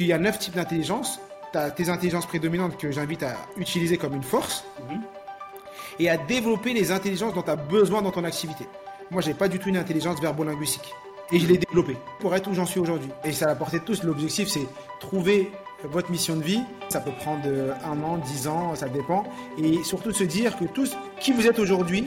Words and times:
Il 0.00 0.06
y 0.06 0.14
a 0.14 0.18
neuf 0.18 0.38
types 0.38 0.54
d'intelligence. 0.54 1.20
Tu 1.52 1.58
as 1.58 1.70
tes 1.70 1.90
intelligences 1.90 2.24
prédominantes 2.24 2.78
que 2.78 2.90
j'invite 2.90 3.22
à 3.22 3.34
utiliser 3.58 3.98
comme 3.98 4.14
une 4.14 4.22
force 4.22 4.64
Mhm. 4.88 5.02
et 5.98 6.08
à 6.08 6.16
développer 6.16 6.72
les 6.72 6.90
intelligences 6.90 7.34
dont 7.34 7.42
tu 7.42 7.50
as 7.50 7.56
besoin 7.56 8.00
dans 8.00 8.10
ton 8.10 8.24
activité. 8.24 8.66
Moi, 9.10 9.20
j'ai 9.20 9.34
pas 9.34 9.46
du 9.48 9.58
tout 9.58 9.68
une 9.68 9.76
intelligence 9.76 10.18
verbo-linguistique. 10.20 10.94
Et 11.32 11.38
je 11.38 11.46
l'ai 11.46 11.58
développée 11.58 11.98
pour 12.18 12.34
être 12.34 12.48
où 12.50 12.54
j'en 12.54 12.64
suis 12.64 12.80
aujourd'hui. 12.80 13.10
Et 13.24 13.32
ça 13.32 13.46
la 13.46 13.54
portée 13.54 13.78
de 13.80 13.84
tous. 13.84 14.02
L'objectif, 14.02 14.48
c'est 14.48 14.66
trouver 15.00 15.52
votre 15.84 16.10
mission 16.10 16.34
de 16.36 16.42
vie. 16.42 16.62
Ça 16.88 17.00
peut 17.00 17.12
prendre 17.20 17.42
euh, 17.44 17.74
un 17.84 18.02
an, 18.02 18.16
dix 18.16 18.48
ans, 18.48 18.74
ça 18.74 18.88
dépend. 18.88 19.24
Et 19.62 19.82
surtout 19.84 20.12
se 20.12 20.24
dire 20.24 20.56
que 20.58 20.64
tout 20.64 20.86
ce 20.86 20.96
qui 21.20 21.32
vous 21.32 21.46
êtes 21.46 21.58
aujourd'hui, 21.58 22.06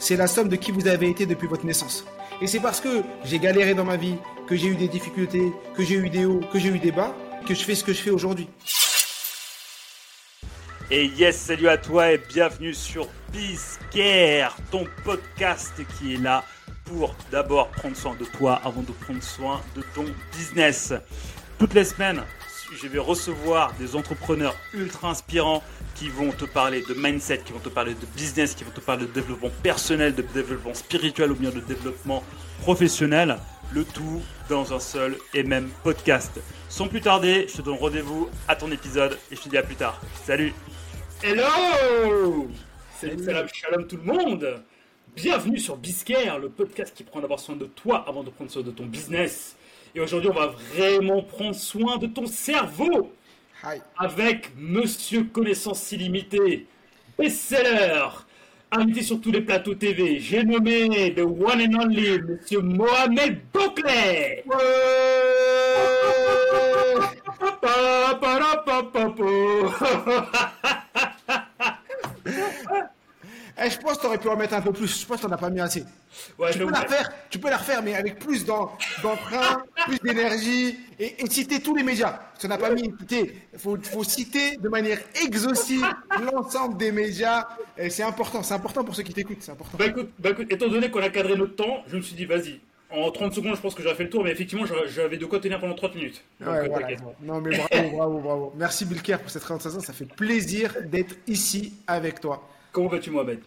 c'est 0.00 0.16
la 0.16 0.26
somme 0.26 0.48
de 0.48 0.56
qui 0.56 0.72
vous 0.72 0.88
avez 0.88 1.08
été 1.08 1.26
depuis 1.26 1.46
votre 1.46 1.64
naissance. 1.64 2.04
Et 2.42 2.46
c'est 2.48 2.60
parce 2.60 2.80
que 2.80 3.02
j'ai 3.24 3.38
galéré 3.38 3.74
dans 3.74 3.84
ma 3.84 3.96
vie, 3.96 4.16
que 4.50 4.56
j'ai 4.56 4.66
eu 4.66 4.74
des 4.74 4.88
difficultés, 4.88 5.52
que 5.76 5.84
j'ai 5.84 5.94
eu 5.94 6.10
des 6.10 6.24
hauts, 6.24 6.40
que 6.52 6.58
j'ai 6.58 6.70
eu 6.70 6.80
des 6.80 6.90
bas, 6.90 7.14
que 7.46 7.54
je 7.54 7.62
fais 7.62 7.76
ce 7.76 7.84
que 7.84 7.92
je 7.92 8.02
fais 8.02 8.10
aujourd'hui. 8.10 8.48
Et 10.90 11.06
yes, 11.06 11.36
salut 11.36 11.68
à 11.68 11.78
toi 11.78 12.10
et 12.10 12.18
bienvenue 12.18 12.74
sur 12.74 13.06
Biscare, 13.32 14.56
ton 14.72 14.88
podcast 15.04 15.74
qui 15.96 16.14
est 16.14 16.16
là 16.16 16.42
pour 16.84 17.14
d'abord 17.30 17.68
prendre 17.68 17.96
soin 17.96 18.16
de 18.16 18.24
toi 18.24 18.60
avant 18.64 18.82
de 18.82 18.90
prendre 18.90 19.22
soin 19.22 19.60
de 19.76 19.82
ton 19.94 20.04
business. 20.36 20.94
Toutes 21.60 21.74
les 21.74 21.84
semaines, 21.84 22.24
je 22.82 22.88
vais 22.88 22.98
recevoir 22.98 23.72
des 23.74 23.94
entrepreneurs 23.94 24.56
ultra 24.74 25.10
inspirants 25.10 25.62
qui 25.94 26.08
vont 26.08 26.32
te 26.32 26.44
parler 26.44 26.82
de 26.88 26.94
mindset, 26.94 27.42
qui 27.44 27.52
vont 27.52 27.60
te 27.60 27.68
parler 27.68 27.94
de 27.94 28.06
business, 28.16 28.56
qui 28.56 28.64
vont 28.64 28.72
te 28.72 28.80
parler 28.80 29.06
de 29.06 29.12
développement 29.12 29.50
personnel, 29.62 30.12
de 30.12 30.22
développement 30.22 30.74
spirituel 30.74 31.30
ou 31.30 31.36
bien 31.36 31.50
de 31.50 31.60
développement 31.60 32.24
professionnel. 32.62 33.38
Le 33.72 33.84
tout 33.84 34.20
dans 34.48 34.72
un 34.72 34.80
seul 34.80 35.16
et 35.32 35.44
même 35.44 35.70
podcast. 35.84 36.40
Sans 36.68 36.88
plus 36.88 37.00
tarder, 37.00 37.46
je 37.48 37.58
te 37.58 37.62
donne 37.62 37.76
rendez-vous 37.76 38.28
à 38.48 38.56
ton 38.56 38.68
épisode 38.72 39.16
et 39.30 39.36
je 39.36 39.40
te 39.42 39.48
dis 39.48 39.56
à 39.56 39.62
plus 39.62 39.76
tard. 39.76 40.00
Salut 40.24 40.52
Hello 41.22 42.48
Salut, 43.00 43.22
salam, 43.22 43.46
shalom 43.52 43.86
tout 43.86 43.96
le 43.96 44.02
monde 44.02 44.64
Bienvenue 45.14 45.58
sur 45.58 45.76
Biscare, 45.76 46.40
le 46.40 46.48
podcast 46.48 46.92
qui 46.96 47.04
prend 47.04 47.20
d'abord 47.20 47.38
soin 47.38 47.54
de 47.54 47.66
toi 47.66 48.04
avant 48.08 48.24
de 48.24 48.30
prendre 48.30 48.50
soin 48.50 48.62
de 48.62 48.72
ton 48.72 48.86
business. 48.86 49.56
Et 49.94 50.00
aujourd'hui, 50.00 50.30
on 50.30 50.34
va 50.34 50.48
vraiment 50.74 51.22
prendre 51.22 51.54
soin 51.54 51.96
de 51.96 52.08
ton 52.08 52.26
cerveau 52.26 53.12
Hi. 53.62 53.80
avec 53.96 54.50
Monsieur 54.56 55.24
Connaissance 55.24 55.92
Illimitée, 55.92 56.66
best-seller, 57.16 58.08
invité 58.72 59.02
sur 59.02 59.20
tous 59.20 59.32
les 59.32 59.40
plateaux 59.40 59.74
TV. 59.74 60.18
J'ai 60.20 60.44
nommé 60.44 61.12
the 61.14 61.20
one 61.20 61.60
and 61.60 61.74
only 61.82 62.20
Monsieur 62.20 62.60
Mohamed 62.60 63.40
Bouclet. 63.52 64.44
Pa, 67.60 68.18
Eh, 73.62 73.70
je 73.70 73.78
pense 73.78 73.96
que 73.96 74.00
tu 74.00 74.06
aurais 74.06 74.18
pu 74.18 74.28
en 74.28 74.36
mettre 74.36 74.54
un 74.54 74.62
peu 74.62 74.72
plus. 74.72 75.00
Je 75.00 75.06
pense 75.06 75.18
que 75.18 75.22
tu 75.22 75.28
n'en 75.28 75.34
as 75.34 75.38
pas 75.38 75.50
mis 75.50 75.60
assez. 75.60 75.84
Ouais, 76.38 76.50
tu, 76.52 76.58
peux 76.58 76.70
la 76.70 76.80
refaire, 76.80 77.12
tu 77.28 77.38
peux 77.38 77.50
la 77.50 77.56
refaire, 77.58 77.82
mais 77.82 77.94
avec 77.94 78.18
plus 78.18 78.44
d'entrain, 78.44 79.62
plus 79.86 79.98
d'énergie 80.00 80.78
et, 80.98 81.22
et 81.22 81.30
citer 81.30 81.60
tous 81.60 81.74
les 81.74 81.82
médias. 81.82 82.20
Tu 82.38 82.48
n'en 82.48 82.54
as 82.54 82.58
pas 82.58 82.70
mis. 82.70 82.92
Il 83.10 83.58
faut, 83.58 83.76
faut 83.82 84.04
citer 84.04 84.56
de 84.56 84.68
manière 84.68 84.98
exhaustive 85.22 85.86
l'ensemble 86.32 86.78
des 86.78 86.90
médias. 86.90 87.46
C'est 87.88 88.02
important, 88.02 88.42
c'est 88.42 88.54
important 88.54 88.82
pour 88.84 88.94
ceux 88.94 89.02
qui 89.02 89.12
t'écoutent. 89.12 89.42
C'est 89.42 89.52
important. 89.52 89.76
Bah 89.78 89.86
écoute, 89.86 90.10
bah 90.18 90.30
écoute, 90.30 90.46
étant 90.50 90.68
donné 90.68 90.90
qu'on 90.90 91.02
a 91.02 91.10
cadré 91.10 91.36
notre 91.36 91.56
temps, 91.56 91.84
je 91.86 91.96
me 91.96 92.02
suis 92.02 92.16
dit, 92.16 92.24
vas-y, 92.24 92.60
en 92.90 93.10
30 93.10 93.34
secondes, 93.34 93.56
je 93.56 93.60
pense 93.60 93.74
que 93.74 93.82
j'aurais 93.82 93.94
fait 93.94 94.04
le 94.04 94.10
tour, 94.10 94.24
mais 94.24 94.32
effectivement, 94.32 94.64
j'avais 94.88 95.16
de 95.16 95.26
quoi 95.26 95.38
tenir 95.38 95.60
pendant 95.60 95.74
30 95.74 95.94
minutes. 95.94 96.24
Donc, 96.40 96.48
Ouais, 96.48 96.68
voilà. 96.68 96.86
t'inquiète. 96.86 97.04
Non, 97.22 97.40
mais 97.40 97.56
bravo, 97.56 97.90
bravo, 97.96 98.18
bravo. 98.20 98.52
Merci 98.56 98.84
Bilker 98.84 99.18
pour 99.18 99.30
cette 99.30 99.42
présentation. 99.42 99.80
Ça 99.80 99.92
fait 99.92 100.06
plaisir 100.06 100.74
d'être 100.84 101.14
ici 101.26 101.74
avec 101.86 102.20
toi. 102.20 102.42
Comment 102.72 102.88
vas-tu, 102.88 103.10
Mohamed? 103.10 103.40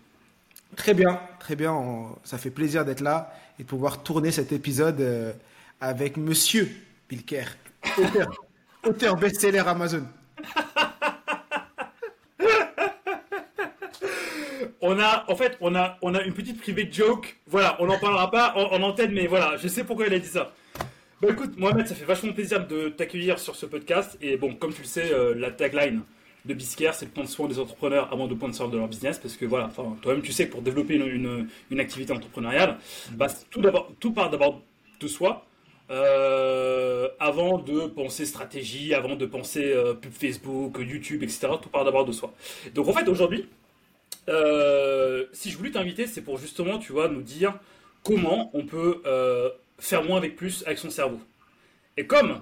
Très 0.76 0.94
bien, 0.94 1.20
très 1.40 1.56
bien. 1.56 1.72
On- 1.74 2.16
Ça 2.24 2.38
fait 2.38 2.50
plaisir 2.52 2.84
d'être 2.86 3.02
là 3.02 3.34
et 3.60 3.64
de 3.64 3.68
pouvoir 3.68 4.04
tourner 4.04 4.32
cet 4.32 4.52
épisode 4.52 5.00
euh, 5.02 5.32
avec 5.82 6.18
Monsieur 6.18 6.70
Bilker, 7.10 7.46
auteur, 7.98 8.28
auteur 8.88 9.16
best-seller 9.16 9.60
Amazon. 9.68 10.06
On 14.86 15.00
a, 15.00 15.24
en 15.30 15.36
fait, 15.36 15.58
on 15.62 15.76
a, 15.76 15.98
on 16.02 16.14
a 16.14 16.22
une 16.24 16.34
petite 16.34 16.60
privée 16.60 16.90
joke. 16.92 17.38
Voilà, 17.48 17.78
on 17.80 17.86
n'en 17.86 18.00
parlera 18.00 18.30
pas 18.30 18.54
en, 18.58 18.74
en 18.74 18.82
antenne, 18.84 19.14
mais 19.14 19.28
voilà, 19.28 19.56
je 19.58 19.68
sais 19.68 19.84
pourquoi 19.86 20.08
il 20.08 20.14
a 20.14 20.20
dit 20.20 20.28
ça. 20.28 20.52
Bah 21.22 21.30
écoute, 21.32 21.58
Mohamed, 21.58 21.88
ça 21.88 21.96
fait 21.96 22.04
vachement 22.04 22.34
plaisir 22.34 22.68
de 22.68 22.90
t'accueillir 22.90 23.40
sur 23.40 23.56
ce 23.56 23.66
podcast. 23.66 24.18
Et 24.22 24.36
bon, 24.36 24.56
comme 24.56 24.74
tu 24.74 24.82
le 24.82 24.88
sais, 24.88 25.14
euh, 25.14 25.34
la 25.36 25.52
tagline 25.52 26.02
de 26.46 26.54
Biscare, 26.54 26.94
c'est 26.96 27.06
de 27.08 27.12
prendre 27.12 27.30
soin 27.30 27.48
des 27.48 27.60
entrepreneurs 27.60 28.12
avant 28.12 28.28
de 28.28 28.36
prendre 28.36 28.54
soin 28.56 28.68
de 28.68 28.78
leur 28.78 28.88
business. 28.88 29.20
Parce 29.20 29.36
que 29.38 29.46
voilà, 29.46 29.70
toi-même, 30.02 30.22
tu 30.22 30.32
sais 30.32 30.48
que 30.48 30.52
pour 30.52 30.62
développer 30.62 30.96
une, 30.96 31.08
une, 31.08 31.48
une 31.72 31.80
activité 31.80 32.14
entrepreneuriale, 32.14 32.78
bah, 33.12 33.28
tout, 33.50 33.62
tout 34.00 34.14
part 34.14 34.30
d'abord 34.30 34.62
de 35.00 35.08
soi. 35.08 35.46
euh, 35.92 37.10
avant 37.20 37.58
de 37.60 37.88
penser 37.88 38.26
stratégie, 38.26 38.94
avant 38.94 39.16
de 39.16 39.26
penser 39.26 39.72
euh, 39.74 39.94
pub 39.94 40.12
Facebook, 40.14 40.78
YouTube, 40.80 41.24
etc. 41.24 41.50
Tout 41.62 41.70
part 41.70 41.86
d'abord 41.86 42.06
de 42.06 42.12
soi. 42.14 42.34
Donc 42.74 42.88
en 42.88 42.94
fait, 42.94 43.08
aujourd'hui, 43.10 43.50
euh, 44.30 45.26
si 45.34 45.52
je 45.52 45.58
voulais 45.58 45.72
t'inviter, 45.72 46.08
c'est 46.08 46.22
pour 46.22 46.38
justement, 46.38 46.80
tu 46.80 46.94
vois, 46.94 47.10
nous 47.10 47.22
dire 47.22 47.56
comment 48.04 48.50
on 48.54 48.66
peut 48.66 49.02
faire 49.80 50.04
moins 50.04 50.18
avec 50.18 50.36
plus 50.36 50.64
avec 50.66 50.78
son 50.78 50.90
cerveau. 50.90 51.20
Et 51.98 52.08
comme, 52.08 52.42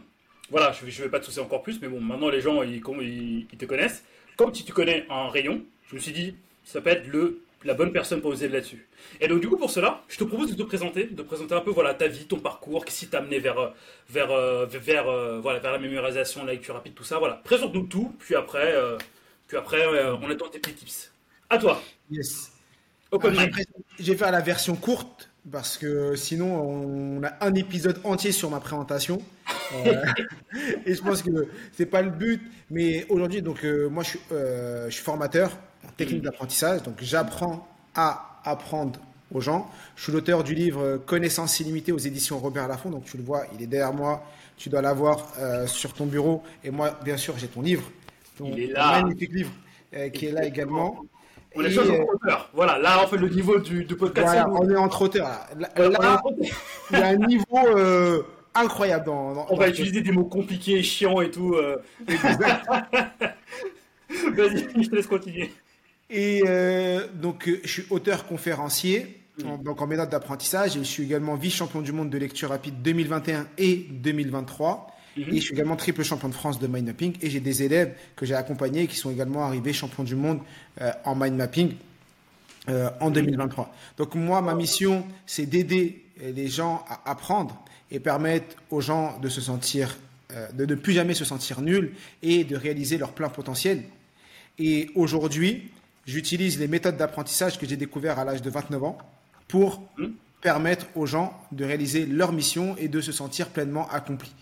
voilà, 0.51 0.71
je 0.73 0.89
je 0.89 1.03
vais 1.03 1.09
pas 1.09 1.19
te 1.19 1.25
saucer 1.25 1.39
encore 1.41 1.63
plus, 1.63 1.81
mais 1.81 1.87
bon, 1.87 1.99
maintenant 2.01 2.29
les 2.29 2.41
gens, 2.41 2.63
ils, 2.63 2.81
com- 2.81 3.01
ils- 3.01 3.47
ils 3.51 3.57
te 3.57 3.65
connaissent. 3.65 4.03
Comme 4.37 4.53
si 4.53 4.63
tu 4.65 4.73
connais 4.73 5.05
un 5.09 5.29
rayon, 5.29 5.63
je 5.89 5.95
me 5.95 5.99
suis 5.99 6.11
dit, 6.13 6.35
ça 6.65 6.81
peut 6.81 6.89
être 6.91 7.07
le, 7.07 7.41
la 7.63 7.73
bonne 7.73 7.91
personne 7.91 8.21
pour 8.21 8.33
aider 8.33 8.49
là-dessus. 8.49 8.87
Et 9.21 9.27
donc 9.27 9.41
du 9.41 9.47
coup, 9.49 9.57
pour 9.57 9.69
cela, 9.71 10.01
je 10.09 10.17
te 10.17 10.23
propose 10.23 10.51
de 10.51 10.55
te 10.55 10.63
présenter, 10.63 11.05
de 11.05 11.21
présenter 11.23 11.53
un 11.55 11.61
peu 11.61 11.71
voilà, 11.71 11.93
ta 11.93 12.07
vie, 12.07 12.25
ton 12.25 12.39
parcours, 12.39 12.85
qu'est-ce 12.85 12.99
qui 13.01 13.07
t'a 13.07 13.19
amené 13.19 13.39
vers, 13.39 13.59
euh, 13.59 13.69
vers, 14.09 14.31
euh, 14.31 14.65
vers, 14.67 15.07
euh, 15.09 15.39
voilà, 15.41 15.59
vers 15.59 15.71
la 15.73 15.79
mémorisation, 15.79 16.45
la 16.45 16.53
lecture 16.53 16.75
rapide, 16.75 16.93
tout 16.95 17.03
ça. 17.03 17.19
Voilà, 17.19 17.35
présente-nous 17.43 17.87
tout, 17.87 18.15
puis 18.19 18.35
après, 18.35 18.73
euh, 18.75 18.97
puis 19.47 19.57
après 19.57 19.81
euh, 19.85 20.15
on 20.17 20.29
attend 20.29 20.47
tes 20.49 20.59
petits 20.59 20.73
tips. 20.75 21.11
À 21.49 21.57
toi, 21.57 21.81
Yes. 22.09 22.51
open 23.11 23.33
J'ai 23.99 24.15
fait 24.15 24.31
la 24.31 24.41
version 24.41 24.75
courte 24.75 25.29
parce 25.51 25.77
que 25.77 26.15
sinon 26.15 26.61
on 26.61 27.23
a 27.23 27.31
un 27.45 27.53
épisode 27.55 27.99
entier 28.03 28.31
sur 28.31 28.49
ma 28.49 28.59
présentation. 28.59 29.21
Et 30.85 30.93
je 30.93 31.01
pense 31.01 31.21
que 31.21 31.47
c'est 31.73 31.85
pas 31.85 32.01
le 32.01 32.09
but. 32.11 32.41
Mais 32.69 33.05
aujourd'hui, 33.09 33.41
donc 33.41 33.63
euh, 33.63 33.89
moi 33.89 34.03
je 34.03 34.09
suis, 34.09 34.19
euh, 34.31 34.85
je 34.89 34.91
suis 34.93 35.03
formateur 35.03 35.51
en 35.87 35.91
technique 35.91 36.21
d'apprentissage, 36.21 36.83
donc 36.83 36.95
j'apprends 37.01 37.67
à 37.95 38.39
apprendre 38.45 38.99
aux 39.33 39.41
gens. 39.41 39.69
Je 39.95 40.03
suis 40.03 40.11
l'auteur 40.11 40.43
du 40.43 40.53
livre 40.53 40.97
Connaissance 41.05 41.59
illimitée 41.59 41.91
aux 41.91 41.97
éditions 41.97 42.37
Robert 42.39 42.67
Laffont. 42.67 42.89
Donc 42.89 43.05
tu 43.05 43.17
le 43.17 43.23
vois, 43.23 43.45
il 43.55 43.61
est 43.63 43.67
derrière 43.67 43.93
moi. 43.93 44.23
Tu 44.57 44.69
dois 44.69 44.81
l'avoir 44.81 45.27
euh, 45.39 45.65
sur 45.67 45.93
ton 45.93 46.05
bureau. 46.05 46.43
Et 46.63 46.69
moi, 46.69 46.97
bien 47.03 47.17
sûr, 47.17 47.35
j'ai 47.37 47.47
ton 47.47 47.61
livre, 47.61 47.83
ton 48.37 48.45
Il 48.45 48.59
est 48.59 48.67
là. 48.67 49.01
magnifique 49.01 49.33
livre 49.33 49.51
euh, 49.95 50.09
qui 50.09 50.27
est 50.27 50.31
là 50.31 50.45
également. 50.45 51.03
On 51.55 51.63
est 51.63 51.77
euh, 51.77 52.03
auteur. 52.13 52.49
Voilà, 52.53 52.77
là, 52.77 52.99
on 53.03 53.07
fait 53.07 53.17
le 53.17 53.27
niveau 53.27 53.59
du, 53.59 53.83
du 53.83 53.95
podcast. 53.95 54.27
voilà, 54.27 54.49
on 54.49 54.69
est 54.69 54.75
entre 54.75 55.01
auteurs. 55.01 55.27
Là, 55.57 55.69
Là, 55.75 55.89
là, 55.89 56.21
il 56.91 56.99
y 56.99 57.01
a 57.01 57.07
un 57.07 57.15
niveau 57.15 58.23
incroyable 58.55 59.05
dans. 59.05 59.33
dans- 59.33 59.45
on 59.49 59.55
va 59.55 59.69
utiliser 59.69 60.01
des 60.01 60.11
mots 60.11 60.25
compliqués, 60.25 60.81
chiants 60.83 61.21
et 61.21 61.31
tout. 61.31 61.53
euh. 61.55 61.77
Vas-y, 64.33 64.83
je 64.83 64.89
te 64.89 64.95
laisse 64.95 65.07
continuer. 65.07 65.51
Et 66.09 66.43
euh, 66.45 67.07
donc, 67.13 67.47
euh, 67.47 67.59
je 67.63 67.69
suis 67.69 67.85
auteur 67.89 68.25
conférencier, 68.25 69.17
Mm. 69.37 69.63
donc 69.63 69.81
en 69.81 69.87
méthode 69.87 70.09
d'apprentissage, 70.09 70.75
et 70.75 70.79
je 70.79 70.83
suis 70.83 71.03
également 71.03 71.35
vice-champion 71.35 71.81
du 71.81 71.93
monde 71.93 72.09
de 72.09 72.17
lecture 72.17 72.49
rapide 72.49 72.81
2021 72.81 73.47
et 73.57 73.87
2023. 73.89 74.87
Mhm. 75.15 75.23
Et 75.29 75.35
je 75.37 75.41
suis 75.41 75.53
également 75.53 75.77
triple 75.77 76.03
champion 76.03 76.27
de 76.27 76.33
France 76.33 76.59
de 76.59 76.67
mind 76.67 76.85
mapping. 76.87 77.13
Et 77.21 77.29
j'ai 77.29 77.39
des 77.39 77.63
élèves 77.63 77.95
que 78.17 78.25
j'ai 78.25 78.35
accompagnés 78.35 78.87
qui 78.87 78.97
sont 78.97 79.09
également 79.09 79.43
arrivés 79.45 79.71
champions 79.73 80.03
du 80.03 80.15
monde 80.15 80.39
euh, 80.81 80.91
en 81.05 81.15
mind 81.15 81.35
mapping 81.35 81.75
en 82.99 83.09
2023. 83.09 83.73
Donc 83.97 84.13
moi, 84.15 84.39
ma 84.41 84.53
mission, 84.53 85.05
c'est 85.25 85.45
d'aider 85.47 86.03
les 86.21 86.47
gens 86.47 86.85
à 86.87 87.09
apprendre 87.09 87.57
et 87.91 87.99
permettre 87.99 88.55
aux 88.69 88.81
gens 88.81 89.19
de 89.19 89.29
se 89.29 89.41
sentir, 89.41 89.97
euh, 90.31 90.49
de 90.53 90.65
ne 90.65 90.75
plus 90.75 90.93
jamais 90.93 91.13
se 91.13 91.25
sentir 91.25 91.61
nuls 91.61 91.93
et 92.23 92.43
de 92.43 92.55
réaliser 92.55 92.97
leur 92.97 93.11
plein 93.11 93.29
potentiel. 93.29 93.83
Et 94.57 94.89
aujourd'hui, 94.95 95.71
j'utilise 96.05 96.59
les 96.59 96.67
méthodes 96.67 96.97
d'apprentissage 96.97 97.59
que 97.59 97.67
j'ai 97.67 97.77
découvertes 97.77 98.17
à 98.17 98.23
l'âge 98.23 98.41
de 98.41 98.49
29 98.49 98.83
ans 98.83 98.97
pour 99.47 99.81
permettre 100.41 100.87
aux 100.95 101.05
gens 101.05 101.37
de 101.51 101.65
réaliser 101.65 102.05
leur 102.05 102.31
mission 102.31 102.75
et 102.77 102.87
de 102.87 103.01
se 103.01 103.11
sentir 103.11 103.49
pleinement 103.49 103.87
accomplis. 103.89 104.33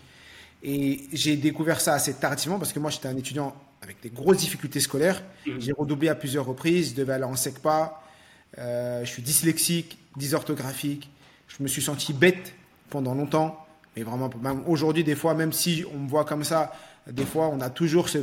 Et 0.62 1.00
j'ai 1.12 1.36
découvert 1.36 1.80
ça 1.80 1.94
assez 1.94 2.14
tardivement 2.14 2.58
parce 2.58 2.72
que 2.72 2.78
moi, 2.78 2.90
j'étais 2.90 3.08
un 3.08 3.16
étudiant 3.16 3.54
avec 3.82 4.00
des 4.02 4.10
grosses 4.10 4.38
difficultés 4.38 4.80
scolaires. 4.80 5.22
Mhm. 5.46 5.60
J'ai 5.60 5.72
redoublé 5.72 6.08
à 6.08 6.14
plusieurs 6.14 6.46
reprises, 6.46 6.90
je 6.90 6.94
devais 6.94 7.14
aller 7.14 7.24
en 7.24 7.36
SECPA. 7.36 8.02
Euh, 8.58 9.04
je 9.04 9.10
suis 9.10 9.22
dyslexique, 9.22 9.98
dysorthographique. 10.16 11.10
Je 11.48 11.62
me 11.62 11.68
suis 11.68 11.82
senti 11.82 12.12
bête 12.12 12.54
pendant 12.90 13.14
longtemps. 13.14 13.64
Mais 13.96 14.02
vraiment, 14.02 14.30
même 14.42 14.62
aujourd'hui, 14.66 15.04
des 15.04 15.16
fois, 15.16 15.34
même 15.34 15.52
si 15.52 15.84
on 15.92 15.98
me 15.98 16.08
voit 16.08 16.24
comme 16.24 16.44
ça, 16.44 16.72
des 17.10 17.24
fois, 17.24 17.48
on 17.48 17.60
a 17.60 17.70
toujours 17.70 18.08
ce, 18.08 18.18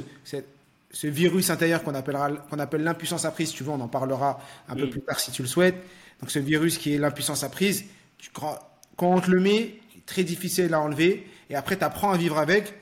ce 0.91 1.07
virus 1.07 1.49
intérieur 1.49 1.83
qu'on 1.83 1.95
appellera 1.95 2.29
qu'on 2.31 2.59
appelle 2.59 2.83
l'impuissance 2.83 3.25
apprise. 3.25 3.49
Si 3.49 3.55
tu 3.55 3.63
veux, 3.63 3.71
on 3.71 3.81
en 3.81 3.87
parlera 3.87 4.39
un 4.69 4.75
peu 4.75 4.89
plus 4.89 5.01
tard 5.01 5.19
si 5.19 5.31
tu 5.31 5.41
le 5.41 5.47
souhaites. 5.47 5.75
Donc 6.21 6.31
ce 6.31 6.39
virus 6.39 6.77
qui 6.77 6.93
est 6.93 6.97
l'impuissance 6.97 7.43
apprise, 7.43 7.85
quand 8.33 8.59
on 8.99 9.19
te 9.19 9.29
le 9.29 9.39
met, 9.39 9.75
très 10.05 10.23
difficile 10.23 10.73
à 10.73 10.81
enlever. 10.81 11.27
Et 11.49 11.55
après, 11.55 11.77
tu 11.77 11.83
apprends 11.83 12.11
à 12.11 12.17
vivre 12.17 12.37
avec. 12.37 12.73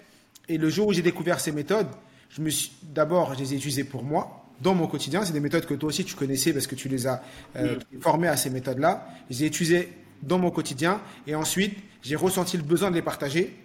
Et 0.48 0.58
le 0.58 0.70
jour 0.70 0.88
où 0.88 0.94
j'ai 0.94 1.02
découvert 1.02 1.40
ces 1.40 1.52
méthodes, 1.52 1.88
je 2.30 2.42
me 2.42 2.50
suis 2.50 2.72
d'abord, 2.84 3.34
je 3.34 3.40
les 3.40 3.54
ai 3.54 3.58
utilisées 3.58 3.84
pour 3.84 4.04
moi 4.04 4.46
dans 4.62 4.76
mon 4.76 4.88
quotidien. 4.88 5.26
C'est 5.26 5.34
des 5.34 5.40
méthodes 5.40 5.66
que 5.66 5.74
toi 5.74 5.90
aussi 5.90 6.06
tu 6.06 6.16
connaissais 6.16 6.54
parce 6.54 6.68
que 6.68 6.76
tu 6.76 6.88
les 6.88 7.08
as 7.08 7.24
euh, 7.56 7.78
formées 8.00 8.28
à 8.28 8.38
ces 8.38 8.50
méthodes-là. 8.50 9.08
Je 9.30 9.36
les 9.36 9.44
ai 9.44 9.48
utilisées 9.48 9.90
dans 10.26 10.40
mon 10.40 10.52
quotidien. 10.52 11.02
Et 11.28 11.36
ensuite, 11.36 11.78
j'ai 12.02 12.16
ressenti 12.16 12.58
le 12.58 12.64
besoin 12.64 12.90
de 12.90 12.96
les 12.96 13.02
partager. 13.02 13.56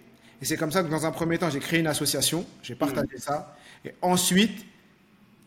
Et 0.41 0.45
c'est 0.45 0.57
comme 0.57 0.71
ça 0.71 0.83
que 0.83 0.89
dans 0.89 1.05
un 1.05 1.11
premier 1.11 1.37
temps, 1.37 1.49
j'ai 1.49 1.59
créé 1.59 1.79
une 1.79 1.87
association. 1.87 2.45
J'ai 2.63 2.75
partagé 2.75 3.17
ça. 3.17 3.55
Et 3.85 3.93
ensuite, 4.01 4.65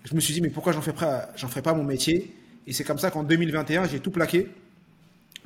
je 0.05 0.15
me 0.15 0.21
suis 0.21 0.35
dit, 0.35 0.41
mais 0.41 0.51
pourquoi 0.51 0.73
j'en 0.73 0.83
ferais 0.83 0.95
pas, 0.95 1.29
j'en 1.37 1.49
pas 1.49 1.75
mon 1.75 1.85
métier? 1.85 2.35
Et 2.67 2.73
c'est 2.73 2.85
comme 2.85 2.99
ça 2.99 3.11
qu'en 3.11 3.23
2021, 3.23 3.87
j'ai 3.87 4.01
tout 4.01 4.11
plaqué 4.11 4.49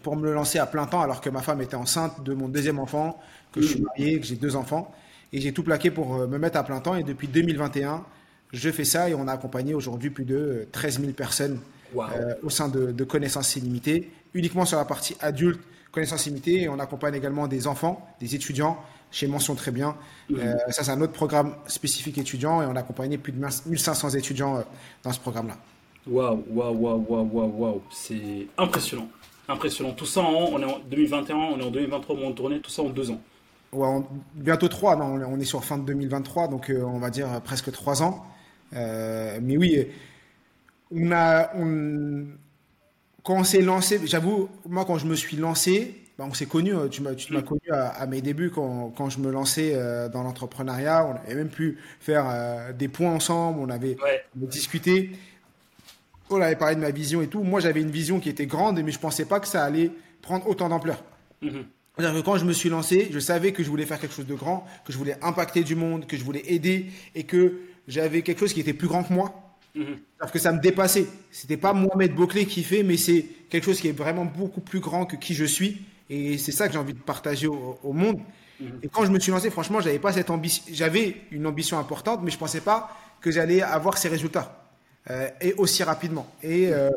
pour 0.03 0.17
me 0.17 0.33
lancer 0.33 0.59
à 0.59 0.67
plein 0.67 0.87
temps 0.87 1.01
alors 1.01 1.21
que 1.21 1.31
ma 1.31 1.43
femme 1.43 1.61
était 1.61 1.75
enceinte 1.75 2.23
de 2.23 2.33
mon 2.33 2.49
deuxième 2.49 2.79
enfant, 2.79 3.21
que 3.53 3.61
je 3.61 3.67
suis 3.67 3.81
marié, 3.81 4.21
que 4.21 4.27
j'ai 4.27 4.37
deux 4.37 4.57
enfants. 4.57 4.95
Et 5.33 5.41
j'ai 5.41 5.53
tout 5.53 5.63
plaqué 5.63 5.91
pour 5.91 6.17
euh, 6.17 6.27
me 6.27 6.39
mettre 6.39 6.59
à 6.59 6.65
plein 6.65 6.81
temps. 6.81 6.95
Et 6.95 7.03
depuis 7.03 7.29
2021, 7.29 8.05
je 8.53 8.71
fais 8.71 8.85
ça 8.85 9.11
et 9.11 9.15
on 9.15 9.29
a 9.29 9.33
accompagné 9.33 9.75
aujourd'hui 9.75 10.11
plus 10.11 10.25
de 10.25 10.67
13 10.73 11.01
000 11.01 11.13
personnes 11.13 11.61
euh, 11.97 12.35
au 12.43 12.51
sein 12.51 12.69
de, 12.69 12.93
de, 12.93 13.05
Connaissances 13.05 13.57
illimitées, 13.57 14.11
uniquement 14.35 14.65
sur 14.65 14.79
la 14.79 14.85
partie 14.85 15.17
adulte, 15.21 15.61
Connaissances 15.93 16.27
illimitées. 16.27 16.63
Et 16.63 16.69
on 16.69 16.79
accompagne 16.79 17.15
également 17.15 17.49
des 17.49 17.67
enfants, 17.67 18.07
des 18.21 18.35
étudiants 18.35 18.79
chez 19.11 19.27
Mention 19.27 19.55
Très 19.55 19.71
Bien. 19.71 19.97
Euh, 20.33 20.55
ça, 20.69 20.85
c'est 20.85 20.91
un 20.91 21.01
autre 21.01 21.13
programme 21.13 21.55
spécifique 21.67 22.19
étudiant 22.19 22.63
et 22.63 22.67
on 22.67 22.77
a 22.77 22.81
accompagné 22.81 23.17
plus 23.17 23.33
de 23.33 23.39
1500 23.39 24.11
étudiants 24.11 24.65
dans 25.03 25.13
ce 25.13 25.21
programme-là. 25.21 25.57
Waouh, 26.07 26.45
waouh, 26.51 26.75
waouh, 26.75 27.07
waouh, 27.09 27.53
waouh, 27.57 27.83
C'est 27.91 28.47
impressionnant. 28.57 29.09
Impressionnant. 29.49 29.93
Tout 29.93 30.07
ça, 30.07 30.21
en, 30.21 30.51
on 30.53 30.61
est 30.61 30.65
en 30.65 30.79
2021, 30.91 31.37
on 31.37 31.59
est 31.59 31.65
en 31.65 31.71
2023, 31.71 32.17
on 32.17 32.33
tournée, 32.33 32.61
tout 32.61 32.71
ça 32.71 32.83
en 32.83 32.91
deux 32.91 33.11
ans. 33.11 33.21
Ouais, 33.73 34.01
bientôt 34.35 34.69
trois, 34.69 34.97
non, 34.97 35.21
on 35.29 35.39
est 35.39 35.45
sur 35.45 35.63
fin 35.63 35.77
de 35.77 35.85
2023, 35.85 36.49
donc 36.49 36.71
euh, 36.71 36.83
on 36.83 36.99
va 36.99 37.11
dire 37.11 37.29
presque 37.43 37.71
trois 37.71 38.03
ans. 38.03 38.25
Euh, 38.75 39.39
mais 39.43 39.57
oui, 39.57 39.87
on 40.91 41.13
a, 41.13 41.51
on, 41.57 42.27
quand 43.23 43.35
on 43.35 43.45
s'est 43.45 43.63
lancé, 43.63 44.01
j'avoue, 44.05 44.49
moi 44.69 44.85
quand 44.85 44.99
je 44.99 45.07
me 45.07 45.15
suis 45.15 45.37
lancé, 45.37 45.95
bah, 46.19 46.25
on 46.29 46.35
s'est 46.35 46.47
connu, 46.47 46.75
euh, 46.75 46.89
tu 46.89 47.03
m'as, 47.03 47.15
tu 47.15 47.33
m'as 47.33 47.41
mm. 47.41 47.45
connu 47.45 47.71
à, 47.71 48.07
mes 48.07 48.21
débuts 48.21 48.51
quand, 48.51 48.93
quand 48.97 49.11
je 49.11 49.21
me 49.21 49.31
lançais 49.31 49.75
dans 50.13 50.23
l'entrepreneuriat, 50.23 51.07
on 51.07 51.15
avait 51.15 51.35
même 51.35 51.49
pu 51.49 51.79
faire 52.01 52.75
des 52.75 52.89
points 52.89 53.13
ensemble, 53.13 53.61
on 53.61 53.71
avait 53.71 53.97
discuté 54.35 55.13
on 56.31 56.41
avait 56.41 56.57
parlé 56.57 56.75
de 56.75 56.81
ma 56.81 56.91
vision 56.91 57.23
et 57.23 57.27
tout. 57.27 57.43
Moi, 57.43 57.61
j'avais 57.61 57.81
une 57.81 57.91
vision 57.91 58.21
qui 58.21 58.29
était 58.29 58.47
grande, 58.47 58.83
mais 58.83 58.93
je 58.93 58.99
pensais 58.99 59.25
pas 59.25 59.41
que 59.41 59.49
ça 59.49 59.65
allait 59.65 59.91
prendre 60.23 60.47
autant 60.47 60.69
d'ampleur. 60.69 61.03
Mhm. 61.43 61.65
Que 61.97 62.21
quand 62.21 62.37
je 62.37 62.45
me 62.45 62.53
suis 62.53 62.69
lancé, 62.69 63.09
je 63.11 63.19
savais 63.19 63.53
que 63.53 63.65
je 63.65 63.69
voulais 63.69 63.85
faire 63.85 63.99
quelque 63.99 64.15
chose 64.15 64.27
de 64.27 64.35
grand, 64.35 64.65
que 64.85 64.93
je 64.93 64.99
voulais 64.99 65.17
impacter 65.21 65.65
du 65.65 65.75
monde, 65.75 66.07
que 66.07 66.17
je 66.17 66.23
voulais 66.23 66.45
aider 66.47 66.87
et 67.17 67.25
que 67.25 67.59
j'avais 67.89 68.23
quelque 68.23 68.39
chose 68.39 68.53
qui 68.53 68.61
était 68.61 68.73
plus 68.73 68.87
grand 68.87 69.03
que 69.03 69.13
moi. 69.13 69.48
Mhm. 69.79 69.99
Parce 70.19 70.33
que 70.33 70.39
ça 70.39 70.53
me 70.53 70.61
dépassait. 70.61 71.07
C'était 71.31 71.57
pas 71.57 71.73
Mohamed 71.73 72.15
Boclé 72.15 72.47
qui 72.47 72.65
fait, 72.65 72.83
mais 72.83 72.97
c'est 72.97 73.25
quelque 73.49 73.65
chose 73.65 73.81
qui 73.81 73.89
est 73.89 73.93
vraiment 73.93 74.25
beaucoup 74.25 74.61
plus 74.61 74.81
grand 74.81 75.07
que 75.07 75.17
qui 75.17 75.35
je 75.35 75.45
suis. 75.45 75.83
Et 76.11 76.37
c'est 76.39 76.53
ça 76.53 76.67
que 76.67 76.73
j'ai 76.73 76.79
envie 76.79 76.95
de 76.95 76.99
partager 76.99 77.47
au, 77.47 77.93
monde. 77.93 78.19
Mhm. 78.61 78.81
Et 78.83 78.89
quand 78.89 79.05
je 79.05 79.11
me 79.11 79.21
suis 79.21 79.31
lancé, 79.31 79.51
franchement, 79.51 79.81
j'avais 79.81 79.99
pas 80.01 80.13
cette 80.13 80.31
ambition. 80.31 80.65
J'avais 80.73 81.17
une 81.31 81.47
ambition 81.47 81.79
importante, 81.79 82.21
mais 82.23 82.31
je 82.31 82.39
pensais 82.39 82.61
pas 82.61 82.97
que 83.21 83.31
j'allais 83.31 83.63
avoir 83.63 83.99
ces 83.99 84.09
résultats. 84.09 84.65
Euh, 85.11 85.29
et 85.41 85.55
aussi 85.55 85.83
rapidement. 85.85 86.27
Et 86.43 86.69
euh, 86.69 86.91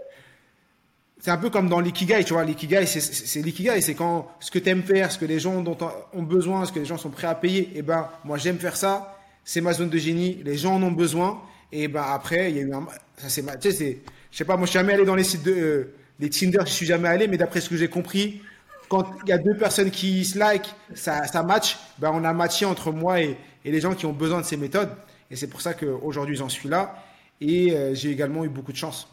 c'est 1.20 1.32
un 1.32 1.38
peu 1.38 1.50
comme 1.50 1.70
dans 1.70 1.80
l'ikigai, 1.80 2.24
tu 2.24 2.34
vois. 2.34 2.44
L'ikigai, 2.44 2.86
c'est 2.88 3.42
l'ikigai, 3.42 3.80
c'est 3.80 3.94
quand 3.94 4.32
ce 4.40 4.50
que 4.50 4.60
tu 4.60 4.70
aimes 4.70 4.84
faire, 4.84 5.12
ce 5.12 5.20
que 5.20 5.26
les 5.26 5.40
gens 5.40 5.62
dont 5.62 5.78
ont 6.14 6.24
besoin, 6.24 6.66
ce 6.66 6.72
que 6.72 6.80
les 6.80 6.86
gens 6.86 6.98
sont 6.98 7.12
prêts 7.12 7.28
à 7.28 7.36
payer. 7.36 7.62
Et 7.62 7.72
eh 7.76 7.82
ben, 7.84 8.10
moi, 8.26 8.38
j'aime 8.38 8.58
faire 8.58 8.76
ça. 8.76 9.20
C'est 9.46 9.62
ma 9.62 9.74
zone 9.74 9.90
de 9.90 9.98
génie. 9.98 10.42
Les 10.44 10.58
gens 10.58 10.76
en 10.76 10.84
ont 10.84 10.92
besoin. 10.92 11.42
Et 11.72 11.88
ben 11.88 12.04
après, 12.08 12.52
il 12.52 12.58
y 12.58 12.60
a 12.60 12.64
eu 12.64 12.74
un, 12.74 12.86
ça 13.18 13.30
c'est, 13.30 13.44
tu 13.60 13.72
sais, 13.72 14.00
je 14.32 14.38
sais 14.38 14.46
pas, 14.46 14.58
moi, 14.58 14.66
je 14.66 14.72
suis 14.72 14.80
jamais 14.80 14.94
allé 14.94 15.06
dans 15.06 15.16
les 15.16 15.24
sites 15.24 15.44
de, 15.44 15.52
euh, 15.52 15.94
les 16.20 16.30
Tinder, 16.30 16.60
je 16.66 16.72
suis 16.72 16.86
jamais 16.86 17.08
allé, 17.08 17.28
mais 17.28 17.38
d'après 17.38 17.62
ce 17.62 17.70
que 17.70 17.78
j'ai 17.78 17.88
compris, 17.88 18.42
quand 18.90 19.06
il 19.24 19.30
y 19.30 19.34
a 19.34 19.38
deux 19.38 19.56
personnes 19.56 19.90
qui 19.90 20.26
se 20.26 20.38
like, 20.38 20.74
ça, 20.94 21.26
ça 21.26 21.44
match, 21.44 21.78
ben 21.98 22.12
on 22.14 22.24
a 22.24 22.34
matché 22.34 22.66
entre 22.66 22.92
moi 22.92 23.22
et, 23.22 23.38
et 23.64 23.72
les 23.72 23.80
gens 23.80 23.94
qui 23.96 24.06
ont 24.06 24.14
besoin 24.14 24.42
de 24.42 24.46
ces 24.46 24.58
méthodes. 24.58 24.90
Et 25.30 25.36
c'est 25.36 25.48
pour 25.48 25.62
ça 25.62 25.74
qu'aujourd'hui, 25.74 26.36
j'en 26.36 26.50
suis 26.50 26.68
là. 26.68 27.04
Et 27.40 27.72
euh, 27.72 27.96
j'ai 27.96 28.12
également 28.12 28.44
eu 28.44 28.50
beaucoup 28.50 28.74
de 28.74 28.78
chance. 28.78 29.08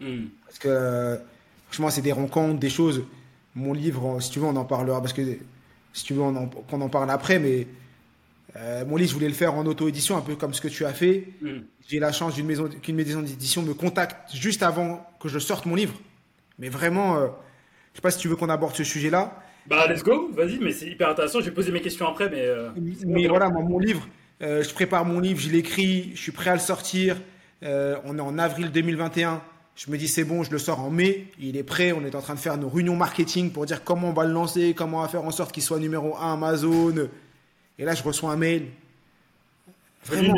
Hmm. 0.00 0.26
Parce 0.46 0.58
que, 0.58 1.18
franchement, 1.66 1.90
c'est 1.90 2.02
des 2.02 2.12
rencontres, 2.12 2.60
des 2.60 2.68
choses. 2.70 3.04
Mon 3.54 3.72
livre, 3.72 4.20
si 4.20 4.30
tu 4.30 4.38
veux, 4.38 4.46
on 4.46 4.56
en 4.56 4.64
parlera. 4.64 5.00
Parce 5.00 5.14
que, 5.14 5.22
si 5.92 6.04
tu 6.04 6.14
veux, 6.14 6.22
on 6.22 6.36
en, 6.36 6.46
qu'on 6.46 6.80
en 6.80 6.88
parle 6.88 7.10
après. 7.10 7.38
Mais 7.38 7.66
euh, 8.56 8.84
mon 8.84 8.96
livre, 8.96 9.10
je 9.10 9.14
voulais 9.14 9.28
le 9.28 9.34
faire 9.34 9.54
en 9.54 9.64
auto-édition, 9.66 10.16
un 10.16 10.20
peu 10.20 10.36
comme 10.36 10.54
ce 10.54 10.60
que 10.60 10.68
tu 10.68 10.84
as 10.84 10.92
fait. 10.92 11.28
Hmm. 11.40 11.60
J'ai 11.88 11.98
la 11.98 12.12
chance 12.12 12.34
d'une 12.34 12.46
maison, 12.46 12.68
qu'une 12.68 12.96
maison 12.96 13.22
d'édition 13.22 13.62
me 13.62 13.74
contacte 13.74 14.34
juste 14.34 14.62
avant 14.62 15.06
que 15.20 15.28
je 15.28 15.38
sorte 15.38 15.66
mon 15.66 15.74
livre. 15.74 15.94
Mais 16.58 16.68
vraiment, 16.68 17.16
euh, 17.16 17.28
je 17.92 17.98
sais 17.98 18.02
pas 18.02 18.10
si 18.10 18.18
tu 18.18 18.28
veux 18.28 18.36
qu'on 18.36 18.50
aborde 18.50 18.74
ce 18.74 18.84
sujet-là. 18.84 19.38
Bah, 19.66 19.86
let's 19.88 20.02
go, 20.02 20.30
vas-y, 20.34 20.58
mais 20.58 20.72
c'est 20.72 20.86
hyper 20.86 21.08
intéressant. 21.08 21.40
Je 21.40 21.46
vais 21.46 21.54
poser 21.54 21.72
mes 21.72 21.80
questions 21.80 22.06
après, 22.06 22.28
mais. 22.28 22.48
mais 23.06 23.28
voilà, 23.28 23.48
mon 23.48 23.78
livre, 23.78 24.06
je 24.40 24.72
prépare 24.74 25.04
mon 25.04 25.20
livre, 25.20 25.40
je 25.40 25.50
l'écris, 25.50 26.10
je 26.14 26.20
suis 26.20 26.32
prêt 26.32 26.50
à 26.50 26.54
le 26.54 26.60
sortir. 26.60 27.16
Euh, 27.62 27.96
on 28.04 28.18
est 28.18 28.22
en 28.22 28.38
avril 28.38 28.70
2021. 28.70 29.40
Je 29.74 29.90
me 29.90 29.96
dis 29.96 30.08
c'est 30.08 30.24
bon, 30.24 30.42
je 30.42 30.50
le 30.50 30.58
sors 30.58 30.80
en 30.80 30.90
mai. 30.90 31.28
Il 31.40 31.56
est 31.56 31.62
prêt. 31.62 31.92
On 31.92 32.04
est 32.04 32.14
en 32.14 32.20
train 32.20 32.34
de 32.34 32.40
faire 32.40 32.56
nos 32.58 32.68
réunions 32.68 32.96
marketing 32.96 33.50
pour 33.50 33.66
dire 33.66 33.84
comment 33.84 34.08
on 34.08 34.12
va 34.12 34.24
le 34.24 34.32
lancer, 34.32 34.74
comment 34.74 34.98
on 34.98 35.02
va 35.02 35.08
faire 35.08 35.24
en 35.24 35.30
sorte 35.30 35.52
qu'il 35.52 35.62
soit 35.62 35.78
numéro 35.78 36.16
1 36.16 36.34
Amazon. 36.34 37.08
Et 37.78 37.84
là, 37.84 37.94
je 37.94 38.02
reçois 38.02 38.32
un 38.32 38.36
mail. 38.36 38.68
Vraiment. 40.04 40.34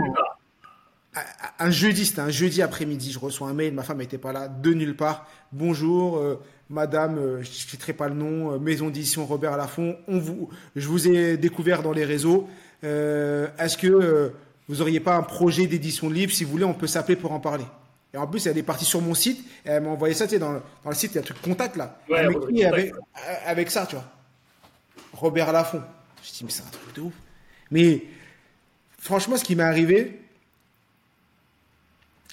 Un 1.59 1.71
jeudi, 1.71 2.07
c'était 2.07 2.21
un 2.21 2.31
jeudi 2.31 2.63
après-midi. 2.63 3.13
Je 3.13 3.19
reçois 3.19 3.49
un 3.49 3.55
mail. 3.55 3.73
Ma 3.73 3.83
femme 3.83 3.99
n'était 3.99 4.19
pas 4.19 4.33
là, 4.33 4.49
de 4.49 4.73
nulle 4.73 4.97
part. 4.97 5.29
Bonjour, 5.53 6.19
euh, 6.19 6.41
madame, 6.71 7.19
euh, 7.19 7.43
je 7.43 7.49
ne 7.49 7.55
citerai 7.55 7.93
pas 7.93 8.09
le 8.09 8.15
nom, 8.15 8.59
maison 8.59 8.87
d'édition 8.87 9.25
Robert 9.27 9.57
Laffont. 9.57 9.97
On 10.09 10.19
vous, 10.19 10.49
je 10.75 10.89
vous 10.89 11.09
ai 11.09 11.37
découvert 11.37 11.83
dans 11.83 11.93
les 11.93 12.05
réseaux. 12.05 12.49
Est-ce 12.83 13.79
que 13.79 14.33
vous 14.69 14.83
auriez 14.83 15.01
pas 15.01 15.17
un 15.17 15.23
projet 15.23 15.67
d'édition 15.67 16.09
de 16.11 16.15
livre? 16.15 16.33
Si 16.33 16.45
vous 16.45 16.51
voulez, 16.51 16.65
on 16.65 16.75
peut 16.75 16.87
s'appeler 16.87 17.17
pour 17.17 17.33
en 17.33 17.41
parler. 17.41 17.65
Et 18.13 18.17
en 18.17 18.27
plus, 18.27 18.47
elle 18.47 18.57
est 18.57 18.63
partie 18.63 18.85
sur 18.85 19.01
mon 19.01 19.15
site. 19.15 19.45
Et 19.67 19.71
elle 19.71 19.83
m'a 19.83 19.91
envoyé 19.91 20.15
ça, 20.15 20.27
tu 20.27 20.33
sais, 20.33 20.39
dans, 20.39 20.53
dans 20.53 20.91
le 20.91 20.95
site, 20.95 21.13
il 21.13 21.15
y 21.17 21.19
a 21.19 21.21
un 21.21 21.25
truc 21.25 21.43
contact 21.43 21.77
là. 21.77 21.99
elle 22.09 22.31
m'a 22.31 22.69
avec, 22.69 22.93
avec 23.45 23.71
ça, 23.71 23.87
tu 23.87 23.97
vois. 23.97 24.05
Robert 25.13 25.53
Laffont. 25.53 25.83
Je 26.23 26.31
dis, 26.31 26.45
mais 26.45 26.51
c'est 26.51 26.63
un 26.63 26.71
truc 26.71 26.95
de 26.95 27.01
ouf. 27.03 27.13
Mais 27.75 28.05
franchement, 28.99 29.37
ce 29.37 29.45
qui 29.45 29.55
m'est 29.55 29.63
arrivé, 29.63 30.19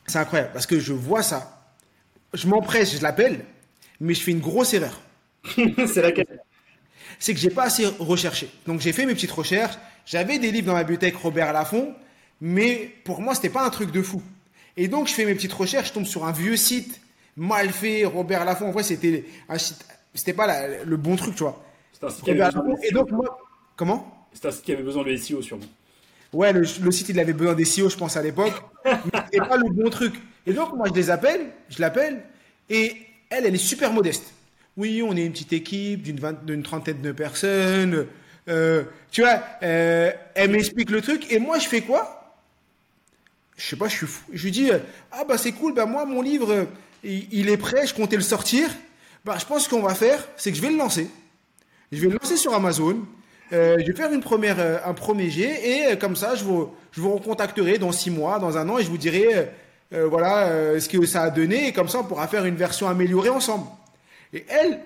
c'est 0.05 0.19
incroyable. 0.19 0.51
Parce 0.53 0.67
que 0.67 0.79
je 0.79 0.93
vois 0.93 1.23
ça. 1.23 1.73
Je 2.33 2.47
m'empresse, 2.47 2.95
je 2.95 3.01
l'appelle, 3.01 3.43
mais 3.99 4.13
je 4.13 4.21
fais 4.21 4.31
une 4.31 4.39
grosse 4.39 4.73
erreur. 4.73 5.01
c'est 5.55 6.01
laquelle? 6.01 6.41
C'est 7.19 7.33
que 7.33 7.39
j'ai 7.39 7.49
pas 7.49 7.63
assez 7.63 7.85
recherché. 7.99 8.49
Donc 8.65 8.79
j'ai 8.79 8.93
fait 8.93 9.05
mes 9.05 9.15
petites 9.15 9.31
recherches. 9.31 9.77
J'avais 10.05 10.39
des 10.39 10.51
livres 10.51 10.67
dans 10.67 10.73
ma 10.73 10.83
bibliothèque 10.83 11.17
Robert 11.17 11.51
Laffont 11.51 11.93
mais 12.41 12.91
pour 13.03 13.21
moi, 13.21 13.35
c'était 13.35 13.49
pas 13.49 13.63
un 13.63 13.69
truc 13.69 13.91
de 13.91 14.01
fou. 14.01 14.21
Et 14.75 14.87
donc, 14.87 15.07
je 15.07 15.13
fais 15.13 15.25
mes 15.25 15.35
petites 15.35 15.53
recherches, 15.53 15.89
je 15.89 15.93
tombe 15.93 16.05
sur 16.05 16.25
un 16.25 16.31
vieux 16.31 16.57
site, 16.57 16.99
mal 17.37 17.69
fait, 17.69 18.03
Robert 18.03 18.45
Laffont. 18.45 18.69
En 18.69 18.71
vrai, 18.71 18.81
c'était 18.81 19.25
un 19.47 19.59
site, 19.59 19.85
c'était 20.15 20.33
pas 20.33 20.67
le 20.83 20.97
bon 20.97 21.15
truc, 21.15 21.35
tu 21.35 21.43
vois. 21.43 21.63
C'était 21.93 22.07
un 22.07 22.09
site 22.09 22.23
qui 22.23 22.31
avait 22.31 22.45
besoin 22.45 22.63
de 22.63 22.85
Et 22.85 22.91
donc, 22.91 23.11
moi, 23.11 23.37
comment? 23.75 24.20
C'était 24.33 24.47
un 24.47 24.51
site 24.51 24.63
qui 24.63 24.71
avait 24.71 24.83
besoin 24.83 25.03
de 25.03 25.15
SEO, 25.15 25.41
sûrement. 25.41 25.65
Ouais, 26.33 26.53
le, 26.53 26.63
site, 26.65 27.09
il 27.09 27.19
avait 27.19 27.33
besoin 27.33 27.53
des 27.53 27.65
SEO, 27.65 27.89
je 27.89 27.97
pense, 27.97 28.15
à 28.15 28.21
l'époque. 28.21 28.53
mais 28.85 28.91
c'était 29.25 29.45
pas 29.45 29.57
le 29.57 29.69
bon 29.69 29.89
truc. 29.89 30.13
Et 30.45 30.53
donc, 30.53 30.73
moi, 30.73 30.87
je 30.87 30.93
les 30.93 31.09
appelle, 31.09 31.47
je 31.69 31.81
l'appelle, 31.81 32.23
et 32.69 32.95
elle, 33.29 33.45
elle 33.45 33.55
est 33.55 33.57
super 33.57 33.91
modeste. 33.91 34.33
Oui, 34.77 35.03
on 35.05 35.15
est 35.17 35.25
une 35.25 35.33
petite 35.33 35.53
équipe 35.53 36.03
d'une 36.03 36.63
trentaine 36.63 37.01
de 37.01 37.11
personnes. 37.11 38.07
Euh, 38.47 38.83
tu 39.11 39.21
vois, 39.21 39.43
euh, 39.61 40.11
elle 40.33 40.51
m'explique 40.51 40.89
le 40.89 41.01
truc, 41.01 41.31
et 41.31 41.39
moi, 41.39 41.59
je 41.59 41.67
fais 41.67 41.81
quoi? 41.81 42.21
Je 43.61 43.67
sais 43.67 43.75
pas, 43.75 43.87
je 43.87 43.95
suis 43.95 44.07
fou. 44.07 44.23
Je 44.33 44.43
lui 44.43 44.51
dis, 44.51 44.71
euh, 44.71 44.79
ah 45.11 45.23
bah 45.23 45.37
c'est 45.37 45.51
cool, 45.51 45.75
bah 45.75 45.85
moi 45.85 46.05
mon 46.05 46.23
livre, 46.23 46.51
euh, 46.51 46.65
il, 47.03 47.47
est 47.47 47.57
prêt, 47.57 47.85
je 47.85 47.93
comptais 47.93 48.15
le 48.15 48.23
sortir. 48.23 48.69
Bah 49.23 49.37
je 49.39 49.45
pense 49.45 49.67
qu'on 49.67 49.83
va 49.83 49.93
faire, 49.93 50.27
c'est 50.35 50.49
que 50.49 50.57
je 50.57 50.63
vais 50.63 50.71
le 50.71 50.77
lancer. 50.77 51.07
Je 51.91 52.01
vais 52.01 52.07
le 52.07 52.17
lancer 52.19 52.37
sur 52.37 52.55
Amazon. 52.55 53.05
Euh, 53.53 53.77
je 53.79 53.85
vais 53.91 53.97
faire 53.97 54.11
une 54.13 54.21
première, 54.21 54.87
un 54.87 54.93
premier 54.93 55.29
jet 55.29 55.91
et 55.91 55.97
comme 55.97 56.15
ça, 56.15 56.35
je 56.35 56.43
vous, 56.43 56.69
je 56.91 57.01
vous 57.01 57.13
recontacterai 57.15 57.77
dans 57.77 57.91
six 57.91 58.09
mois, 58.09 58.39
dans 58.39 58.57
un 58.57 58.67
an 58.69 58.77
et 58.77 58.83
je 58.83 58.89
vous 58.89 58.97
dirai, 58.97 59.49
voilà, 59.91 60.79
ce 60.79 60.87
que 60.87 61.05
ça 61.05 61.23
a 61.23 61.29
donné 61.29 61.67
et 61.67 61.73
comme 61.73 61.89
ça, 61.89 61.99
on 61.99 62.03
pourra 62.05 62.27
faire 62.29 62.45
une 62.45 62.55
version 62.55 62.87
améliorée 62.87 63.29
ensemble. 63.29 63.65
Et 64.33 64.45
elle, 64.47 64.79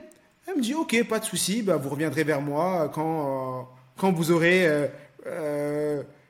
elle 0.47 0.55
me 0.55 0.61
dit, 0.61 0.73
ok, 0.73 1.03
pas 1.07 1.19
de 1.19 1.25
souci, 1.25 1.61
bah, 1.61 1.77
vous 1.77 1.89
reviendrez 1.89 2.23
vers 2.23 2.41
moi 2.41 2.89
quand, 2.91 3.69
quand 3.97 4.11
vous 4.11 4.31
aurez 4.31 4.67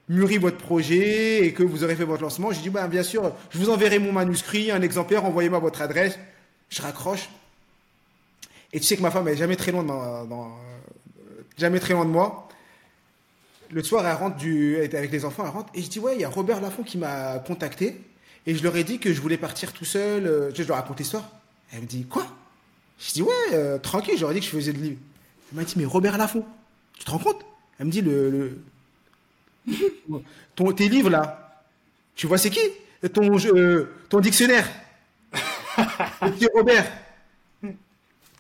mûri 0.10 0.38
votre 0.38 0.58
projet 0.58 1.46
et 1.46 1.54
que 1.54 1.63
vous 1.63 1.84
aurez 1.86 1.96
fait 1.96 2.04
votre 2.04 2.22
lancement. 2.22 2.51
J'ai 2.51 2.62
dit, 2.62 2.70
bah, 2.70 2.88
bien 2.88 3.04
sûr, 3.04 3.32
je 3.50 3.58
vous 3.58 3.70
enverrai 3.70 3.98
mon 4.00 4.12
manuscrit, 4.12 4.72
un 4.72 4.82
exemplaire, 4.82 5.24
envoyez-moi 5.24 5.60
votre 5.60 5.82
adresse. 5.82 6.20
Je 6.70 6.82
raccroche. 6.82 7.30
Et 8.74 8.80
tu 8.82 8.86
sais 8.86 8.98
que 8.98 9.01
ma 9.01 9.12
femme 9.12 9.25
elle 9.27 9.36
est 9.36 9.38
jamais 9.38 9.56
très 9.56 9.72
loin 9.72 9.84
dans- 9.84 10.01
euh, 10.01 10.25
jamais 11.58 11.80
très 11.80 11.94
loin 11.94 12.06
de 12.06 12.10
moi. 12.10 12.48
Le 13.72 13.84
soir, 13.84 14.06
elle 14.06 14.16
rentre 14.16 14.46
était 14.46 14.98
avec 14.98 15.12
les 15.12 15.26
enfants, 15.26 15.44
elle 15.46 15.52
rentre 15.52 15.70
et 15.74 15.82
je 15.82 15.90
dis 15.90 16.00
ouais, 16.00 16.16
il 16.16 16.22
y 16.22 16.24
a 16.24 16.30
Robert 16.30 16.62
Laffont 16.62 16.84
qui 16.84 16.98
m'a 16.98 17.40
contacté 17.40 18.00
et 18.46 18.56
je 18.56 18.64
leur 18.64 18.76
ai 18.76 18.84
dit 18.84 19.00
que 19.00 19.12
je 19.12 19.20
voulais 19.22 19.38
partir 19.38 19.74
tout 19.74 19.86
seul. 19.86 20.28
euh, 20.28 20.52
je 20.54 20.64
leur 20.64 20.78
raconte 20.78 21.00
l'histoire. 21.00 21.30
Elle 21.74 21.82
me 21.82 21.86
dit 21.88 22.06
quoi? 22.06 22.28
Je 23.00 23.12
dis 23.14 23.22
ouais, 23.24 23.34
euh, 23.54 23.78
tranquille. 23.80 24.14
Ai 24.24 24.34
dit 24.34 24.40
que 24.40 24.46
je 24.46 24.52
faisais 24.52 24.74
de 24.74 24.78
livre. 24.78 24.98
Elle 25.52 25.58
m'a 25.58 25.64
dit 25.64 25.74
mais 25.78 25.86
Robert 25.86 26.18
Laffont, 26.18 26.46
tu 26.98 27.06
te 27.06 27.12
rends 27.12 27.20
compte? 27.20 27.44
Elle 27.80 27.88
me 27.88 27.92
dit 27.92 28.02
le, 28.02 28.62
ton, 30.56 30.72
tes 30.72 30.88
livres 30.88 31.10
là, 31.10 31.64
tu 32.16 32.28
vois 32.28 32.38
c'est 32.38 32.52
qui? 32.52 32.62
Ton, 33.14 33.38
euh, 33.38 33.92
ton 34.10 34.20
dictionnaire. 34.20 34.68
Robert. 36.54 36.86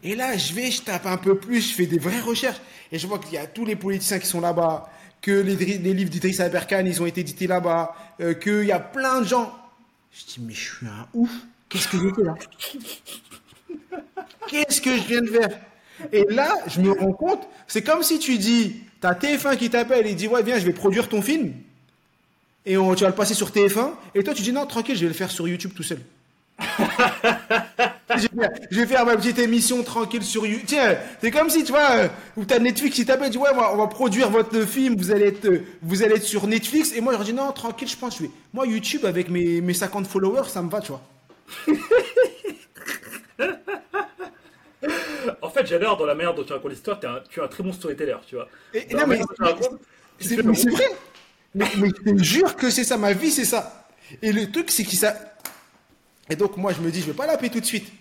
Et 0.05 0.13
là, 0.13 0.37
je 0.37 0.53
vais, 0.53 0.69
je 0.69 0.83
tape 0.83 1.07
un 1.07 1.17
peu 1.17 1.35
plus, 1.35 1.67
je 1.67 1.73
fais 1.73 1.87
des 1.87 1.97
vraies 1.97 2.21
recherches. 2.21 2.61
Et 2.91 2.99
je 2.99 3.07
vois 3.07 3.17
qu'il 3.17 3.33
y 3.33 3.39
a 3.39 3.47
tous 3.47 3.65
les 3.65 3.75
politiciens 3.75 4.19
qui 4.19 4.27
sont 4.27 4.39
là-bas, 4.39 4.87
que 5.19 5.31
les, 5.31 5.55
livres 5.55 6.11
d'Idriss 6.11 6.39
Aberkan, 6.39 6.85
ils 6.85 7.01
ont 7.01 7.07
été 7.07 7.21
édités 7.21 7.47
là-bas, 7.47 7.95
euh, 8.21 8.35
qu'il 8.35 8.65
y 8.65 8.71
a 8.71 8.79
plein 8.79 9.21
de 9.21 9.25
gens. 9.25 9.51
Je 10.11 10.23
dis, 10.25 10.41
mais 10.41 10.53
je 10.53 10.75
suis 10.75 10.85
un 10.85 11.07
ouf. 11.15 11.31
Qu'est-ce 11.67 11.87
que 11.87 11.97
j'ai 11.97 12.13
fait 12.13 12.21
là? 12.21 12.35
Qu'est-ce 14.47 14.79
que 14.79 14.95
je 14.95 15.07
viens 15.07 15.21
de 15.21 15.27
faire? 15.27 15.59
Et 16.11 16.23
là, 16.29 16.55
je 16.67 16.81
me 16.81 16.91
rends 16.91 17.13
compte, 17.13 17.47
c'est 17.65 17.81
comme 17.81 18.03
si 18.03 18.19
tu 18.19 18.37
dis, 18.37 18.83
t'as 19.01 19.15
TF1 19.15 19.57
qui 19.57 19.71
t'appelle 19.71 20.05
et 20.05 20.13
dit, 20.13 20.27
ouais, 20.27 20.43
viens, 20.43 20.59
je 20.59 20.67
vais 20.67 20.73
produire 20.73 21.09
ton 21.09 21.23
film. 21.23 21.51
Et 22.63 22.77
on- 22.77 22.93
tu 22.93 23.01
vas 23.03 23.09
le 23.09 23.15
passer 23.15 23.33
sur 23.33 23.49
TF1. 23.49 23.95
Et 24.13 24.23
toi, 24.23 24.35
tu 24.35 24.43
dis, 24.43 24.51
non, 24.51 24.67
tranquille, 24.67 24.95
je 24.95 25.01
vais 25.01 25.07
le 25.07 25.15
faire 25.15 25.31
sur 25.31 25.47
YouTube 25.47 25.71
tout 25.75 25.81
seul. 25.81 25.97
Je, 26.59 28.27
vais 28.27 28.41
faire, 28.41 28.49
je 28.71 28.79
vais 28.79 28.87
faire 28.87 29.05
ma 29.05 29.17
petite 29.17 29.39
émission 29.39 29.83
tranquille 29.83 30.23
sur 30.23 30.45
YouTube. 30.45 30.67
Tiens, 30.67 30.97
c'est 31.21 31.31
comme 31.31 31.49
si, 31.49 31.63
tu 31.63 31.71
vois, 31.71 31.91
euh, 31.91 32.07
où 32.37 32.45
t'as 32.45 32.59
Netflix 32.59 32.95
qui 32.95 33.05
t'appelle, 33.05 33.29
dit, 33.29 33.37
ouais, 33.37 33.49
on 33.53 33.57
va, 33.57 33.73
on 33.73 33.77
va 33.77 33.87
produire 33.87 34.29
votre 34.29 34.61
film, 34.61 34.95
vous 34.95 35.11
allez 35.11 35.27
être, 35.27 35.45
euh, 35.45 35.63
vous 35.81 36.03
allez 36.03 36.15
être 36.15 36.23
sur 36.23 36.47
Netflix. 36.47 36.93
Et 36.95 37.01
moi, 37.01 37.13
je 37.13 37.17
leur 37.17 37.25
dis, 37.25 37.33
non, 37.33 37.51
tranquille, 37.51 37.87
je 37.87 37.97
pense, 37.97 38.17
je 38.17 38.23
vais. 38.23 38.29
Moi, 38.53 38.67
YouTube, 38.67 39.05
avec 39.05 39.29
mes, 39.29 39.59
mes 39.61 39.73
50 39.73 40.07
followers, 40.07 40.47
ça 40.47 40.61
me 40.61 40.69
va, 40.69 40.81
tu 40.81 40.91
vois. 40.93 41.01
En 45.41 45.49
fait, 45.49 45.65
j'adore 45.65 45.97
dans 45.97 46.05
la 46.05 46.15
manière 46.15 46.33
dont 46.33 46.43
tu 46.43 46.53
racontes 46.53 46.71
l'histoire, 46.71 46.99
tu 46.99 47.07
es 47.39 47.43
un 47.43 47.47
très 47.47 47.63
bon 47.63 47.73
storyteller, 47.73 48.17
tu 48.27 48.35
vois. 48.35 48.47
Et- 48.73 48.93
non, 48.93 49.07
mais 49.07 49.19
tu 49.19 49.25
tu 50.19 50.27
C'est 50.27 50.69
vrai. 50.69 50.85
Mais, 51.53 51.65
mais 51.77 51.87
je 51.89 52.11
te 52.11 52.23
jure 52.23 52.55
que 52.55 52.69
c'est 52.69 52.83
ça, 52.83 52.97
ma 52.97 53.13
vie, 53.13 53.31
c'est 53.31 53.45
ça. 53.45 53.87
Et 54.21 54.31
le 54.31 54.51
truc, 54.51 54.69
c'est 54.69 54.83
qu'il 54.83 54.99
ça. 54.99 55.15
Et 56.29 56.35
donc, 56.35 56.57
moi, 56.57 56.73
je 56.73 56.81
me 56.81 56.91
dis, 56.91 57.01
je 57.01 57.07
vais 57.07 57.13
pas 57.13 57.27
l'appeler 57.27 57.49
tout 57.49 57.59
de 57.59 57.65
suite. 57.65 57.91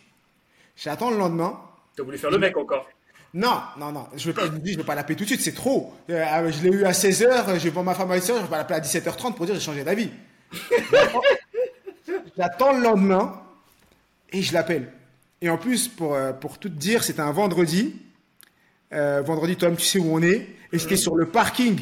J'attends 0.76 1.10
le 1.10 1.18
lendemain. 1.18 1.60
T'as 1.96 2.02
voulu 2.02 2.18
faire 2.18 2.30
le 2.30 2.38
mec 2.38 2.56
encore. 2.56 2.88
Non, 3.34 3.60
non, 3.78 3.90
non, 3.90 4.06
je 4.16 4.26
vais 4.28 4.32
pas, 4.32 4.46
je 4.46 4.52
me 4.52 4.58
dis, 4.58 4.72
je 4.72 4.78
vais 4.78 4.84
pas 4.84 4.94
l'appeler 4.94 5.16
tout 5.16 5.24
de 5.24 5.28
suite, 5.28 5.40
c'est 5.40 5.54
trop. 5.54 5.92
Euh, 6.08 6.52
je 6.52 6.62
l'ai 6.62 6.70
eu 6.70 6.84
à 6.84 6.92
16h, 6.92 7.54
je 7.58 7.64
vais 7.64 7.70
voir 7.70 7.84
ma 7.84 7.94
femme 7.94 8.10
à 8.12 8.18
16h, 8.18 8.36
je 8.36 8.42
vais 8.42 8.48
pas 8.48 8.58
l'appeler 8.58 8.78
à 8.78 8.80
17h30 8.80 9.34
pour 9.34 9.44
dire 9.44 9.56
j'ai 9.56 9.60
changé 9.60 9.82
d'avis. 9.82 10.08
J'attends- 12.36 12.72
le 12.72 12.82
lendemain 12.82 13.42
et 14.32 14.40
je 14.42 14.52
l'appelle. 14.54 14.92
Et 15.40 15.48
en 15.50 15.58
plus, 15.58 15.88
pour, 15.88 16.14
euh, 16.14 16.32
pour 16.32 16.58
tout 16.58 16.68
te 16.68 16.74
dire, 16.74 17.02
c'était 17.02 17.20
un 17.22 17.32
vendredi. 17.32 17.96
Euh, 18.92 19.20
vendredi, 19.22 19.56
toi-même, 19.56 19.76
tu 19.78 19.84
sais 19.84 19.98
où 19.98 20.14
on 20.14 20.22
est. 20.22 20.46
Et 20.72 20.78
c'était 20.78 20.96
sur 20.96 21.16
le 21.16 21.26
parking. 21.26 21.80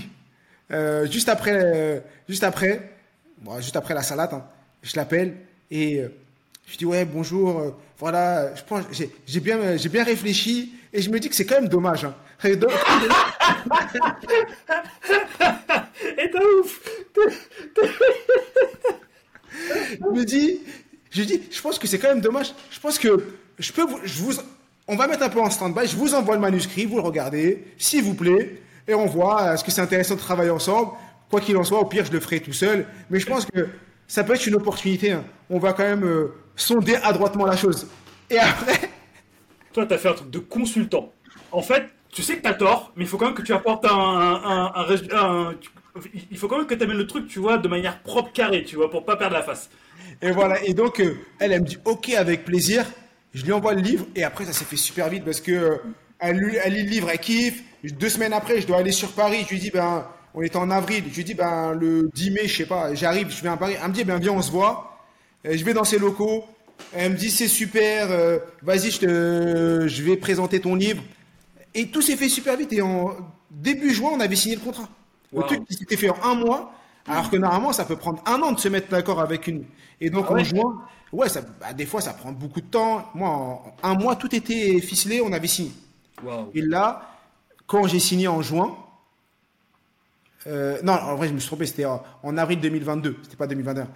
Euh, 0.71 1.07
juste 1.11 1.29
après, 1.29 1.53
euh, 1.55 2.01
juste 2.29 2.45
après, 2.45 2.93
bon, 3.39 3.61
juste 3.61 3.77
après 3.77 3.93
la 3.95 4.03
salade, 4.03 4.33
hein, 4.33 4.45
je 4.83 4.97
l'appelle 4.97 5.37
et 5.71 5.99
euh, 6.01 6.09
je 6.66 6.76
dis 6.76 6.85
ouais 6.85 7.04
bonjour, 7.04 7.59
euh, 7.61 7.71
voilà, 7.99 8.54
je 8.54 8.62
pense, 8.62 8.85
j'ai 8.92 9.11
j'ai 9.26 9.40
bien, 9.40 9.59
euh, 9.59 9.78
j'ai 9.78 9.88
bien 9.88 10.04
réfléchi 10.04 10.73
et 10.92 11.02
je 11.02 11.11
me 11.11 11.19
dis 11.21 11.28
que 11.28 11.35
c'est 11.35 11.47
quand 11.47 11.61
même 11.61 11.69
dommage. 11.69 12.04
Hein. 12.04 12.14
Et 12.45 12.59
t'as 16.31 16.40
ouf 16.61 16.81
je 20.00 20.19
me 20.19 20.25
dis, 20.25 20.61
je 21.11 21.23
dis, 21.23 21.42
je 21.50 21.61
pense 21.61 21.78
que 21.78 21.87
c'est 21.87 21.99
quand 21.99 22.09
même 22.09 22.21
dommage. 22.21 22.52
Je 22.71 22.81
pense 22.81 22.99
que 22.99 23.25
je 23.59 23.73
peux 23.73 23.83
vous, 23.85 23.99
je 24.04 24.23
vous, 24.23 24.33
on 24.88 24.97
va 24.97 25.07
mettre 25.07 25.23
un 25.23 25.28
peu 25.28 25.40
en 25.40 25.50
stand-by. 25.50 25.87
Je 25.87 25.97
vous 25.97 26.14
envoie 26.14 26.35
le 26.35 26.40
manuscrit, 26.40 26.85
vous 26.87 26.97
le 26.97 27.02
regardez, 27.02 27.64
s'il 27.78 28.02
vous 28.02 28.14
plaît, 28.14 28.61
et 28.88 28.95
on 28.95 29.07
voit 29.07 29.42
euh, 29.42 29.54
est-ce 29.54 29.64
que 29.64 29.71
c'est 29.71 29.81
intéressant 29.81 30.14
de 30.14 30.21
travailler 30.21 30.50
ensemble. 30.50 30.90
Quoi 31.31 31.40
qu'il 31.40 31.57
en 31.57 31.64
soit, 31.64 31.78
au 31.81 31.87
pire, 31.87 32.04
je 32.04 32.12
le 32.12 32.21
ferai 32.21 32.40
tout 32.40 32.52
seul. 32.52 32.87
Mais 33.11 33.19
je 33.21 33.26
pense 33.26 33.47
que 33.47 33.69
ça 34.07 34.25
peut 34.25 34.35
être 34.35 34.47
une 34.47 34.54
opportunité. 34.57 35.12
hein. 35.12 35.25
On 35.49 35.59
va 35.59 35.73
quand 35.73 35.85
même 35.85 36.04
euh, 36.04 36.35
sonder 36.56 36.97
adroitement 36.97 37.47
la 37.47 37.56
chose. 37.56 37.87
Et 38.30 38.38
après, 38.38 38.90
Toi, 39.73 39.87
t'as 39.87 39.97
fait 39.97 40.09
un 40.11 40.14
truc 40.14 40.30
de 40.30 40.38
consultant. 40.38 41.12
En 41.50 41.62
fait, 41.62 41.85
tu 42.11 42.23
sais 42.23 42.37
que 42.37 42.42
t'as 42.42 42.52
tort, 42.52 42.92
mais 42.94 43.04
il 43.04 43.09
faut 43.09 43.16
quand 43.16 43.25
même 43.26 43.35
que 43.35 43.40
tu 43.42 43.54
apportes 43.54 43.87
un, 43.87 43.90
un, 44.44 45.54
il 46.30 46.37
faut 46.37 46.47
quand 46.49 46.59
même 46.59 46.66
que 46.66 46.75
tu 46.75 46.82
amènes 46.85 46.99
le 46.99 47.06
truc, 47.06 47.26
tu 47.26 47.38
vois, 47.38 47.56
de 47.59 47.68
manière 47.68 48.00
propre, 48.02 48.32
carrée, 48.32 48.64
tu 48.64 48.76
vois, 48.76 48.90
pour 48.90 49.04
pas 49.04 49.16
perdre 49.16 49.35
la 49.35 49.42
face. 49.42 49.71
Et 50.21 50.30
voilà. 50.30 50.62
Et 50.64 50.75
donc, 50.75 51.00
euh, 51.00 51.16
elle, 51.38 51.52
elle 51.52 51.62
me 51.62 51.66
dit 51.66 51.78
OK 51.87 52.11
avec 52.11 52.44
plaisir. 52.44 52.85
Je 53.32 53.44
lui 53.44 53.52
envoie 53.52 53.73
le 53.73 53.80
livre. 53.80 54.06
Et 54.14 54.25
après, 54.25 54.44
ça 54.44 54.52
s'est 54.52 54.66
fait 54.66 54.76
super 54.76 55.09
vite 55.09 55.25
parce 55.25 55.40
que 55.40 55.52
euh, 55.52 55.76
elle, 56.18 56.37
lit- 56.38 56.59
elle 56.62 56.75
lit 56.75 56.82
le 56.82 56.90
livre, 56.90 57.09
elle 57.11 57.18
kiffe. 57.18 57.62
Deux 57.82 58.11
semaines 58.11 58.35
après, 58.35 58.61
je 58.61 58.66
dois 58.66 58.76
aller 58.78 58.92
sur 58.92 59.12
Paris. 59.12 59.44
Je 59.47 59.54
lui 59.54 59.59
dis, 59.59 59.71
ben, 59.71 60.06
on 60.35 60.42
était 60.42 60.56
en 60.56 60.71
avril. 60.71 61.04
Je 61.11 61.16
lui 61.16 61.25
dis, 61.25 61.35
ben, 61.35 61.73
le 61.73 62.11
10 62.14 62.30
mai, 62.30 62.47
je 62.47 62.59
sais 62.59 62.66
pas, 62.66 62.94
j'arrive, 62.94 63.30
je 63.30 63.40
viens 63.40 63.54
à 63.54 63.56
Paris. 63.56 63.75
Elle 63.82 63.88
me 63.88 63.94
dit, 63.94 64.04
ben, 64.04 64.18
viens, 64.18 64.32
on 64.32 64.42
se 64.42 64.50
voit. 64.50 64.92
Euh, 65.47 65.57
je 65.57 65.65
vais 65.65 65.75
dans 65.75 65.85
ses 65.85 65.99
locaux. 65.99 66.45
Elle 66.93 67.13
me 67.13 67.17
dit, 67.17 67.31
c'est 67.31 67.49
super. 67.49 68.11
euh, 68.11 68.39
Vas-y, 68.63 68.91
je 68.91 68.99
te, 69.01 69.89
je 69.89 70.03
vais 70.03 70.17
présenter 70.17 70.61
ton 70.61 70.75
livre. 70.75 71.03
Et 71.75 71.89
tout 71.89 72.03
s'est 72.03 72.17
fait 72.17 72.29
super 72.29 72.57
vite. 72.57 72.73
Et 72.73 72.83
en 72.83 73.17
début 73.51 73.93
juin, 73.95 74.11
on 74.15 74.21
avait 74.21 74.37
signé 74.37 74.57
le 74.57 74.63
contrat. 74.63 74.89
Le 75.35 75.43
Wow. 75.43 75.47
truc 75.47 75.65
qui 75.67 75.75
s'était 75.75 75.97
fait 75.97 76.11
en 76.11 76.23
un 76.25 76.35
mois, 76.35 76.75
alors 77.09 77.31
que 77.31 77.37
normalement, 77.37 77.73
ça 77.73 77.85
peut 77.87 77.97
prendre 77.97 78.23
un 78.27 78.41
an 78.43 78.53
de 78.53 78.61
se 78.61 78.69
mettre 78.69 78.89
d'accord 78.91 79.21
avec 79.21 79.47
une. 79.47 79.65
Et 80.01 80.11
donc, 80.11 80.27
Ah 80.29 80.33
ouais 80.33 80.41
en 80.41 80.45
juin, 80.45 80.83
ouais, 81.13 81.29
ça, 81.29 81.41
bah, 81.61 81.73
des 81.73 81.87
fois, 81.87 82.01
ça 82.03 82.13
prend 82.13 82.33
beaucoup 82.33 82.61
de 82.61 82.67
temps. 82.67 83.09
Moi, 83.15 83.29
en 83.31 83.75
un 83.83 83.95
mois, 83.95 84.17
tout 84.17 84.35
était 84.35 84.81
ficelé, 84.81 85.23
on 85.23 85.33
avait 85.33 85.49
signé. 85.49 85.73
Et 86.55 86.63
là, 86.63 87.19
quand 87.67 87.87
j'ai 87.87 88.01
signé 88.01 88.29
en 88.29 88.43
juin, 88.43 88.77
euh, 90.47 90.79
non, 90.83 90.93
en 90.95 91.15
vrai, 91.17 91.29
je 91.29 91.35
me 91.35 91.39
suis 91.39 91.47
trompé, 91.47 91.67
c'était 91.67 91.85
en, 91.85 92.03
en 92.23 92.37
avril 92.37 92.61
2022, 92.61 93.17
c'était 93.23 93.37
pas 93.37 93.47
2021. 93.47 93.89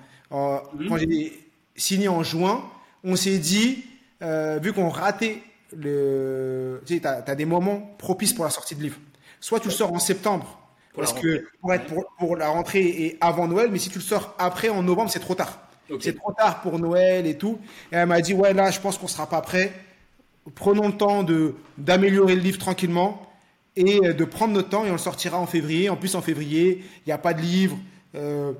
Quand 0.89 0.97
j'ai 0.99 1.49
signé 1.77 2.09
en 2.09 2.23
juin, 2.23 2.65
on 3.05 3.17
s'est 3.17 3.39
dit, 3.39 3.85
euh, 4.23 4.59
vu 4.63 4.73
qu'on 4.73 4.89
ratait 4.89 5.43
le. 5.77 6.83
Tu 6.87 6.95
sais, 6.95 7.01
t'as 7.01 7.23
as 7.27 7.35
des 7.35 7.45
moments 7.45 7.95
propices 7.99 8.33
pour 8.33 8.45
la 8.45 8.51
sortie 8.51 8.75
de 8.77 8.83
livre. 8.83 8.99
Soit 9.41 9.61
tu 9.61 9.69
le 9.69 9.73
sors 9.75 9.93
en 9.93 9.99
septembre, 9.99 10.59
parce 10.97 11.13
que 11.13 11.45
pour, 11.61 11.73
être 11.75 11.87
pour, 11.87 12.05
pour 12.19 12.37
la 12.37 12.49
rentrée 12.49 12.87
et 12.87 13.19
avant 13.21 13.47
Noël, 13.49 13.71
mais 13.71 13.79
si 13.79 13.91
tu 13.91 13.99
le 13.99 14.05
sors 14.05 14.35
après 14.39 14.69
en 14.69 14.83
novembre, 14.83 15.11
c'est 15.11 15.21
trop 15.21 15.35
tard. 15.35 15.61
C'est 15.99 16.15
trop 16.17 16.33
tard 16.33 16.63
pour 16.63 16.79
Noël 16.79 17.27
et 17.27 17.39
tout. 17.39 17.59
Et 17.93 17.97
elle 17.97 18.07
m'a 18.09 18.21
dit, 18.21 18.35
ouais, 18.35 18.53
là, 18.55 18.71
je 18.71 18.81
pense 18.81 18.99
qu'on 18.99 19.07
sera 19.09 19.29
pas 19.29 19.41
prêt. 19.43 19.73
Prenons 20.55 20.87
le 20.89 20.97
temps 20.97 21.23
de 21.25 21.55
d'améliorer 21.77 22.37
le 22.37 22.41
livre 22.43 22.59
tranquillement 22.59 23.27
et 23.77 24.01
de 24.15 24.25
prendre 24.25 24.55
notre 24.55 24.69
temps 24.71 24.85
et 24.85 24.89
on 24.91 24.93
le 24.93 24.99
sortira 24.99 25.39
en 25.39 25.47
février. 25.47 25.91
En 25.91 25.97
plus, 25.97 26.15
en 26.15 26.23
février, 26.23 26.85
il 27.05 27.09
n'y 27.09 27.13
a 27.13 27.19
pas 27.19 27.35
de 27.35 27.41
livre. 27.43 27.77
euh, 28.15 28.53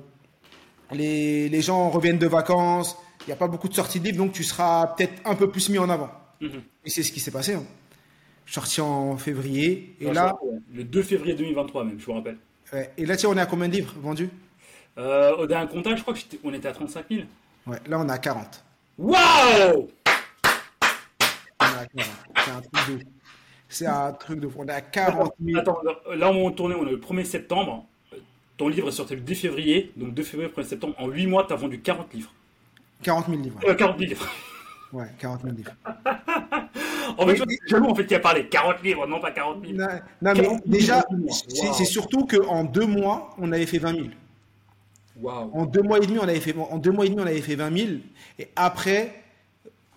les, 0.91 1.49
les 1.49 1.61
gens 1.61 1.89
reviennent 1.89 2.17
de 2.17 2.27
vacances. 2.27 2.97
Il 3.21 3.27
n'y 3.27 3.33
a 3.33 3.37
pas 3.37 3.47
beaucoup 3.47 3.67
de 3.67 3.73
sorties 3.73 3.99
de 3.99 4.05
livres, 4.05 4.17
donc 4.17 4.31
tu 4.33 4.43
seras 4.43 4.87
peut-être 4.95 5.13
un 5.25 5.35
peu 5.35 5.49
plus 5.49 5.69
mis 5.69 5.77
en 5.79 5.89
avant. 5.89 6.09
Mhm. 6.41 6.61
Et 6.85 6.89
c'est 6.89 7.03
ce 7.03 7.11
qui 7.11 7.19
s'est 7.19 7.31
passé. 7.31 7.55
hein. 7.55 7.63
Je 8.45 8.51
suis 8.51 8.55
sorti 8.61 8.79
en 8.81 9.17
février. 9.17 9.95
Et 9.99 10.11
là, 10.13 10.37
le 10.73 10.83
2 10.85 11.03
février 11.03 11.35
2023 11.35 11.83
même, 11.83 11.99
je 11.99 12.05
vous 12.05 12.13
rappelle. 12.13 12.37
ouais, 12.71 12.91
et 12.97 13.05
là, 13.05 13.17
tiens, 13.17 13.29
on 13.29 13.37
est 13.37 13.41
à 13.41 13.45
combien 13.45 13.67
de 13.67 13.73
livres 13.73 13.93
vendus? 14.01 14.29
Euh, 14.97 15.35
au 15.35 15.45
dernier 15.45 15.67
comptage, 15.69 15.97
je 15.97 16.01
crois 16.03 16.13
qu'on 16.41 16.53
était 16.53 16.67
à 16.69 16.71
35 16.71 17.05
000. 17.11 17.23
Ouais, 17.67 17.77
là, 17.87 17.99
on 17.99 18.07
est 18.07 18.11
à 18.11 18.17
40. 18.17 18.63
Waouh 18.97 19.89
On 21.59 21.65
est 21.65 21.67
à 21.67 21.85
40. 21.85 22.09
C'est 22.45 22.51
un 22.51 22.61
truc 22.61 22.99
de. 22.99 23.05
C'est 23.69 23.85
un 23.85 24.11
truc 24.13 24.39
de 24.39 24.47
fou. 24.47 24.59
On 24.61 24.67
est 24.67 24.71
à 24.71 24.81
40 24.81 25.33
000. 25.43 25.59
Attends, 25.59 25.79
là 26.15 26.31
on 26.31 26.49
tournait, 26.51 26.75
on 26.75 26.87
est 26.87 26.91
le 26.91 26.97
1er 26.99 27.25
septembre. 27.25 27.85
Ton 28.57 28.67
livre 28.69 28.87
est 28.89 28.91
sorti 28.91 29.13
le 29.15 29.21
10 29.21 29.35
février, 29.35 29.91
donc 29.95 30.13
2 30.13 30.23
février, 30.23 30.51
1er 30.51 30.63
septembre. 30.63 30.95
En 30.97 31.07
8 31.07 31.27
mois, 31.27 31.45
tu 31.47 31.53
as 31.53 31.57
vendu 31.57 31.79
40 31.79 32.13
livres. 32.13 32.33
40 33.03 33.27
000 33.29 33.41
livres. 33.41 33.59
Euh, 33.67 33.75
40 33.75 33.99
livres. 33.99 34.27
Ouais, 34.91 35.05
40 35.19 35.41
000 35.43 35.55
livres. 35.55 35.71
En 37.17 37.25
fait, 37.27 37.41
jaloux 37.67 37.87
en 37.89 37.95
fait 37.95 38.05
qui 38.05 38.15
a 38.15 38.19
parlé. 38.19 38.47
40 38.47 38.81
livres, 38.83 39.05
non 39.07 39.19
pas 39.19 39.31
40 39.31 39.63
000. 39.65 39.77
Non, 39.77 39.85
non, 40.21 40.33
mais 40.33 40.41
40 40.41 40.43
000 40.43 40.59
déjà, 40.65 41.05
c'est 41.29 41.67
Wow. 41.67 41.85
surtout 41.85 42.25
qu'en 42.25 42.63
deux 42.63 42.85
mois, 42.85 43.35
on 43.37 43.51
avait 43.51 43.65
fait 43.65 43.77
20 43.79 43.93
000. 43.95 44.07
Waouh. 45.21 45.51
En 45.53 45.65
deux 45.65 45.81
mois 45.81 45.97
et 45.97 46.05
demi, 46.05 46.19
on 46.19 46.23
avait 46.23 46.39
fait, 46.39 46.55
en 46.57 46.77
deux 46.77 46.91
mois 46.91 47.05
et 47.05 47.09
demi, 47.09 47.21
on 47.21 47.25
avait 47.27 47.41
fait 47.41 47.55
20 47.55 47.77
000. 47.77 47.89
Et 48.39 48.47
après, 48.55 49.13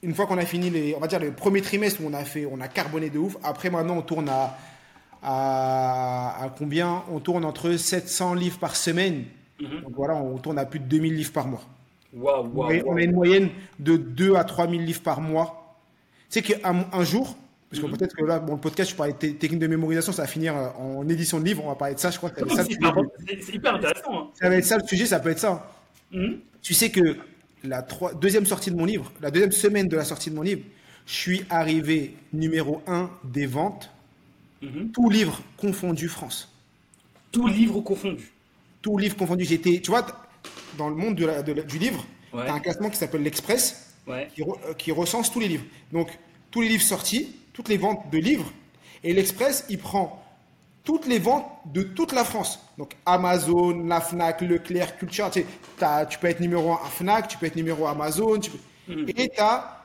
une 0.03 0.15
fois 0.15 0.27
qu'on 0.27 0.39
a 0.39 0.47
fini 0.47 0.71
les, 0.71 0.95
on 0.95 1.01
va 1.01 1.07
dire 1.09 1.21
le 1.21 1.33
premier 1.33 1.61
trimestre 1.63 2.01
où 2.03 2.07
on 2.09 2.15
a 2.15 2.25
fait, 2.25 2.47
on 2.47 2.61
a 2.61 2.69
carboné 2.69 3.11
de 3.11 3.19
ouf. 3.19 3.37
Après, 3.43 3.71
maintenant, 3.71 3.97
on 3.99 4.03
tourne 4.03 4.29
à, 4.29 4.57
à, 5.23 6.51
combien 6.57 7.03
On 7.11 7.21
tourne 7.21 7.45
entre 7.45 7.73
700 7.77 8.35
livres 8.35 8.59
par 8.59 8.77
semaine. 8.77 9.25
Mhm. 9.61 9.83
Donc 9.83 9.93
voilà, 9.95 10.15
on 10.15 10.39
tourne 10.39 10.59
à 10.59 10.65
plus 10.65 10.81
de 10.81 10.87
2000 10.87 11.15
livres 11.15 11.33
par 11.33 11.47
mois. 11.47 11.63
on, 12.15 12.67
a, 12.67 13.03
une 13.03 13.13
moyenne 13.13 13.51
de 13.79 13.97
2 13.97 14.35
à 14.35 14.45
3000 14.45 14.85
livres 14.85 15.03
par 15.03 15.21
mois. 15.21 15.77
C'est 16.29 16.43
qu'un 16.43 16.87
un 16.93 17.05
jour, 17.05 17.37
parce 17.71 17.83
que 17.83 17.87
mhm. 17.87 17.97
peut-être 17.97 18.17
que 18.17 18.25
là, 18.25 18.39
bon, 18.39 18.55
le 18.55 18.61
podcast, 18.61 18.91
je 18.91 18.97
parlais 18.97 19.13
de 19.13 19.19
technique 19.19 19.61
de 19.61 19.67
mémorisation, 19.67 20.13
ça 20.13 20.23
va 20.23 20.29
finir 20.29 20.57
euh, 20.57 20.69
en 20.79 21.09
édition 21.09 21.39
de 21.39 21.45
livre, 21.45 21.63
on 21.65 21.69
va 21.69 21.77
parler 21.77 21.95
de 21.95 22.01
ça, 22.01 22.11
je 22.11 22.19
crois. 22.19 22.31
C'est 22.57 23.55
hyper 23.55 23.75
intéressant. 23.75 24.13
Hein. 24.13 24.29
Ça 24.35 24.49
va 24.49 24.57
être 24.57 24.65
ça 24.65 24.79
le 24.79 24.87
sujet, 24.87 25.07
ça 25.07 25.21
peut 25.21 25.31
être 25.31 25.39
ça. 25.39 25.71
Mhm. 26.11 26.39
Tu 26.63 26.75
sais 26.75 26.91
que 26.91 27.17
la 27.63 27.87
deuxième 28.21 28.47
sortie 28.47 28.71
de 28.71 28.77
mon 28.77 28.85
livre, 28.85 29.13
la 29.21 29.31
deuxième 29.31 29.53
semaine 29.53 29.87
de 29.87 29.97
la 29.97 30.05
sortie 30.05 30.31
de 30.31 30.35
mon 30.35 30.43
livre, 30.43 30.63
je 31.07 31.15
suis 31.15 31.45
arrivé 31.51 32.17
numéro 32.33 32.83
1 32.87 33.11
des 33.25 33.47
ventes, 33.47 33.91
mhm. 34.63 34.93
tout 34.93 35.11
livre 35.11 35.41
confondu 35.57 36.09
France. 36.09 36.53
Tout 37.33 37.47
livre 37.47 37.81
confondu. 37.81 38.33
Tout 38.83 38.99
livre 38.99 39.17
confondu. 39.17 39.45
J'étais, 39.45 39.81
tu 39.81 39.91
vois, 39.91 40.07
dans 40.77 40.89
le 40.89 40.95
monde 40.95 41.15
du 41.15 41.79
livre, 41.79 42.05
tu 42.33 42.39
as 42.39 42.53
un 42.53 42.61
classement 42.61 42.91
qui 42.91 42.97
s'appelle 42.97 43.23
l'Express, 43.23 43.95
qui, 44.35 44.43
euh, 44.43 44.75
qui 44.77 44.91
recense 44.93 45.31
tous 45.31 45.41
les 45.41 45.49
livres. 45.49 45.65
Donc, 45.93 46.09
tous 46.51 46.61
les 46.63 46.69
livres 46.69 46.83
sortis, 46.83 47.37
toutes 47.53 47.69
les 47.69 47.77
ventes 47.77 48.11
de 48.11 48.19
livres. 48.19 48.51
Et 49.05 49.13
l'Express, 49.13 49.65
il 49.69 49.79
prend 49.79 50.25
toutes 50.85 51.07
les 51.07 51.19
ventes 51.19 51.47
de 51.67 51.83
toute 51.83 52.13
la 52.13 52.25
France. 52.25 52.59
Donc 52.79 52.97
Amazon, 53.07 53.85
la 53.87 54.01
Fnac, 54.01 54.41
Leclerc, 54.41 54.97
Culture. 54.99 55.31
Tu, 55.31 55.45
tu 56.09 56.19
peux 56.19 56.27
être 56.27 56.41
numéro 56.41 56.73
1 56.73 56.75
à 56.75 56.89
Fnac, 56.89 57.29
tu 57.29 57.39
peux 57.39 57.47
être 57.47 57.57
numéro 57.57 57.87
1 57.87 57.93
Amazon. 57.93 58.41
Mm. 58.89 59.05
Et 59.09 59.29
tu 59.29 59.41
as 59.41 59.85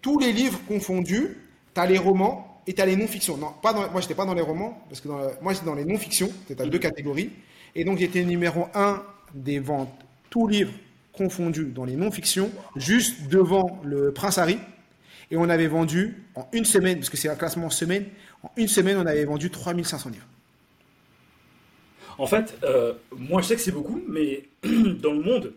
tous 0.00 0.18
les 0.18 0.32
livres 0.32 0.58
confondus. 0.66 1.38
Tu 1.74 1.80
as 1.80 1.86
les 1.86 1.98
romans 1.98 2.51
et 2.66 2.74
tu 2.74 2.80
as 2.80 2.86
les 2.86 2.96
non-fictions. 2.96 3.36
Non, 3.36 3.52
pas 3.62 3.72
dans, 3.72 3.80
moi, 3.90 4.00
je 4.00 4.06
n'étais 4.06 4.14
pas 4.14 4.24
dans 4.24 4.34
les 4.34 4.42
romans, 4.42 4.84
parce 4.88 5.00
que 5.00 5.08
moi, 5.08 5.52
j'étais 5.52 5.66
dans 5.66 5.74
les 5.74 5.84
non-fictions. 5.84 6.30
Tu 6.46 6.54
as 6.60 6.66
deux 6.66 6.78
mm. 6.78 6.80
catégories. 6.80 7.30
Et 7.74 7.84
donc, 7.84 7.98
j'étais 7.98 8.22
numéro 8.22 8.66
1 8.74 9.02
des 9.34 9.58
ventes, 9.58 9.92
tous 10.30 10.46
livres 10.46 10.72
confondus 11.12 11.66
dans 11.66 11.84
les 11.84 11.96
non-fictions, 11.96 12.50
juste 12.76 13.28
devant 13.28 13.80
le 13.84 14.12
Prince 14.12 14.38
Harry. 14.38 14.58
Et 15.30 15.36
on 15.36 15.48
avait 15.48 15.66
vendu 15.66 16.24
en 16.34 16.46
une 16.52 16.64
semaine, 16.64 16.98
parce 16.98 17.10
que 17.10 17.16
c'est 17.16 17.28
un 17.28 17.36
classement 17.36 17.66
en 17.66 17.70
semaine, 17.70 18.06
en 18.42 18.50
une 18.56 18.68
semaine, 18.68 18.98
on 18.98 19.06
avait 19.06 19.24
vendu 19.24 19.50
3500 19.50 20.10
livres. 20.10 20.26
En 22.18 22.26
fait, 22.26 22.58
euh, 22.62 22.92
moi 23.16 23.40
je 23.40 23.48
sais 23.48 23.56
que 23.56 23.62
c'est 23.62 23.72
beaucoup, 23.72 24.00
mais 24.06 24.44
dans 24.62 25.12
le 25.12 25.22
monde, 25.22 25.54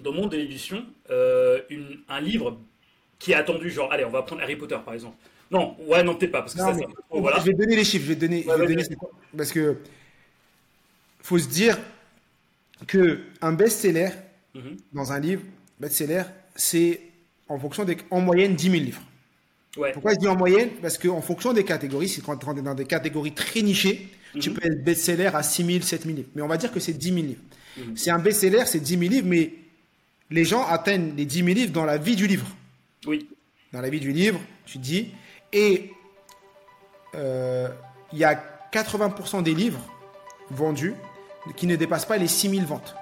dans 0.00 0.10
le 0.10 0.16
monde 0.16 0.30
de 0.30 0.36
l'édition, 0.36 0.84
euh, 1.10 1.60
un 2.08 2.20
livre 2.20 2.58
qui 3.18 3.32
est 3.32 3.34
attendu, 3.34 3.70
genre, 3.70 3.92
allez, 3.92 4.04
on 4.04 4.10
va 4.10 4.22
prendre 4.22 4.42
Harry 4.42 4.56
Potter 4.56 4.78
par 4.84 4.94
exemple. 4.94 5.16
Non, 5.50 5.76
ouais, 5.86 6.02
non, 6.02 6.16
peut-être 6.16 6.32
pas, 6.32 6.40
parce 6.40 6.54
que 6.54 6.60
ça, 6.60 6.72
Je 6.72 7.44
vais 7.44 7.52
donner 7.52 7.76
les 7.76 7.84
chiffres, 7.84 8.04
je 8.04 8.12
vais 8.12 8.16
donner, 8.16 8.44
parce 9.36 9.52
que 9.52 9.78
faut 11.22 11.38
se 11.38 11.48
dire 11.48 11.78
que 12.86 13.20
un 13.40 13.52
best-seller 13.52 14.10
mhm. 14.54 14.76
dans 14.92 15.12
un 15.12 15.20
livre, 15.20 15.42
best-seller, 15.80 16.22
c'est 16.54 17.00
en 17.48 17.58
fonction 17.58 17.84
des, 17.84 17.96
en 18.10 18.20
moyenne, 18.20 18.54
10 18.54 18.70
000 18.70 18.84
livres. 18.84 19.02
Pourquoi 19.92 20.14
je 20.14 20.18
dis 20.18 20.28
en 20.28 20.36
moyenne? 20.36 20.70
Parce 20.80 20.98
qu'en 20.98 21.20
fonction 21.20 21.52
des 21.52 21.64
catégories, 21.64 22.08
si 22.08 22.22
quand 22.22 22.36
tu 22.36 22.46
rentres 22.46 22.62
dans 22.62 22.74
des 22.74 22.86
catégories 22.86 23.32
très 23.32 23.62
nichées, 23.62 24.08
tu 24.40 24.50
mhm. 24.50 24.56
peux 24.56 24.66
être 24.66 24.84
best-seller 24.84 25.30
à 25.34 25.42
6 25.42 25.64
000, 25.64 25.80
7 25.82 26.02
000 26.02 26.16
livres. 26.16 26.28
Mais 26.34 26.42
on 26.42 26.48
va 26.48 26.56
dire 26.56 26.72
que 26.72 26.80
c'est 26.80 26.92
10 26.92 27.08
000 27.08 27.26
livres. 27.26 27.42
Mhm. 27.76 27.96
C'est 27.96 28.10
un 28.10 28.18
best-seller, 28.18 28.64
c'est 28.66 28.80
10 28.80 28.98
000 28.98 29.02
livres, 29.10 29.28
mais 29.28 29.52
les 30.30 30.44
gens 30.44 30.64
atteignent 30.64 31.14
les 31.16 31.24
10 31.24 31.38
000 31.38 31.48
livres 31.48 31.72
dans 31.72 31.84
la 31.84 31.98
vie 31.98 32.16
du 32.16 32.26
livre. 32.26 32.46
Oui. 33.06 33.28
Dans 33.72 33.80
la 33.80 33.90
vie 33.90 34.00
du 34.00 34.12
livre, 34.12 34.40
tu 34.64 34.78
dis. 34.78 35.08
Et 35.52 35.92
euh, 37.14 37.68
il 38.12 38.18
y 38.18 38.24
a 38.24 38.40
80% 38.72 39.42
des 39.42 39.54
livres 39.54 39.80
vendus 40.50 40.94
qui 41.56 41.66
ne 41.66 41.76
dépassent 41.76 42.04
pas 42.04 42.16
les 42.16 42.28
6 42.28 42.50
000 42.50 42.66
ventes. 42.66 42.94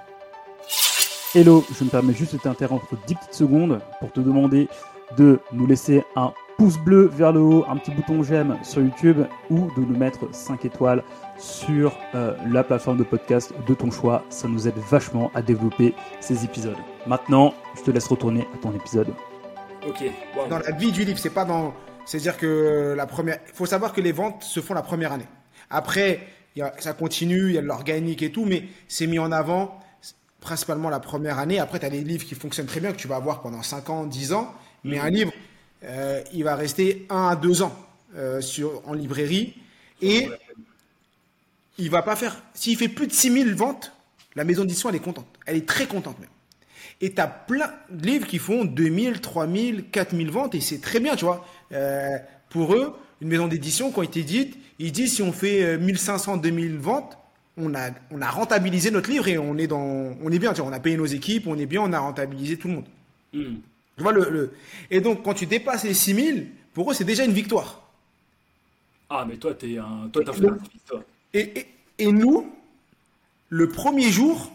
Hello, 1.33 1.65
je 1.77 1.83
me 1.83 1.89
permets 1.89 2.13
juste 2.13 2.33
de 2.33 2.39
t'interrompre 2.39 2.95
10 3.07 3.15
petites 3.15 3.33
secondes 3.33 3.81
pour 3.99 4.11
te 4.11 4.19
demander 4.19 4.69
de 5.17 5.39
nous 5.51 5.67
laisser 5.67 6.03
un 6.15 6.33
pouce 6.57 6.77
bleu 6.77 7.09
vers 7.11 7.31
le 7.31 7.41
haut, 7.41 7.65
un 7.67 7.77
petit 7.77 7.91
bouton 7.91 8.23
j'aime 8.23 8.57
sur 8.63 8.81
YouTube 8.81 9.25
ou 9.49 9.69
de 9.75 9.81
nous 9.81 9.97
mettre 9.97 10.33
5 10.33 10.63
étoiles 10.65 11.03
sur 11.37 11.97
euh, 12.15 12.35
la 12.49 12.63
plateforme 12.63 12.97
de 12.97 13.03
podcast 13.03 13.53
de 13.67 13.73
ton 13.73 13.91
choix. 13.91 14.23
Ça 14.29 14.47
nous 14.47 14.67
aide 14.67 14.77
vachement 14.89 15.31
à 15.33 15.41
développer 15.41 15.93
ces 16.21 16.45
épisodes. 16.45 16.77
Maintenant, 17.05 17.53
je 17.75 17.81
te 17.81 17.91
laisse 17.91 18.07
retourner 18.07 18.47
à 18.53 18.57
ton 18.57 18.73
épisode. 18.73 19.13
Ok. 19.87 20.03
Dans 20.49 20.59
la 20.59 20.71
vie 20.71 20.91
du 20.91 21.03
livre, 21.03 21.19
c'est 21.19 21.29
pas 21.29 21.45
dans. 21.45 21.73
C'est-à-dire 22.05 22.37
que 22.37 22.93
la 22.95 23.05
première. 23.05 23.39
Il 23.47 23.53
faut 23.53 23.65
savoir 23.65 23.93
que 23.93 24.01
les 24.01 24.11
ventes 24.11 24.43
se 24.43 24.61
font 24.61 24.73
la 24.73 24.81
première 24.81 25.11
année. 25.11 25.27
Après, 25.69 26.27
ça 26.79 26.93
continue, 26.93 27.47
il 27.47 27.53
y 27.53 27.57
a 27.57 27.61
de 27.61 27.67
l'organique 27.67 28.21
et 28.21 28.31
tout, 28.31 28.45
mais 28.45 28.63
c'est 28.87 29.07
mis 29.07 29.19
en 29.19 29.31
avant 29.31 29.79
principalement 30.45 30.89
la 30.89 30.99
première 30.99 31.39
année. 31.39 31.59
Après, 31.59 31.79
tu 31.79 31.85
as 31.85 31.89
des 31.89 32.01
livres 32.01 32.23
qui 32.23 32.35
fonctionnent 32.35 32.67
très 32.67 32.79
bien, 32.79 32.91
que 32.91 32.97
tu 32.97 33.07
vas 33.07 33.15
avoir 33.15 33.41
pendant 33.41 33.63
5 33.63 33.89
ans, 33.89 34.05
10 34.05 34.33
ans. 34.33 34.53
Mais 34.83 34.99
un 34.99 35.09
livre, 35.09 35.33
euh, 35.83 36.21
il 36.33 36.43
va 36.43 36.55
rester 36.55 37.07
1 37.09 37.29
à 37.29 37.35
2 37.35 37.63
ans 37.63 37.75
euh, 38.15 38.41
sur, 38.41 38.87
en 38.87 38.93
librairie. 38.93 39.55
Et 40.01 40.29
il 41.79 41.89
va 41.89 42.03
pas 42.03 42.15
faire. 42.15 42.37
S'il 42.53 42.77
fait 42.77 42.87
plus 42.87 43.07
de 43.07 43.11
6000 43.11 43.55
ventes, 43.55 43.91
la 44.35 44.43
maison 44.43 44.63
d'édition, 44.63 44.89
elle 44.89 44.95
est 44.95 44.99
contente. 44.99 45.27
Elle 45.47 45.57
est 45.57 45.67
très 45.67 45.87
contente 45.87 46.19
même. 46.19 46.29
Et 47.01 47.13
tu 47.13 47.21
as 47.21 47.27
plein 47.27 47.71
de 47.89 48.05
livres 48.05 48.27
qui 48.27 48.37
font 48.39 48.65
2000, 48.65 49.21
3000, 49.21 49.85
4000 49.91 50.31
ventes. 50.31 50.55
Et 50.55 50.61
c'est 50.61 50.79
très 50.79 50.99
bien, 50.99 51.15
tu 51.15 51.25
vois. 51.25 51.45
Euh, 51.71 52.17
pour 52.49 52.73
eux, 52.73 52.93
une 53.21 53.27
maison 53.27 53.47
d'édition, 53.47 53.91
quand 53.91 54.01
il 54.01 54.09
t'édite, 54.09 54.57
il 54.79 54.91
dit 54.91 55.07
si 55.07 55.21
on 55.21 55.31
fait 55.31 55.77
1500, 55.77 56.37
2000 56.37 56.77
ventes, 56.77 57.17
on 57.57 57.73
a, 57.73 57.91
on 58.11 58.21
a 58.21 58.29
rentabilisé 58.29 58.91
notre 58.91 59.09
livre 59.09 59.27
et 59.27 59.37
on 59.37 59.57
est, 59.57 59.67
dans, 59.67 60.15
on 60.21 60.31
est 60.31 60.39
bien. 60.39 60.53
Tu 60.53 60.61
vois, 60.61 60.69
on 60.69 60.73
a 60.73 60.79
payé 60.79 60.97
nos 60.97 61.05
équipes, 61.05 61.47
on 61.47 61.57
est 61.57 61.65
bien, 61.65 61.81
on 61.81 61.93
a 61.93 61.99
rentabilisé 61.99 62.57
tout 62.57 62.67
le 62.67 62.75
monde. 62.75 62.85
Hmm. 63.33 63.55
Tu 63.97 64.03
vois, 64.03 64.11
le, 64.11 64.53
Et 64.91 65.01
donc, 65.01 65.23
quand 65.23 65.33
tu 65.33 65.45
dépasses 65.45 65.83
les 65.83 65.93
6000, 65.93 66.49
pour 66.73 66.91
eux, 66.91 66.93
c'est 66.93 67.05
déjà 67.05 67.23
une 67.23 67.31
victoire. 67.31 67.89
Ah, 69.09 69.25
mais 69.27 69.37
toi, 69.37 69.53
t'es 69.53 69.77
un. 69.77 70.09
Toi, 70.11 70.23
t'as 70.25 70.33
fait 70.33 70.43
une 70.43 70.57
victoire. 70.57 71.03
Et, 71.33 71.67
et, 71.99 72.11
nous, 72.11 72.51
le 73.49 73.69
premier 73.69 74.11
jour, 74.11 74.51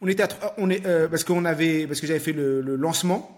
on 0.00 0.08
était 0.08 0.24
on 0.58 0.70
est, 0.70 0.84
euh, 0.86 1.08
parce 1.08 1.24
qu'on 1.24 1.44
avait, 1.44 1.86
parce 1.86 2.00
que 2.00 2.06
j'avais 2.06 2.20
fait 2.20 2.32
le, 2.32 2.60
lancement. 2.76 3.30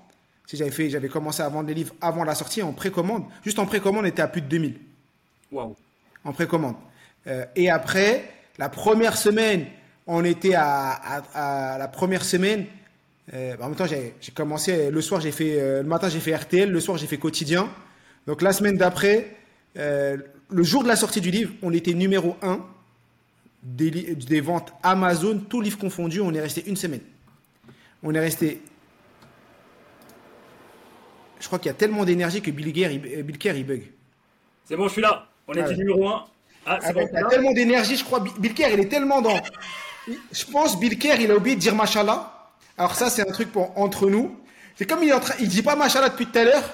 J'avais 0.52 0.70
fait, 0.70 0.90
j'avais 0.90 1.08
commencé 1.08 1.42
à 1.42 1.48
vendre 1.48 1.68
les 1.68 1.74
livres 1.74 1.94
avant 2.00 2.22
la 2.22 2.34
sortie 2.34 2.62
en 2.62 2.72
précommande. 2.72 3.24
Juste 3.44 3.58
en 3.58 3.66
précommande, 3.66 4.04
on 4.04 4.08
était 4.08 4.22
à 4.22 4.28
plus 4.28 4.42
de 4.42 4.46
2000. 4.46 4.74
Waouh. 5.50 5.74
En 6.24 6.32
précommande. 6.32 6.76
Euh, 7.26 7.44
et 7.56 7.70
après, 7.70 8.24
la 8.58 8.68
première 8.68 9.16
semaine, 9.16 9.66
on 10.06 10.24
était 10.24 10.54
à, 10.54 11.76
la 11.78 11.88
première 11.88 12.24
semaine. 12.24 12.66
Euh, 13.34 13.56
en 13.60 13.68
même 13.68 13.76
temps, 13.76 13.86
j'ai 13.86 14.14
commencé 14.34 14.90
le 14.90 15.00
soir, 15.00 15.20
j'ai 15.20 15.32
fait 15.32 15.60
euh, 15.60 15.82
le 15.82 15.88
matin, 15.88 16.08
j'ai 16.08 16.20
fait 16.20 16.34
RTL, 16.34 16.70
le 16.70 16.80
soir, 16.80 16.96
j'ai 16.96 17.08
fait 17.08 17.18
quotidien. 17.18 17.68
Donc 18.26 18.42
la 18.42 18.52
semaine 18.52 18.76
d'après, 18.76 19.36
le 19.74 20.62
jour 20.62 20.82
de 20.82 20.88
la 20.88 20.96
sortie 20.96 21.20
du 21.20 21.30
livre, 21.30 21.52
on 21.62 21.72
était 21.72 21.94
numéro 21.94 22.36
1 22.42 22.64
des, 23.66 24.40
ventes 24.40 24.72
Amazon, 24.82 25.38
tous 25.48 25.60
livres 25.60 25.78
confondus. 25.78 26.20
On 26.20 26.32
est 26.32 26.40
resté 26.40 26.64
une 26.66 26.76
semaine. 26.76 27.00
On 28.02 28.14
est 28.14 28.20
resté. 28.20 28.62
Je 31.40 31.46
crois 31.46 31.58
qu'il 31.58 31.66
y 31.66 31.70
a 31.70 31.74
tellement 31.74 32.04
d'énergie 32.04 32.40
que 32.40 32.50
Bill 32.50 32.72
Kerr, 32.72 33.56
il, 33.56 33.64
bug. 33.64 33.82
C'est 34.64 34.76
bon, 34.76 34.86
je 34.86 34.92
suis 34.92 35.02
là. 35.02 35.26
On 35.48 35.52
était 35.52 35.76
numéro 35.76 36.08
1. 36.08 36.24
Ah, 36.68 36.78
ah 36.82 36.92
il 36.94 37.16
a 37.16 37.24
tellement 37.28 37.52
d'énergie, 37.52 37.96
je 37.96 38.04
crois. 38.04 38.24
Bill 38.38 38.54
Kerr, 38.54 38.70
il 38.72 38.80
est 38.80 38.88
tellement 38.88 39.20
dans. 39.20 39.38
Je 40.06 40.44
pense 40.44 40.78
Bill 40.78 40.98
Kerr, 40.98 41.20
il 41.20 41.30
a 41.30 41.36
oublié 41.36 41.56
de 41.56 41.60
dire 41.60 41.74
machallah. 41.74 42.32
Alors 42.78 42.94
ça, 42.94 43.10
c'est 43.10 43.28
un 43.28 43.32
truc 43.32 43.52
pour 43.52 43.76
entre 43.78 44.08
nous. 44.08 44.36
C'est 44.76 44.86
comme 44.86 45.02
il 45.02 45.08
est 45.08 45.12
en 45.12 45.20
train, 45.20 45.34
il 45.40 45.48
dit 45.48 45.62
pas 45.62 45.76
machallah 45.76 46.10
depuis 46.10 46.26
tout 46.26 46.38
à 46.38 46.44
l'heure. 46.44 46.64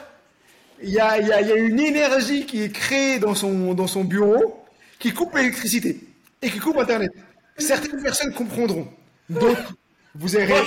Il 0.83 0.91
y 0.91 0.99
a, 0.99 1.19
il 1.19 1.29
y, 1.29 1.33
a, 1.33 1.41
il 1.41 1.49
y 1.49 1.53
a 1.53 1.57
une 1.57 1.79
énergie 1.79 2.45
qui 2.45 2.63
est 2.63 2.73
créée 2.73 3.21
dans 3.21 3.37
son, 3.37 3.73
dans 3.73 3.87
son 3.87 4.03
bureau 4.03 4.65
qui 4.99 5.13
coupe 5.13 5.37
l'électricité 5.37 6.01
et 6.43 6.51
qui 6.51 6.59
coupe 6.59 6.79
Internet. 6.79 7.13
Certaines 7.57 8.03
personnes 8.03 8.33
comprendront. 8.35 8.89
Donc, 9.29 9.57
vous 10.15 10.35
irez. 10.37 10.63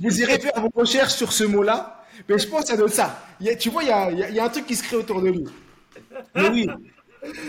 Vous 0.00 0.20
irez 0.20 0.38
faire 0.38 0.60
vos 0.60 0.70
recherches 0.74 1.14
sur 1.14 1.32
ce 1.32 1.44
mot-là. 1.44 2.04
Mais 2.28 2.38
je 2.38 2.46
pense 2.46 2.62
que 2.62 2.68
ça 2.68 2.76
donne 2.76 2.90
ça. 2.90 3.18
tu 3.58 3.70
vois, 3.70 3.82
il 3.82 3.88
y 3.88 3.92
a, 3.92 4.10
y 4.10 4.38
a, 4.38 4.44
un 4.44 4.48
truc 4.48 4.66
qui 4.66 4.76
se 4.76 4.82
crée 4.82 4.96
autour 4.96 5.22
de 5.22 5.30
lui. 5.30 5.44
Mais 6.34 6.48
oui. 6.50 6.68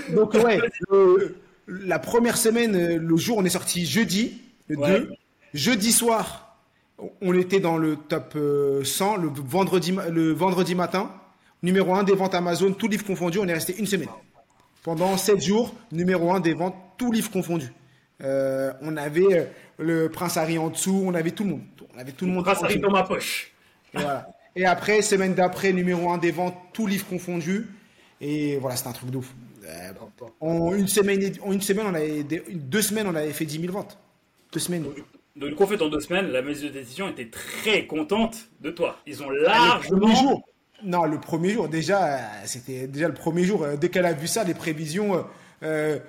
Donc, 0.09 0.33
ouais, 0.33 0.59
la 1.67 1.99
première 1.99 2.37
semaine, 2.37 2.97
le 2.97 3.17
jour, 3.17 3.37
on 3.37 3.45
est 3.45 3.49
sorti 3.49 3.85
jeudi, 3.85 4.41
le 4.67 4.77
2. 4.77 5.11
Jeudi 5.53 5.91
soir, 5.91 6.57
on 7.21 7.33
était 7.33 7.59
dans 7.59 7.77
le 7.77 7.95
top 7.95 8.33
100, 8.33 8.37
euh, 8.37 9.21
le 9.21 9.29
vendredi, 9.33 9.93
le 10.09 10.31
vendredi 10.31 10.75
matin. 10.75 11.11
Numéro 11.63 11.93
1 11.93 12.03
des 12.03 12.15
ventes 12.15 12.33
Amazon, 12.33 12.73
tout 12.73 12.87
livre 12.87 13.05
confondu, 13.05 13.37
on 13.37 13.47
est 13.47 13.53
resté 13.53 13.75
une 13.77 13.85
semaine. 13.85 14.09
Pendant 14.83 15.15
7 15.15 15.39
jours, 15.39 15.75
numéro 15.91 16.31
1 16.31 16.39
des 16.39 16.55
ventes, 16.55 16.75
tout 16.97 17.11
livre 17.11 17.29
confondu. 17.29 17.71
Euh, 18.23 18.73
on 18.81 18.97
avait 18.97 19.33
euh, 19.33 19.45
le 19.77 20.09
Prince 20.09 20.37
Harry 20.37 20.57
en 20.57 20.69
dessous, 20.69 21.03
on 21.05 21.13
avait 21.13 21.31
tout 21.31 21.43
le 21.43 21.51
monde. 21.51 21.61
On 21.95 21.99
avait 21.99 22.13
tout 22.13 22.25
le, 22.25 22.31
monde. 22.31 22.45
dans 22.45 22.91
ma 22.91 23.03
poche. 23.03 23.51
Voilà. 23.93 24.27
Et 24.55 24.65
après, 24.65 25.03
semaine 25.03 25.35
d'après, 25.35 25.71
numéro 25.71 26.09
1 26.09 26.17
des 26.17 26.31
ventes, 26.31 26.57
tout 26.73 26.87
livre 26.87 27.05
confondu. 27.07 27.67
Et 28.19 28.57
voilà, 28.57 28.75
c'était 28.75 28.89
un 28.89 28.93
truc 28.93 29.11
de 29.11 29.17
ouf. 29.17 29.33
Euh, 29.63 29.91
en 30.39 30.73
une 30.73 30.87
semaine, 30.87 31.19
en 31.43 31.51
une 31.51 31.61
semaine, 31.61 31.85
on 31.87 31.93
avait 31.93 32.23
deux 32.23 32.81
semaines, 32.81 33.05
on 33.07 33.15
avait 33.15 33.33
fait 33.33 33.45
10 33.45 33.61
000 33.61 33.71
ventes. 33.71 33.99
Deux 34.51 34.59
semaines. 34.59 34.85
Donc, 35.35 35.61
en 35.61 35.67
fait, 35.67 35.81
en 35.81 35.89
deux 35.89 35.99
semaines, 35.99 36.27
la 36.27 36.41
maison 36.41 36.65
de 36.65 36.71
décision 36.71 37.07
était 37.07 37.29
très 37.29 37.85
contente 37.85 38.49
de 38.61 38.71
toi. 38.71 38.97
Ils 39.05 39.21
ont 39.21 39.29
ah, 39.29 39.79
largement. 39.87 40.43
Non, 40.83 41.05
le 41.05 41.19
premier 41.19 41.49
jour, 41.49 41.69
déjà, 41.69 42.19
c'était 42.45 42.87
déjà 42.87 43.07
le 43.07 43.13
premier 43.13 43.43
jour. 43.43 43.65
Dès 43.79 43.89
qu'elle 43.89 44.05
a 44.05 44.13
vu 44.13 44.27
ça, 44.27 44.43
les 44.43 44.53
prévisions. 44.53 45.25
Euh, 45.63 45.99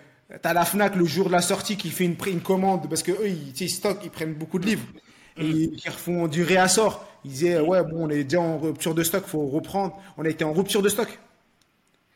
T'as 0.41 0.55
la 0.55 0.65
Fnac 0.65 0.97
le 0.97 1.05
jour 1.05 1.27
de 1.27 1.33
la 1.33 1.43
sortie 1.43 1.77
qui 1.77 1.91
fait 1.91 2.05
une, 2.05 2.17
une 2.27 2.41
commande 2.41 2.89
parce 2.89 3.03
que 3.03 3.13
eux, 3.13 3.29
ils, 3.29 3.53
ils 3.61 3.69
stockent, 3.69 4.01
ils 4.05 4.11
prennent 4.11 4.35
beaucoup 4.35 4.59
de 4.59 4.67
livres. 4.67 4.87
Et 5.37 5.43
mm. 5.43 5.71
ils 5.85 5.91
refont 5.91 6.29
du 6.29 6.43
réassort. 6.43 7.07
Ils 7.25 7.31
disaient, 7.31 7.61
ouais, 7.61 7.83
bon, 7.83 8.07
on 8.07 8.11
est 8.11 8.25
déjà 8.25 8.41
en 8.41 8.59
rupture 8.59 8.95
de 8.95 9.03
stock, 9.03 9.27
faut 9.27 9.47
reprendre. 9.47 10.01
On 10.17 10.25
a 10.25 10.29
été 10.29 10.45
en 10.45 10.53
rupture 10.53 10.83
de 10.83 10.89
stock. 10.89 11.09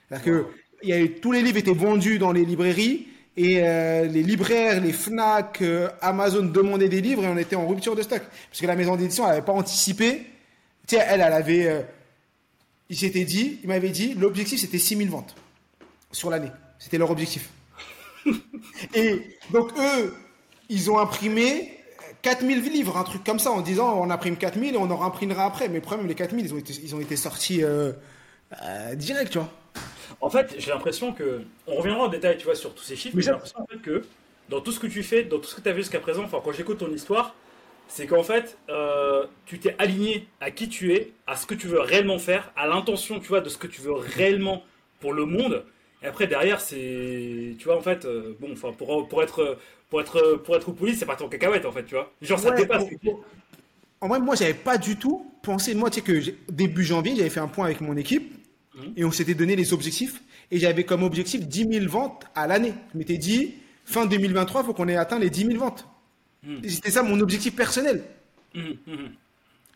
cest 0.09 0.23
que 0.23 0.47
il 0.83 0.91
y 0.91 0.93
a 0.93 1.09
tous 1.21 1.33
les 1.33 1.43
livres 1.43 1.57
étaient 1.57 1.73
vendus 1.73 2.19
dans 2.19 2.33
les 2.33 2.45
librairies 2.45 3.09
et 3.37 3.63
euh, 3.63 4.05
les 4.05 4.23
libraires, 4.23 4.81
les 4.81 4.93
Fnac, 4.93 5.63
euh, 5.63 5.89
Amazon 6.03 6.43
demandaient 6.45 6.89
des 6.89 7.01
livres 7.01 7.25
et 7.25 7.27
on 7.27 7.37
était 7.39 7.57
en 7.57 7.67
rupture 7.67 7.97
de 7.97 8.03
stock. 8.03 8.23
Parce 8.51 8.61
que 8.61 8.67
la 8.67 8.77
maison 8.77 8.97
d'édition, 8.97 9.25
elle 9.25 9.31
n'avait 9.31 9.45
pas 9.45 9.53
anticipé. 9.53 10.27
Tu 10.87 10.97
sais, 10.97 11.05
elle, 11.07 11.21
elle 11.21 11.33
avait. 11.33 11.87
Il 12.89 12.97
s'était 12.97 13.25
dit, 13.25 13.59
il 13.63 13.69
m'avait 13.69 13.91
dit, 13.91 14.15
l'objectif 14.15 14.61
c'était 14.61 14.79
6000 14.79 15.11
ventes 15.11 15.35
sur 16.13 16.31
l'année. 16.31 16.51
C'était 16.79 16.99
leur 16.99 17.11
objectif. 17.11 17.51
et 18.95 19.39
donc 19.53 19.73
eux, 19.79 20.15
ils 20.69 20.91
ont 20.91 20.99
imprimé 20.99 21.77
4000 22.23 22.63
livres, 22.63 22.97
un 22.97 23.05
truc 23.05 23.25
comme 23.25 23.39
ça, 23.39 23.51
en 23.51 23.61
disant 23.61 24.01
on 24.01 24.11
imprime 24.11 24.37
4000 24.37 24.75
et 24.75 24.79
on 24.79 24.91
en 24.91 25.03
imprimera 25.03 25.45
après. 25.45 25.69
Mais 25.69 25.77
le 25.77 25.81
problème, 25.81 26.07
les 26.07 26.15
4000, 26.15 26.47
ils 26.47 26.55
ont 26.55 26.59
été, 26.59 26.73
ils 26.83 26.95
ont 26.95 27.01
été 27.01 27.17
sortis 27.17 27.63
euh, 27.63 27.93
euh, 28.63 28.95
direct, 28.95 29.33
tu 29.33 29.39
vois. 29.39 29.51
En 30.21 30.31
fait, 30.31 30.55
j'ai 30.59 30.71
l'impression 30.71 31.13
que. 31.13 31.43
On 31.67 31.77
reviendra 31.77 32.05
en 32.05 32.09
détail, 32.09 32.37
tu 32.39 32.45
vois, 32.45 32.55
sur 32.55 32.75
tous 32.75 32.85
ces 32.85 32.97
chiffres, 32.97 33.17
mais, 33.17 33.23
j'ai 33.23 33.31
l'impression 33.31 33.61
en 33.61 33.67
fait 33.67 33.79
que 33.79 34.05
dans 34.49 34.61
tout 34.61 34.73
ce 34.73 34.81
que 34.81 34.87
tu 34.87 35.03
fais, 35.03 35.25
dans 35.25 35.39
tout 35.39 35.49
ce 35.49 35.57
que 35.57 35.61
tu 35.61 35.69
as 35.69 35.73
vu 35.73 35.83
jusqu'à 35.83 36.01
présent, 36.01 36.25
enfin, 36.25 36.41
quand 36.45 36.53
j'écoute 36.53 36.79
ton 36.79 36.93
histoire, 36.93 37.35
c'est 37.89 38.07
qu'en 38.07 38.23
fait, 38.23 38.59
euh, 38.69 39.27
tu 39.45 39.59
t'es 39.59 39.75
aligné 39.79 40.27
à 40.41 40.51
qui 40.51 40.69
tu 40.69 40.93
es, 40.95 41.13
à 41.27 41.37
ce 41.37 41.47
que 41.47 41.55
tu 41.55 41.67
veux 41.67 41.81
réellement 41.81 42.19
faire, 42.19 42.53
à 42.57 42.67
l'intention, 42.67 43.21
tu 43.21 43.29
vois, 43.29 43.41
de 43.41 43.49
ce 43.49 43.59
que 43.59 43.67
tu 43.67 43.81
veux 43.81 43.93
réellement 43.93 44.63
pour 45.01 45.13
le 45.13 45.25
monde. 45.25 45.65
Et 46.03 46.07
après, 46.07 46.27
derrière, 46.27 46.61
c'est. 46.61 47.55
Tu 47.59 47.65
vois, 47.65 47.77
en 47.77 47.81
fait, 47.81 48.07
bon, 48.41 48.53
enfin, 48.53 48.73
pour, 48.73 49.09
pour 49.09 49.23
être 49.23 49.57
pour 49.89 50.01
être, 50.01 50.41
pour 50.45 50.57
être 50.57 50.73
police, 50.73 50.99
c'est 50.99 51.07
pas 51.07 51.17
ton 51.17 51.29
cacahuète 51.29 51.65
en 51.65 51.73
fait, 51.73 51.85
tu 51.85 51.95
vois. 51.95 52.13
Genre, 52.21 52.39
ça 52.39 52.51
dépasse. 52.51 52.85
En 54.01 54.09
vrai, 54.09 54.21
moi, 54.21 54.35
j'avais 54.35 54.55
pas 54.55 54.79
du 54.79 54.97
tout 54.97 55.31
pensé. 55.43 55.75
Moi, 55.75 55.91
tu 55.91 55.97
sais 55.97 56.03
que 56.03 56.53
début 56.53 56.85
janvier, 56.85 57.15
j'avais 57.17 57.31
fait 57.31 57.41
un 57.41 57.49
point 57.49 57.67
avec 57.67 57.81
mon 57.81 57.97
équipe 57.97 58.33
mhm. 58.75 58.93
et 58.97 59.05
on 59.05 59.11
s'était 59.11 59.35
donné 59.35 59.57
les 59.57 59.73
objectifs. 59.73 60.23
Et 60.51 60.59
j'avais 60.59 60.85
comme 60.85 61.03
objectif 61.03 61.47
10 61.47 61.73
000 61.73 61.87
ventes 61.89 62.25
à 62.35 62.47
l'année. 62.47 62.75
Je 62.93 62.99
m'étais 62.99 63.17
dit, 63.17 63.55
fin 63.85 64.07
2023, 64.07 64.63
il 64.63 64.67
faut 64.67 64.75
qu'on 64.75 64.89
ait 64.89 64.97
atteint 64.97 65.19
les 65.19 65.31
10 65.31 65.47
000 65.47 65.59
ventes. 65.59 65.87
Mhm. 66.43 66.69
C'était 66.69 66.91
ça 66.91 67.03
mon 67.03 67.19
objectif 67.21 67.55
personnel. 67.55 68.05
Mhm, 68.55 68.77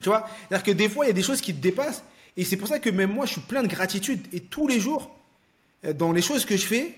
tu 0.00 0.08
vois 0.08 0.28
C'est-à-dire 0.48 0.64
que 0.64 0.70
des 0.70 0.88
fois, 0.88 1.04
il 1.04 1.08
y 1.08 1.10
a 1.10 1.14
des 1.14 1.22
choses 1.22 1.40
qui 1.40 1.54
te 1.54 1.60
dépassent. 1.60 2.02
Et 2.36 2.44
c'est 2.44 2.56
pour 2.56 2.68
ça 2.68 2.78
que 2.78 2.90
même 2.90 3.12
moi, 3.12 3.26
je 3.26 3.32
suis 3.32 3.40
plein 3.40 3.62
de 3.62 3.68
gratitude. 3.68 4.20
Et 4.32 4.40
tous 4.40 4.66
les 4.66 4.80
jours, 4.80 5.14
euh, 5.84 5.92
dans 5.92 6.12
les 6.12 6.22
choses 6.22 6.44
que 6.44 6.56
je 6.56 6.66
fais, 6.66 6.94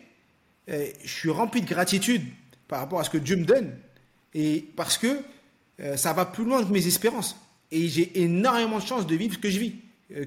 euh, 0.71 0.87
je 1.03 1.11
suis 1.11 1.31
rempli 1.31 1.61
de 1.63 1.67
gratitude 1.67 2.23
par 2.69 2.81
rapport 2.81 3.01
à 3.01 3.05
ce 3.05 3.11
que 3.11 3.19
Dieu 3.19 3.37
me 3.37 3.45
donne. 3.45 3.73
Et 4.35 4.65
parce 4.77 4.99
que 4.99 5.19
euh, 5.81 5.97
ça 5.97 6.13
va 6.13 6.27
plus 6.27 6.45
loin 6.45 6.65
que 6.65 6.71
mes 6.71 6.87
espérances. 6.87 7.37
Et 7.71 7.89
j'ai 7.89 8.23
énormément 8.23 8.79
de 8.79 8.85
chance 8.85 9.07
de 9.07 9.15
vivre 9.17 9.35
ce 9.35 9.39
que 9.39 9.51
je 9.51 9.59
vis. 9.59 9.75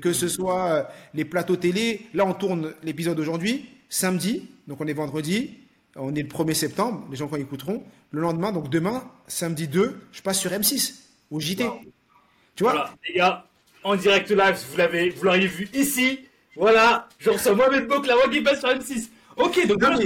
Que 0.01 0.13
ce 0.13 0.27
soit 0.27 0.89
les 1.13 1.25
plateaux 1.25 1.57
télé. 1.57 2.07
Là, 2.15 2.25
on 2.25 2.33
tourne 2.33 2.73
l'épisode 2.81 3.19
aujourd'hui, 3.19 3.69
samedi. 3.87 4.49
Donc, 4.67 4.81
on 4.81 4.87
est 4.87 4.93
vendredi. 4.93 5.51
On 5.95 6.13
est 6.13 6.23
le 6.23 6.27
1er 6.27 6.53
septembre. 6.53 7.05
Les 7.09 7.17
gens, 7.17 7.27
quand 7.27 7.37
écouteront. 7.37 7.83
Le 8.11 8.21
lendemain, 8.21 8.51
donc 8.51 8.69
demain, 8.69 9.03
samedi 9.27 9.67
2, 9.67 9.99
je 10.11 10.21
passe 10.21 10.39
sur 10.39 10.51
M6, 10.51 10.95
au 11.31 11.39
JT. 11.39 11.65
Tu 12.55 12.63
vois 12.63 12.71
voilà, 12.71 12.93
les 13.07 13.15
gars, 13.15 13.45
en 13.83 13.95
direct 13.95 14.29
live, 14.29 14.57
vous 14.71 14.77
l'avez, 14.77 15.09
vous 15.09 15.23
l'auriez 15.23 15.47
vu 15.47 15.67
ici. 15.73 16.19
Voilà, 16.55 17.09
je 17.19 17.29
reçois 17.29 17.53
Mohamed 17.53 17.89
la 18.07 18.15
voix 18.15 18.29
qui 18.29 18.41
passe 18.41 18.59
sur 18.59 18.69
M6. 18.69 19.09
Ok, 19.37 19.67
donc 19.67 19.79
demain, 19.79 19.99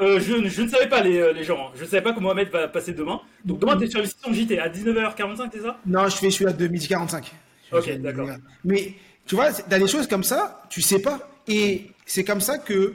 euh, 0.00 0.20
je, 0.20 0.48
je, 0.48 0.62
ne 0.62 0.68
savais 0.68 0.88
pas 0.88 1.00
les, 1.00 1.18
euh, 1.18 1.32
les 1.32 1.42
gens, 1.42 1.58
hein. 1.58 1.72
je 1.74 1.82
ne 1.82 1.88
savais 1.88 2.02
pas 2.02 2.12
comment 2.12 2.28
Mohamed 2.28 2.50
va 2.50 2.68
passer 2.68 2.92
demain. 2.92 3.20
Donc 3.44 3.58
demain, 3.58 3.76
tu 3.76 3.84
es 3.84 3.88
sur 3.88 4.00
le 4.00 4.06
site 4.06 4.18
JT 4.32 4.60
à 4.60 4.68
19h45, 4.68 5.48
c'est 5.52 5.62
ça? 5.62 5.76
Non, 5.84 6.08
je 6.08 6.16
fais 6.16 6.30
celui-là 6.30 6.52
de 6.52 6.68
midi 6.68 6.86
45. 6.86 7.32
Ok, 7.72 7.98
d'accord. 7.98 8.28
Mais 8.64 8.94
tu 9.26 9.34
vois, 9.34 9.50
dans 9.50 9.78
des 9.80 9.88
choses 9.88 10.06
comme 10.06 10.22
ça, 10.22 10.62
tu 10.70 10.80
sais 10.82 11.00
pas. 11.00 11.18
Et 11.48 11.90
c'est 12.04 12.22
comme 12.22 12.40
ça 12.40 12.58
que 12.58 12.94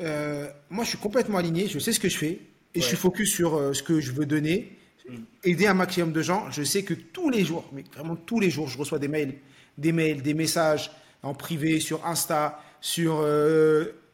euh, 0.00 0.48
moi, 0.70 0.84
je 0.84 0.90
suis 0.90 0.98
complètement 0.98 1.38
aligné, 1.38 1.68
je 1.68 1.78
sais 1.78 1.92
ce 1.92 2.00
que 2.00 2.08
je 2.08 2.16
fais, 2.16 2.40
et 2.74 2.80
je 2.80 2.86
suis 2.86 2.96
focus 2.96 3.30
sur 3.32 3.74
ce 3.74 3.82
que 3.82 4.00
je 4.00 4.12
veux 4.12 4.26
donner, 4.26 4.76
mm. 5.08 5.14
aider 5.44 5.66
un 5.66 5.74
maximum 5.74 6.12
de 6.12 6.22
gens. 6.22 6.50
Je 6.50 6.62
sais 6.62 6.82
que 6.82 6.94
tous 6.94 7.30
les 7.30 7.44
jours, 7.44 7.68
mais 7.72 7.84
vraiment 7.94 8.16
tous 8.16 8.40
les 8.40 8.50
jours, 8.50 8.68
je 8.68 8.78
reçois 8.78 8.98
des 8.98 9.08
mails, 9.08 9.34
des 9.78 9.92
mails, 9.92 10.22
des 10.22 10.34
messages 10.34 10.90
en 11.22 11.34
privé, 11.34 11.80
sur 11.80 12.04
Insta, 12.06 12.60
sur 12.80 13.22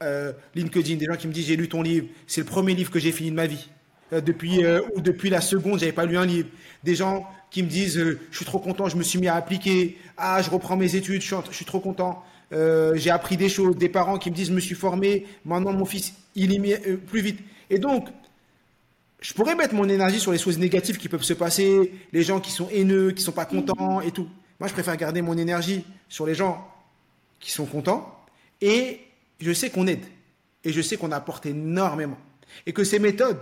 euh, 0.02 0.32
LinkedIn, 0.54 0.96
des 0.96 1.06
gens 1.06 1.16
qui 1.16 1.26
me 1.26 1.32
disent 1.32 1.46
j'ai 1.46 1.56
lu 1.56 1.68
ton 1.68 1.82
livre, 1.82 2.06
c'est 2.26 2.40
le 2.40 2.46
premier 2.46 2.74
livre 2.74 2.90
que 2.90 3.00
j'ai 3.00 3.10
fini 3.10 3.30
de 3.30 3.34
ma 3.34 3.46
vie. 3.46 3.68
Euh, 4.12 4.20
depuis 4.20 4.64
euh, 4.64 4.80
ou 4.94 5.00
depuis 5.00 5.28
la 5.28 5.40
seconde, 5.40 5.80
j'avais 5.80 5.92
pas 5.92 6.06
lu 6.06 6.16
un 6.16 6.24
livre. 6.24 6.48
Des 6.84 6.94
gens 6.94 7.26
qui 7.50 7.62
me 7.62 7.68
disent 7.68 7.98
je 7.98 8.36
suis 8.36 8.44
trop 8.44 8.60
content, 8.60 8.88
je 8.88 8.96
me 8.96 9.02
suis 9.02 9.18
mis 9.18 9.26
à 9.26 9.34
appliquer. 9.34 9.98
Ah, 10.16 10.40
je 10.40 10.50
reprends 10.50 10.76
mes 10.76 10.94
études, 10.94 11.20
je 11.20 11.34
suis, 11.50 11.64
trop 11.64 11.80
content. 11.80 12.22
J'ai 12.50 13.10
appris 13.10 13.36
des 13.36 13.48
choses. 13.48 13.76
Des 13.76 13.88
parents 13.88 14.18
qui 14.18 14.30
me 14.30 14.34
disent 14.34 14.48
je 14.48 14.54
me 14.54 14.60
suis 14.60 14.74
formé, 14.74 15.26
maintenant 15.44 15.72
mon 15.72 15.84
fils 15.84 16.14
il 16.34 16.52
y 16.52 16.58
met 16.58 16.78
plus 17.06 17.20
vite. 17.20 17.40
Et 17.70 17.78
donc 17.78 18.08
je 19.20 19.34
pourrais 19.34 19.56
mettre 19.56 19.74
mon 19.74 19.88
énergie 19.88 20.20
sur 20.20 20.32
les 20.32 20.38
choses 20.38 20.58
négatives 20.58 20.96
qui 20.96 21.08
peuvent 21.08 21.22
se 21.22 21.34
passer, 21.34 21.92
les 22.12 22.22
gens 22.22 22.40
qui 22.40 22.52
sont 22.52 22.68
haineux, 22.70 23.10
qui 23.10 23.22
sont 23.22 23.32
pas 23.32 23.46
contents 23.46 24.00
et 24.00 24.12
tout. 24.12 24.28
Moi, 24.60 24.68
je 24.68 24.72
préfère 24.72 24.96
garder 24.96 25.22
mon 25.22 25.36
énergie 25.36 25.84
sur 26.08 26.26
les 26.26 26.34
gens 26.34 26.66
qui 27.40 27.50
sont 27.50 27.66
contents 27.66 28.16
et 28.60 29.00
je 29.40 29.52
sais 29.52 29.70
qu'on 29.70 29.86
aide 29.86 30.04
et 30.64 30.72
je 30.72 30.80
sais 30.80 30.96
qu'on 30.96 31.12
apporte 31.12 31.46
énormément 31.46 32.18
et 32.66 32.72
que 32.72 32.84
ces 32.84 32.98
méthodes 32.98 33.40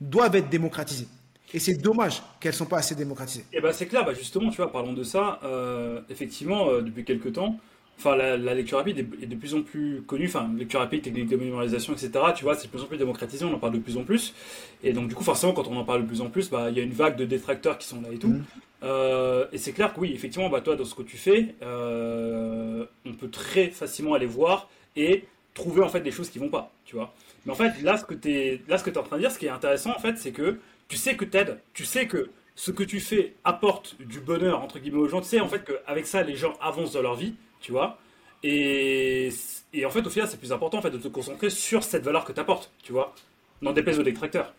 doivent 0.00 0.36
être 0.36 0.48
démocratisées. 0.48 1.08
Et 1.52 1.58
c'est 1.58 1.74
dommage 1.74 2.22
qu'elles 2.40 2.52
ne 2.52 2.56
sont 2.56 2.66
pas 2.66 2.78
assez 2.78 2.94
démocratisées. 2.94 3.44
Et 3.52 3.58
eh 3.58 3.60
ben 3.60 3.72
c'est 3.72 3.86
clair, 3.86 4.04
bah 4.04 4.12
justement, 4.12 4.50
tu 4.50 4.56
vois, 4.56 4.72
parlons 4.72 4.92
de 4.92 5.04
ça. 5.04 5.38
Euh, 5.44 6.00
effectivement, 6.10 6.68
euh, 6.68 6.82
depuis 6.82 7.04
quelques 7.04 7.34
temps, 7.34 7.60
enfin 7.98 8.16
la, 8.16 8.36
lecture 8.36 8.78
rapide 8.78 9.06
est, 9.20 9.26
de 9.26 9.34
plus 9.36 9.54
en 9.54 9.62
plus 9.62 10.02
connue. 10.06 10.26
Enfin, 10.26 10.50
lecture 10.56 10.80
rapide, 10.80 11.02
technique 11.02 11.28
de 11.28 11.36
mémorisation, 11.36 11.92
etc. 11.92 12.10
Tu 12.36 12.44
vois, 12.44 12.54
c'est 12.54 12.66
de 12.66 12.70
plus 12.70 12.82
en 12.82 12.86
plus 12.86 12.98
démocratisé. 12.98 13.44
On 13.44 13.54
en 13.54 13.58
parle 13.58 13.74
de 13.74 13.78
plus 13.78 13.96
en 13.96 14.04
plus. 14.04 14.34
Et 14.82 14.92
donc 14.92 15.08
du 15.08 15.14
coup, 15.14 15.24
forcément, 15.24 15.52
quand 15.52 15.68
on 15.68 15.76
en 15.76 15.84
parle 15.84 16.02
de 16.02 16.06
plus 16.06 16.20
en 16.20 16.30
plus, 16.30 16.50
bah 16.50 16.70
il 16.70 16.76
y 16.76 16.80
a 16.80 16.82
une 16.82 16.92
vague 16.92 17.16
de 17.16 17.24
détracteurs 17.24 17.78
qui 17.78 17.86
sont 17.86 18.00
là 18.00 18.08
et 18.12 18.18
tout. 18.18 18.28
Mmh. 18.28 18.44
Euh, 18.82 19.46
et 19.52 19.58
c'est 19.58 19.72
clair 19.72 19.94
que 19.94 20.00
oui, 20.00 20.12
effectivement, 20.14 20.50
bah 20.50 20.60
toi, 20.60 20.76
dans 20.76 20.84
ce 20.84 20.94
que 20.94 21.02
tu 21.02 21.16
fais, 21.16 21.54
on 21.62 23.12
peut 23.12 23.30
très 23.30 23.68
facilement 23.68 24.14
aller 24.14 24.26
voir 24.26 24.68
et 24.96 25.24
trouver 25.54 25.82
en 25.82 25.88
fait 25.88 26.00
des 26.00 26.10
choses 26.10 26.28
qui 26.28 26.38
vont 26.38 26.48
pas, 26.48 26.72
tu 26.84 26.96
vois. 26.96 27.14
Mais 27.46 27.52
en 27.52 27.56
fait, 27.56 27.80
là, 27.82 27.96
ce 27.96 28.04
que 28.04 28.14
tu 28.14 28.30
es, 28.32 28.60
là, 28.68 28.78
ce 28.78 28.84
que 28.84 28.90
es 28.90 28.98
en 28.98 29.02
train 29.02 29.16
de 29.16 29.22
dire, 29.22 29.30
ce 29.30 29.38
qui 29.38 29.46
est 29.46 29.50
intéressant, 29.50 29.90
en 29.90 29.98
fait, 29.98 30.18
c'est 30.18 30.32
que 30.32 30.58
tu 30.88 30.96
sais 30.96 31.16
que 31.16 31.24
t'aides, 31.24 31.60
tu 31.72 31.84
sais 31.84 32.06
que 32.06 32.30
ce 32.54 32.70
que 32.70 32.82
tu 32.82 33.00
fais 33.00 33.34
apporte 33.44 33.96
du 34.00 34.20
bonheur, 34.20 34.62
entre 34.62 34.78
guillemets, 34.78 34.98
aux 34.98 35.08
gens. 35.08 35.20
Tu 35.20 35.28
sais, 35.28 35.40
en 35.40 35.48
fait, 35.48 35.64
qu'avec 35.64 36.06
ça, 36.06 36.22
les 36.22 36.36
gens 36.36 36.54
avancent 36.60 36.92
dans 36.92 37.02
leur 37.02 37.16
vie, 37.16 37.34
tu 37.64 37.72
vois. 37.72 37.98
Et, 38.42 39.30
et 39.72 39.86
en 39.86 39.90
fait, 39.90 40.06
au 40.06 40.10
final, 40.10 40.28
c'est 40.28 40.36
plus 40.36 40.52
important, 40.52 40.78
en 40.78 40.82
fait, 40.82 40.90
de 40.90 40.98
te 40.98 41.08
concentrer 41.08 41.48
sur 41.48 41.82
cette 41.82 42.04
valeur 42.04 42.26
que 42.26 42.32
tu 42.32 42.40
apportes, 42.40 42.70
tu 42.82 42.92
vois. 42.92 43.14
Dans 43.62 43.72
des 43.72 43.98
aux 43.98 44.02
détracteurs. 44.02 44.52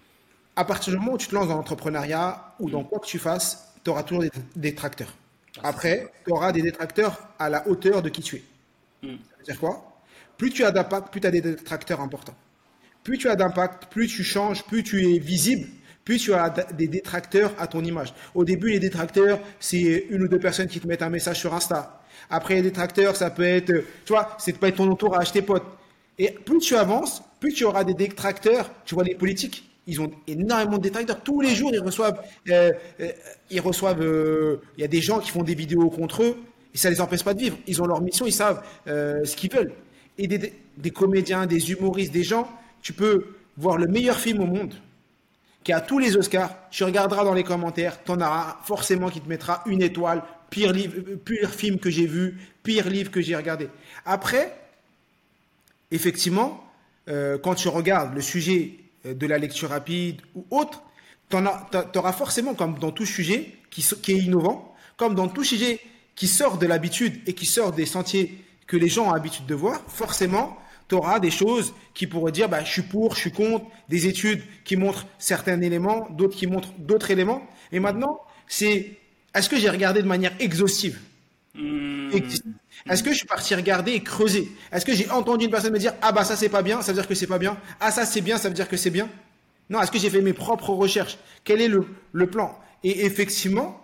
À 0.55 0.65
partir 0.65 0.91
du 0.91 0.97
moment 0.97 1.13
où 1.13 1.17
tu 1.17 1.27
te 1.27 1.35
lances 1.35 1.49
dans 1.49 1.55
l'entrepreneuriat 1.57 2.55
ou 2.59 2.71
dans 2.71 2.83
quoi 2.83 2.97
que 2.99 3.05
tu 3.05 3.19
fasses, 3.19 3.75
tu 3.83 3.91
auras 3.91 4.01
toujours 4.01 4.23
des 4.23 4.31
détracteurs. 4.55 5.13
Ah, 5.57 5.69
Après, 5.69 6.11
tu 6.25 6.31
auras 6.31 6.51
des 6.51 6.63
détracteurs 6.63 7.19
à 7.37 7.49
la 7.49 7.67
hauteur 7.67 8.01
de 8.01 8.09
qui 8.09 8.23
tu 8.23 8.37
es. 8.37 8.43
Hmm. 9.03 9.17
Ça 9.29 9.37
veut 9.37 9.43
dire 9.43 9.59
quoi? 9.59 10.01
Plus 10.37 10.49
tu 10.49 10.63
as 10.63 10.71
d'impact, 10.71 11.11
plus 11.11 11.21
tu 11.21 11.27
as 11.27 11.31
des 11.31 11.41
détracteurs 11.41 12.01
importants. 12.01 12.35
Plus 13.03 13.19
tu 13.19 13.29
as 13.29 13.35
d'impact, 13.35 13.85
plus 13.91 14.07
tu 14.07 14.23
changes, 14.23 14.63
plus 14.63 14.81
tu 14.81 15.13
es 15.13 15.19
visible, 15.19 15.67
plus 16.03 16.17
tu 16.17 16.33
as 16.33 16.49
des 16.49 16.87
détracteurs 16.87 17.53
à 17.59 17.67
ton 17.67 17.83
image. 17.83 18.13
Au 18.33 18.43
début, 18.43 18.71
les 18.71 18.79
détracteurs, 18.79 19.39
c'est 19.59 20.07
une 20.09 20.23
ou 20.23 20.27
deux 20.27 20.39
personnes 20.39 20.67
qui 20.67 20.79
te 20.79 20.87
mettent 20.87 21.03
un 21.03 21.09
message 21.09 21.39
sur 21.39 21.53
Insta. 21.53 22.01
Après, 22.29 22.55
les 22.55 22.61
détracteurs, 22.61 23.15
ça 23.15 23.29
peut 23.29 23.43
être, 23.43 23.73
tu 24.05 24.13
vois, 24.13 24.35
c'est 24.37 24.57
pas 24.57 24.69
être 24.69 24.77
ton 24.77 24.89
entourage, 24.89 25.31
tes 25.31 25.41
potes. 25.41 25.65
Et 26.17 26.31
plus 26.31 26.59
tu 26.59 26.75
avances, 26.75 27.21
plus 27.39 27.53
tu 27.53 27.65
auras 27.65 27.83
des 27.83 27.93
détracteurs. 27.93 28.69
Tu 28.85 28.95
vois, 28.95 29.03
les 29.03 29.15
politiques, 29.15 29.69
ils 29.87 30.01
ont 30.01 30.11
énormément 30.27 30.77
de 30.77 30.83
détracteurs. 30.83 31.21
Tous 31.21 31.41
les 31.41 31.53
jours, 31.53 31.71
ils 31.73 31.81
reçoivent, 31.81 32.21
euh, 32.49 32.71
euh, 32.99 33.11
ils 33.49 33.61
reçoivent, 33.61 34.01
euh, 34.01 34.61
il 34.77 34.81
y 34.81 34.83
a 34.85 34.87
des 34.87 35.01
gens 35.01 35.19
qui 35.19 35.29
font 35.29 35.43
des 35.43 35.55
vidéos 35.55 35.89
contre 35.89 36.23
eux 36.23 36.37
et 36.73 36.77
ça 36.77 36.89
les 36.89 37.01
empêche 37.01 37.23
pas 37.23 37.33
de 37.33 37.39
vivre. 37.39 37.57
Ils 37.67 37.81
ont 37.81 37.85
leur 37.85 38.01
mission, 38.01 38.25
ils 38.25 38.33
savent 38.33 38.63
ce 38.85 39.35
qu'ils 39.35 39.51
veulent 39.51 39.73
et 40.17 40.27
des, 40.27 40.91
comédiens, 40.91 41.45
des 41.45 41.71
humoristes, 41.71 42.11
des 42.11 42.23
gens, 42.23 42.47
tu 42.81 42.93
peux 42.93 43.35
voir 43.57 43.77
le 43.77 43.87
meilleur 43.87 44.17
film 44.17 44.41
au 44.41 44.45
monde, 44.45 44.73
qui 45.63 45.73
a 45.73 45.81
tous 45.81 45.99
les 45.99 46.15
Oscars, 46.15 46.55
tu 46.69 46.83
regarderas 46.83 47.23
dans 47.23 47.33
les 47.33 47.43
commentaires, 47.43 48.03
tu 48.03 48.11
en 48.11 48.21
auras 48.21 48.57
forcément 48.63 49.09
qui 49.09 49.21
te 49.21 49.27
mettra 49.27 49.63
une 49.65 49.81
étoile, 49.81 50.23
pire, 50.49 50.73
film 51.51 51.79
que 51.79 51.89
j'ai 51.89 52.05
vu, 52.05 52.37
pire 52.63 52.89
livre 52.89 53.11
que 53.11 53.21
j'ai 53.21 53.35
regardé. 53.35 53.69
Après, 54.05 54.55
effectivement, 55.91 56.63
euh, 57.07 57.37
quand 57.37 57.55
tu 57.55 57.67
regardes 57.67 58.13
le 58.15 58.21
sujet 58.21 58.79
euh, 59.05 59.13
de 59.13 59.27
la 59.27 59.37
lecture 59.37 59.69
rapide 59.69 60.21
ou 60.35 60.45
autre, 60.49 60.81
tu 61.29 61.37
auras 61.97 62.13
forcément, 62.13 62.53
comme 62.53 62.77
dans 62.79 62.91
tout 62.91 63.05
sujet 63.05 63.51
qui, 63.69 63.85
qui, 64.01 64.11
est 64.11 64.19
innovant, 64.19 64.75
comme 64.97 65.15
dans 65.15 65.27
tout 65.27 65.43
sujet 65.43 65.79
qui 66.15 66.27
sort 66.27 66.57
de 66.57 66.65
l'habitude 66.65 67.21
et 67.27 67.33
qui 67.33 67.45
sort 67.45 67.71
des 67.71 67.85
sentiers 67.85 68.43
que 68.67 68.77
les 68.77 68.87
gens 68.87 69.09
ont 69.09 69.13
l'habitude 69.13 69.45
de 69.45 69.55
voir, 69.55 69.81
forcément, 69.87 70.57
tu 70.87 70.95
auras 70.95 71.19
des 71.19 71.31
choses 71.31 71.73
qui 71.93 72.07
pourraient 72.07 72.31
dire 72.31 72.47
bah, 72.47 72.63
je 72.63 72.71
suis 72.71 72.81
pour, 72.83 73.15
je 73.15 73.21
suis 73.21 73.31
contre, 73.31 73.65
des 73.89 74.07
études 74.07 74.43
qui 74.63 74.75
montrent 74.75 75.05
certains 75.17 75.59
éléments, 75.61 76.07
d'autres 76.11 76.37
qui 76.37 76.47
montrent 76.47 76.73
d'autres 76.77 77.11
éléments. 77.11 77.45
Et 77.71 77.79
maintenant, 77.79 78.21
c'est 78.47 78.97
est-ce 79.35 79.49
que 79.49 79.57
j'ai 79.57 79.69
regardé 79.69 80.01
de 80.01 80.07
manière 80.07 80.33
exhaustive 80.39 80.99
mmh. 81.53 82.09
Est-ce 82.89 83.03
que 83.03 83.11
je 83.11 83.17
suis 83.17 83.27
parti 83.27 83.55
regarder 83.55 83.93
et 83.93 84.01
creuser 84.01 84.51
Est-ce 84.71 84.85
que 84.85 84.93
j'ai 84.93 85.09
entendu 85.09 85.45
une 85.45 85.51
personne 85.51 85.73
me 85.73 85.79
dire 85.79 85.93
ah 86.01 86.11
bah 86.11 86.23
ça 86.23 86.35
c'est 86.35 86.49
pas 86.49 86.61
bien, 86.61 86.81
ça 86.81 86.91
veut 86.91 86.99
dire 86.99 87.07
que 87.07 87.15
c'est 87.15 87.27
pas 87.27 87.39
bien. 87.39 87.57
Ah 87.79 87.91
ça 87.91 88.05
c'est 88.05 88.21
bien, 88.21 88.37
ça 88.37 88.47
veut 88.47 88.55
dire 88.55 88.69
que 88.69 88.77
c'est 88.77 88.89
bien. 88.89 89.09
Non, 89.69 89.81
est-ce 89.81 89.91
que 89.91 89.97
j'ai 89.97 90.09
fait 90.09 90.21
mes 90.21 90.33
propres 90.33 90.69
recherches 90.69 91.17
Quel 91.43 91.61
est 91.61 91.67
le, 91.67 91.87
le 92.13 92.27
plan 92.27 92.59
Et 92.83 93.05
effectivement, 93.05 93.81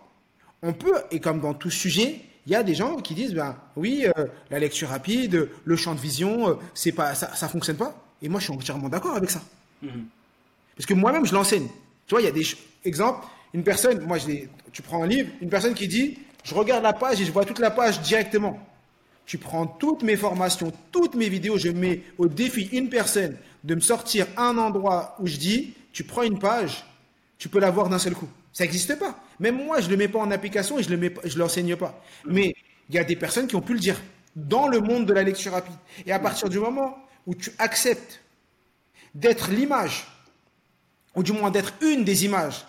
on 0.62 0.74
peut, 0.74 0.94
et 1.10 1.20
comme 1.20 1.40
dans 1.40 1.56
tout 1.56 1.72
sujet, 1.72 2.22
il 2.46 2.52
y 2.52 2.56
a 2.56 2.64
des 2.64 2.76
gens 2.76 2.98
qui 2.98 3.16
disent 3.16 3.34
ben 3.34 3.58
oui, 3.76 4.06
euh, 4.06 4.26
la 4.50 4.60
lecture 4.60 4.90
rapide, 4.90 5.50
le 5.64 5.76
champ 5.76 5.96
de 5.96 6.00
vision, 6.00 6.50
euh, 6.50 6.54
c'est 6.74 6.92
pas 6.92 7.16
ça, 7.16 7.36
ça 7.36 7.48
fonctionne 7.48 7.78
pas. 7.78 7.96
Et 8.22 8.30
moi, 8.30 8.40
je 8.40 8.46
suis 8.46 8.54
entièrement 8.54 8.90
d'accord 8.90 9.16
avec 9.16 9.32
ça. 9.32 9.42
Mhm. 9.82 10.06
Parce 10.76 10.86
que 10.86 10.94
moi-même, 10.94 11.26
je 11.26 11.34
l'enseigne. 11.34 11.68
Tu 12.08 12.12
vois, 12.12 12.22
il 12.22 12.26
y 12.26 12.28
a 12.28 12.32
des 12.32 12.46
exemples. 12.86 13.26
Une 13.54 13.64
personne, 13.64 14.02
moi, 14.06 14.18
je 14.18 14.46
tu 14.72 14.82
prends 14.82 15.04
un 15.04 15.08
livre, 15.08 15.30
une 15.42 15.50
personne 15.50 15.74
qui 15.74 15.88
dit, 15.88 16.18
je 16.44 16.56
regarde 16.56 16.84
la 16.84 16.94
page 16.94 17.20
et 17.22 17.26
je 17.26 17.32
vois 17.32 17.46
toute 17.46 17.60
la 17.60 17.72
page 17.72 18.02
directement. 18.02 18.60
Tu 19.26 19.38
prends 19.38 19.68
toutes 19.68 20.04
mes 20.04 20.16
formations, 20.16 20.72
toutes 20.92 21.16
mes 21.16 21.30
vidéos, 21.30 21.58
je 21.58 21.70
mets 21.70 22.02
au 22.18 22.28
défi 22.28 22.70
une 22.72 22.90
personne 22.90 23.38
de 23.64 23.76
me 23.76 23.82
sortir 23.82 24.26
un 24.38 24.58
endroit 24.58 25.16
où 25.20 25.28
je 25.28 25.38
dis, 25.38 25.74
tu 25.94 26.04
prends 26.04 26.24
une 26.24 26.40
page, 26.40 26.86
tu 27.38 27.50
peux 27.50 27.60
la 27.60 27.70
voir 27.70 27.90
d'un 27.90 28.00
seul 28.00 28.14
coup. 28.14 28.30
Ça 28.54 28.64
n'existe 28.64 28.98
pas. 28.98 29.20
Même 29.40 29.64
moi, 29.64 29.80
je 29.82 29.88
ne 29.88 29.92
le 29.92 29.98
mets 29.98 30.08
pas 30.08 30.20
en 30.20 30.32
application 30.32 30.80
et 30.80 30.84
je 30.84 30.94
ne 30.94 31.38
l'enseigne 31.38 31.76
pas. 31.76 32.02
Mais 32.26 32.54
il 32.90 32.96
y 32.96 33.00
a 33.00 33.04
des 33.04 33.16
personnes 33.16 33.48
qui 33.48 33.56
ont 33.56 33.62
pu 33.62 33.74
le 33.74 33.80
dire 33.80 34.02
dans 34.36 34.68
le 34.68 34.80
monde 34.80 35.06
de 35.06 35.14
la 35.14 35.24
lecture 35.24 35.52
rapide. 35.52 35.76
Et 36.06 36.12
à 36.12 36.20
partir 36.20 36.50
du 36.50 36.60
moment 36.60 36.98
où 37.26 37.36
tu 37.36 37.52
acceptes 37.58 38.22
d'être 39.14 39.52
l'image, 39.52 40.08
ou 41.16 41.24
du 41.24 41.34
moins 41.34 41.52
d'être 41.52 41.74
une 41.82 42.04
des 42.04 42.26
images 42.26 42.66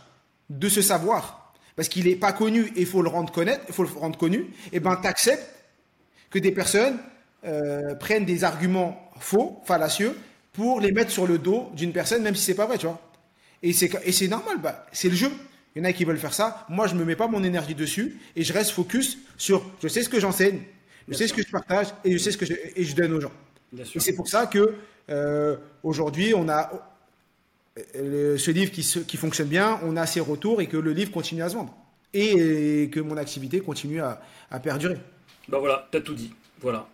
de 0.59 0.69
ce 0.69 0.83
savoir, 0.83 1.53
parce 1.77 1.89
qu'il 1.89 2.07
n'est 2.07 2.17
pas 2.17 2.33
connu 2.33 2.67
et 2.77 2.81
il 2.81 2.87
faut 2.87 3.03
le 3.03 3.09
rendre 3.09 3.33
connaître, 3.33 3.65
il 3.69 3.75
faut 3.75 3.83
le 3.83 3.89
rendre 3.89 4.19
connu, 4.19 4.39
et 4.39 4.75
eh 4.75 4.81
ben 4.81 4.97
tu 5.01 5.09
acceptes 5.09 5.49
que 6.31 6.39
des 6.39 6.53
personnes 6.53 6.99
euh, 7.45 7.95
prennent 7.95 8.25
des 8.25 8.45
arguments 8.45 9.11
faux, 9.19 9.61
fallacieux, 9.65 10.17
pour 10.53 10.81
les 10.81 10.93
mettre 10.93 11.11
sur 11.11 11.27
le 11.27 11.39
dos 11.39 11.71
d'une 11.75 11.93
personne, 11.93 12.23
même 12.23 12.35
si 12.35 12.45
c'est 12.45 12.55
pas 12.55 12.67
vrai, 12.67 12.79
tu 12.79 12.87
vois. 12.87 13.01
Et 13.63 13.73
c'est 13.73 14.29
normal, 14.29 14.59
bah, 14.61 14.87
c'est 14.93 15.09
le 15.09 15.15
jeu. 15.15 15.31
Il 15.75 15.79
y 15.79 15.83
en 15.83 15.89
a 15.89 15.93
qui 15.93 16.05
veulent 16.05 16.19
faire 16.19 16.35
ça. 16.35 16.67
Moi, 16.69 16.87
je 16.87 16.95
ne 16.95 16.99
me 16.99 17.05
mets 17.05 17.17
pas 17.17 17.29
mon 17.29 17.43
énergie 17.43 17.75
dessus 17.75 18.21
et 18.37 18.43
je 18.43 18.53
reste 18.53 18.73
focus 18.73 19.19
sur 19.39 19.65
je 19.83 19.89
sais 19.89 20.03
ce 20.03 20.09
que 20.09 20.21
j'enseigne, 20.21 20.61
je 21.09 21.15
sais 21.15 21.29
ce 21.29 21.33
que 21.33 21.43
je 21.43 21.51
partage 21.51 21.87
et 22.05 22.13
je 22.13 22.19
sais 22.19 22.33
ce 22.33 22.37
que 22.37 22.45
je, 22.45 22.55
et 22.77 22.85
je 22.85 22.95
donne 22.95 23.13
aux 23.13 23.21
gens. 23.21 23.33
Et 23.79 24.01
c'est 24.01 24.15
pour 24.15 24.29
ça 24.29 24.47
que 24.47 24.75
euh, 25.09 25.57
aujourd'hui, 25.83 26.35
on 26.35 26.49
a 26.49 26.92
ce 27.77 28.51
livre 28.51 28.71
qui, 28.71 29.17
fonctionne 29.17 29.49
bien, 29.49 29.81
on 29.83 29.97
a 29.97 30.07
ses 30.07 30.21
retours 30.21 30.61
et 30.61 30.67
que 30.67 30.77
le 30.77 30.93
livre 30.93 31.11
continue 31.11 31.43
à 31.43 31.49
se 31.49 31.55
vendre 31.55 31.75
et, 32.13 32.91
que 32.93 33.01
mon 33.01 33.17
activité 33.17 33.61
continue 33.61 34.01
à, 34.01 34.21
à 34.51 34.61
perdurer. 34.61 34.99
Ben 35.49 35.59
voilà, 35.59 35.89
t'as 35.91 36.01
tout 36.01 36.15
dit. 36.15 36.33
Voilà. 36.61 36.87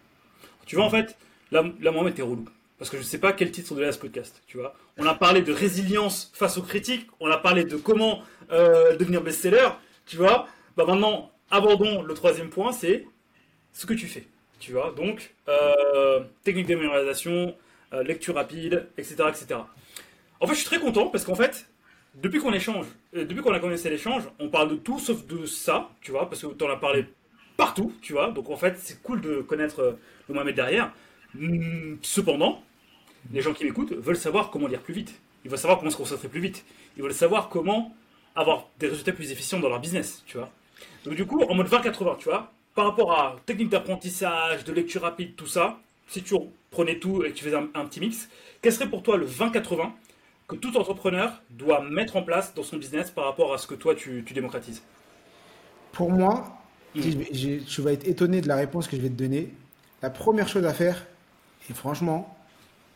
Tu 0.67 0.77
vois, 0.77 0.85
en 0.85 0.91
fait, 0.91 1.17
là, 1.51 1.65
là 1.81 1.91
Mohamed, 1.91 2.15
t'es 2.15 2.23
relou 2.23 2.45
parce 2.79 2.91
que 2.91 2.97
je 2.97 3.03
ne 3.03 3.07
sais 3.07 3.19
pas 3.19 3.33
quel 3.33 3.51
titre 3.51 3.75
donner 3.75 3.89
à 3.89 3.93
ce 3.93 3.99
podcast, 3.99 4.41
tu 4.47 4.57
vois. 4.57 4.75
On 4.97 5.07
a 5.07 5.15
parlé 5.15 5.43
de 5.43 5.53
résilience 5.53 6.31
face 6.33 6.57
aux 6.59 6.63
critiques, 6.63 7.09
on 7.21 7.29
a 7.29 7.37
parlé 7.37 7.65
de 7.65 7.77
comment 7.77 8.23
euh, 8.53 8.97
devenir 8.97 9.21
best-seller, 9.21 9.71
tu 10.07 10.17
vois. 10.17 10.47
Bah 10.77 10.85
maintenant, 10.87 11.33
abordons 11.51 12.03
le 12.03 12.15
troisième 12.15 12.51
point, 12.51 12.73
c'est 12.73 13.05
ce 13.73 13.85
que 13.85 13.95
tu 13.95 14.07
fais, 14.07 14.27
tu 14.61 14.73
vois. 14.73 14.95
Donc, 14.97 15.35
euh, 15.49 16.21
technique 16.45 16.69
de 16.69 16.77
mémorisation, 16.77 17.55
euh, 17.93 18.05
lecture 18.05 18.37
rapide, 18.37 18.87
etc., 18.97 19.25
etc. 19.29 19.61
En 20.41 20.47
fait, 20.47 20.55
je 20.55 20.61
suis 20.61 20.67
très 20.67 20.81
content 20.81 21.09
parce 21.09 21.25
qu'en 21.25 21.35
fait, 21.35 21.69
depuis 22.15 22.41
qu'on 22.41 22.53
échange, 22.53 22.87
depuis 23.13 23.43
qu'on 23.43 23.53
a 23.53 23.61
commencé 23.61 23.91
l'échange, 23.91 24.25
on 24.39 24.49
parle 24.49 24.71
de 24.71 24.77
tout 24.77 24.99
sauf 24.99 25.27
de 25.27 25.47
ça, 25.47 25.91
tu 26.01 26.11
vois, 26.11 26.29
parce 26.29 26.43
que 26.43 26.47
tu 26.47 26.65
en 26.65 26.71
as 26.71 26.77
parlé 26.77 27.07
partout, 27.57 27.93
tu 28.03 28.13
vois. 28.13 28.31
Donc 28.31 28.51
en 28.51 28.57
fait, 28.57 28.79
c'est 28.79 29.03
cool 29.03 29.21
de 29.21 29.41
connaître 29.41 29.99
le 30.29 30.35
Mohamed 30.35 30.55
derrière. 30.55 30.93
Hum, 31.37 31.99
cependant, 32.03 32.63
les 33.33 33.43
gens 33.43 33.53
qui 33.53 33.65
m'écoutent 33.65 33.93
veulent 33.93 34.17
savoir 34.17 34.51
comment 34.51 34.67
lire 34.67 34.81
plus 34.81 34.95
vite. 34.95 35.21
Ils 35.45 35.51
veulent 35.51 35.59
savoir 35.59 35.79
comment 35.79 35.91
se 35.91 35.97
concentrer 35.97 36.29
plus 36.29 36.41
vite. 36.41 36.65
Ils 36.97 37.03
veulent 37.03 37.15
savoir 37.15 37.49
comment 37.49 37.95
avoir 38.35 38.69
des 38.79 38.89
résultats 38.89 39.13
plus 39.13 39.33
efficients 39.33 39.61
dans 39.61 39.69
leur 39.69 39.81
business, 39.81 40.23
tu 40.27 40.39
vois. 40.39 40.51
Donc 41.05 41.15
du 41.15 41.27
coup, 41.27 41.43
en 41.43 41.55
mode 41.55 41.69
20-80, 41.69 42.19
tu 42.19 42.25
vois, 42.25 42.53
par 42.75 42.87
rapport 42.87 43.13
à 43.13 43.37
technique 43.47 43.71
d'apprentissage, 43.71 44.65
de 44.65 44.73
lecture 44.73 45.03
rapide, 45.03 45.35
tout 45.37 45.47
ça, 45.47 45.81
si 46.07 46.23
tu 46.23 46.35
prenais 46.71 46.99
tout 46.99 47.25
et 47.25 47.31
que 47.31 47.35
tu 47.35 47.45
faisais 47.45 47.57
un, 47.57 47.85
petit 47.87 48.01
mix, 48.01 48.29
quel 48.63 48.73
serait 48.73 48.89
pour 48.89 49.03
toi 49.03 49.17
le 49.17 49.27
20-80 49.27 49.91
que 50.49 50.57
tout 50.57 50.77
entrepreneur 50.77 51.43
doit 51.51 51.83
mettre 51.83 52.17
en 52.17 52.23
place 52.23 52.55
dans 52.55 52.63
son 52.63 52.79
business 52.79 53.11
par 53.11 53.27
rapport 53.27 53.53
à 53.53 53.59
ce 53.59 53.67
que 53.67 53.75
toi 53.75 53.95
tu, 53.95 54.23
démocratises 54.23 54.83
Pour 55.93 56.11
moi, 56.11 56.59
mmh. 56.95 57.01
tu 57.67 57.83
vas 57.83 57.93
être 57.93 58.09
étonné 58.09 58.41
de 58.41 58.49
la 58.49 58.57
réponse 58.57 58.89
que 58.89 58.97
je 58.97 59.03
vais 59.03 59.11
te 59.11 59.15
donner. 59.15 59.53
La 60.03 60.11
première 60.11 60.49
chose 60.49 60.65
à 60.65 60.73
faire, 60.73 61.07
et 61.69 61.75
franchement, 61.75 62.35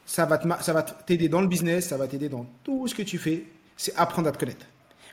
ça 0.07 0.25
va 0.25 0.83
t'aider 0.83 1.29
dans 1.29 1.43
le 1.43 1.47
business, 1.47 1.89
ça 1.89 1.99
va 1.99 2.09
t'aider 2.09 2.31
dans 2.31 2.47
tout 2.65 2.89
ce 2.89 2.95
que 2.95 3.03
tu 3.03 3.19
fais, 3.19 3.45
c'est 3.77 3.95
apprendre 3.97 4.29
à 4.29 4.33
te 4.33 4.39
connaître. 4.39 4.67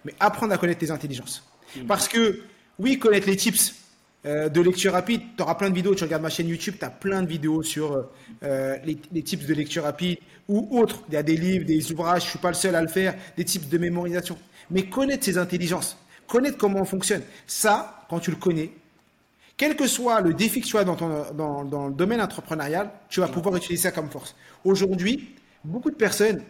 Mais 0.05 0.13
apprendre 0.19 0.53
à 0.53 0.57
connaître 0.57 0.79
tes 0.79 0.91
intelligences. 0.91 1.45
Mm. 1.75 1.87
Parce 1.87 2.07
que, 2.07 2.41
oui, 2.79 2.97
connaître 2.97 3.27
les 3.27 3.35
tips 3.35 3.75
euh, 4.25 4.49
de 4.49 4.61
lecture 4.61 4.91
rapide, 4.91 5.21
tu 5.37 5.43
auras 5.43 5.55
plein 5.55 5.69
de 5.69 5.75
vidéos, 5.75 5.95
tu 5.95 6.03
regardes 6.03 6.23
ma 6.23 6.29
chaîne 6.29 6.47
YouTube, 6.47 6.75
tu 6.77 6.83
as 6.83 6.89
plein 6.89 7.23
de 7.23 7.27
vidéos 7.27 7.63
sur 7.63 8.09
euh, 8.43 8.77
les, 8.83 9.23
tips 9.23 9.45
de 9.45 9.53
lecture 9.53 9.83
rapide 9.83 10.17
ou 10.47 10.67
autres. 10.77 11.03
Il 11.07 11.13
y 11.13 11.17
a 11.17 11.23
des 11.23 11.37
livres, 11.37 11.65
des 11.65 11.91
ouvrages, 11.91 12.23
je 12.23 12.27
ne 12.27 12.29
suis 12.31 12.39
pas 12.39 12.49
le 12.49 12.55
seul 12.55 12.75
à 12.75 12.81
le 12.81 12.89
faire, 12.89 13.15
des 13.37 13.45
tips 13.45 13.69
de 13.69 13.77
mémorisation. 13.77 14.37
Mais 14.71 14.83
connaître 14.83 15.23
ses 15.23 15.37
intelligences, 15.37 15.97
connaître 16.27 16.57
comment 16.57 16.81
on 16.81 16.85
fonctionne, 16.85 17.21
ça, 17.47 18.05
quand 18.09 18.19
tu 18.19 18.31
le 18.31 18.37
connais, 18.37 18.71
quel 19.55 19.75
que 19.75 19.87
soit 19.87 20.21
le 20.21 20.33
défi 20.33 20.61
que 20.61 20.67
tu 20.67 20.77
as 20.77 20.83
dans, 20.83 20.95
dans, 21.65 21.87
le 21.87 21.93
domaine 21.93 22.21
entrepreneurial, 22.21 22.91
tu 23.09 23.19
vas 23.19 23.27
pouvoir 23.27 23.55
utiliser 23.55 23.83
ça 23.83 23.91
comme 23.91 24.09
force. 24.09 24.35
Aujourd'hui, 24.63 25.35
beaucoup 25.63 25.91
de 25.91 25.95
personnes 25.95 26.41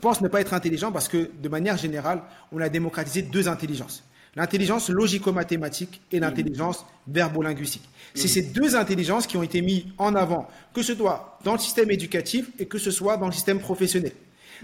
pensent 0.00 0.20
ne 0.20 0.28
pas 0.28 0.40
être 0.40 0.54
intelligents 0.54 0.92
parce 0.92 1.08
que, 1.08 1.30
de 1.40 1.48
manière 1.48 1.76
générale, 1.76 2.22
on 2.52 2.60
a 2.60 2.68
démocratisé 2.68 3.22
deux 3.22 3.48
intelligences. 3.48 4.04
L'intelligence 4.36 4.88
logico-mathématique 4.88 6.00
et 6.10 6.18
l'intelligence 6.18 6.84
verbo-linguistique. 7.06 7.88
C'est 8.14 8.28
ces 8.28 8.42
deux 8.42 8.76
intelligences 8.76 9.26
qui 9.26 9.36
ont 9.36 9.42
été 9.42 9.60
mises 9.60 9.84
en 9.98 10.14
avant, 10.14 10.48
que 10.72 10.82
ce 10.82 10.94
soit 10.94 11.38
dans 11.44 11.52
le 11.52 11.58
système 11.58 11.90
éducatif 11.90 12.50
et 12.58 12.66
que 12.66 12.78
ce 12.78 12.90
soit 12.90 13.16
dans 13.16 13.26
le 13.26 13.32
système 13.32 13.58
professionnel. 13.58 14.12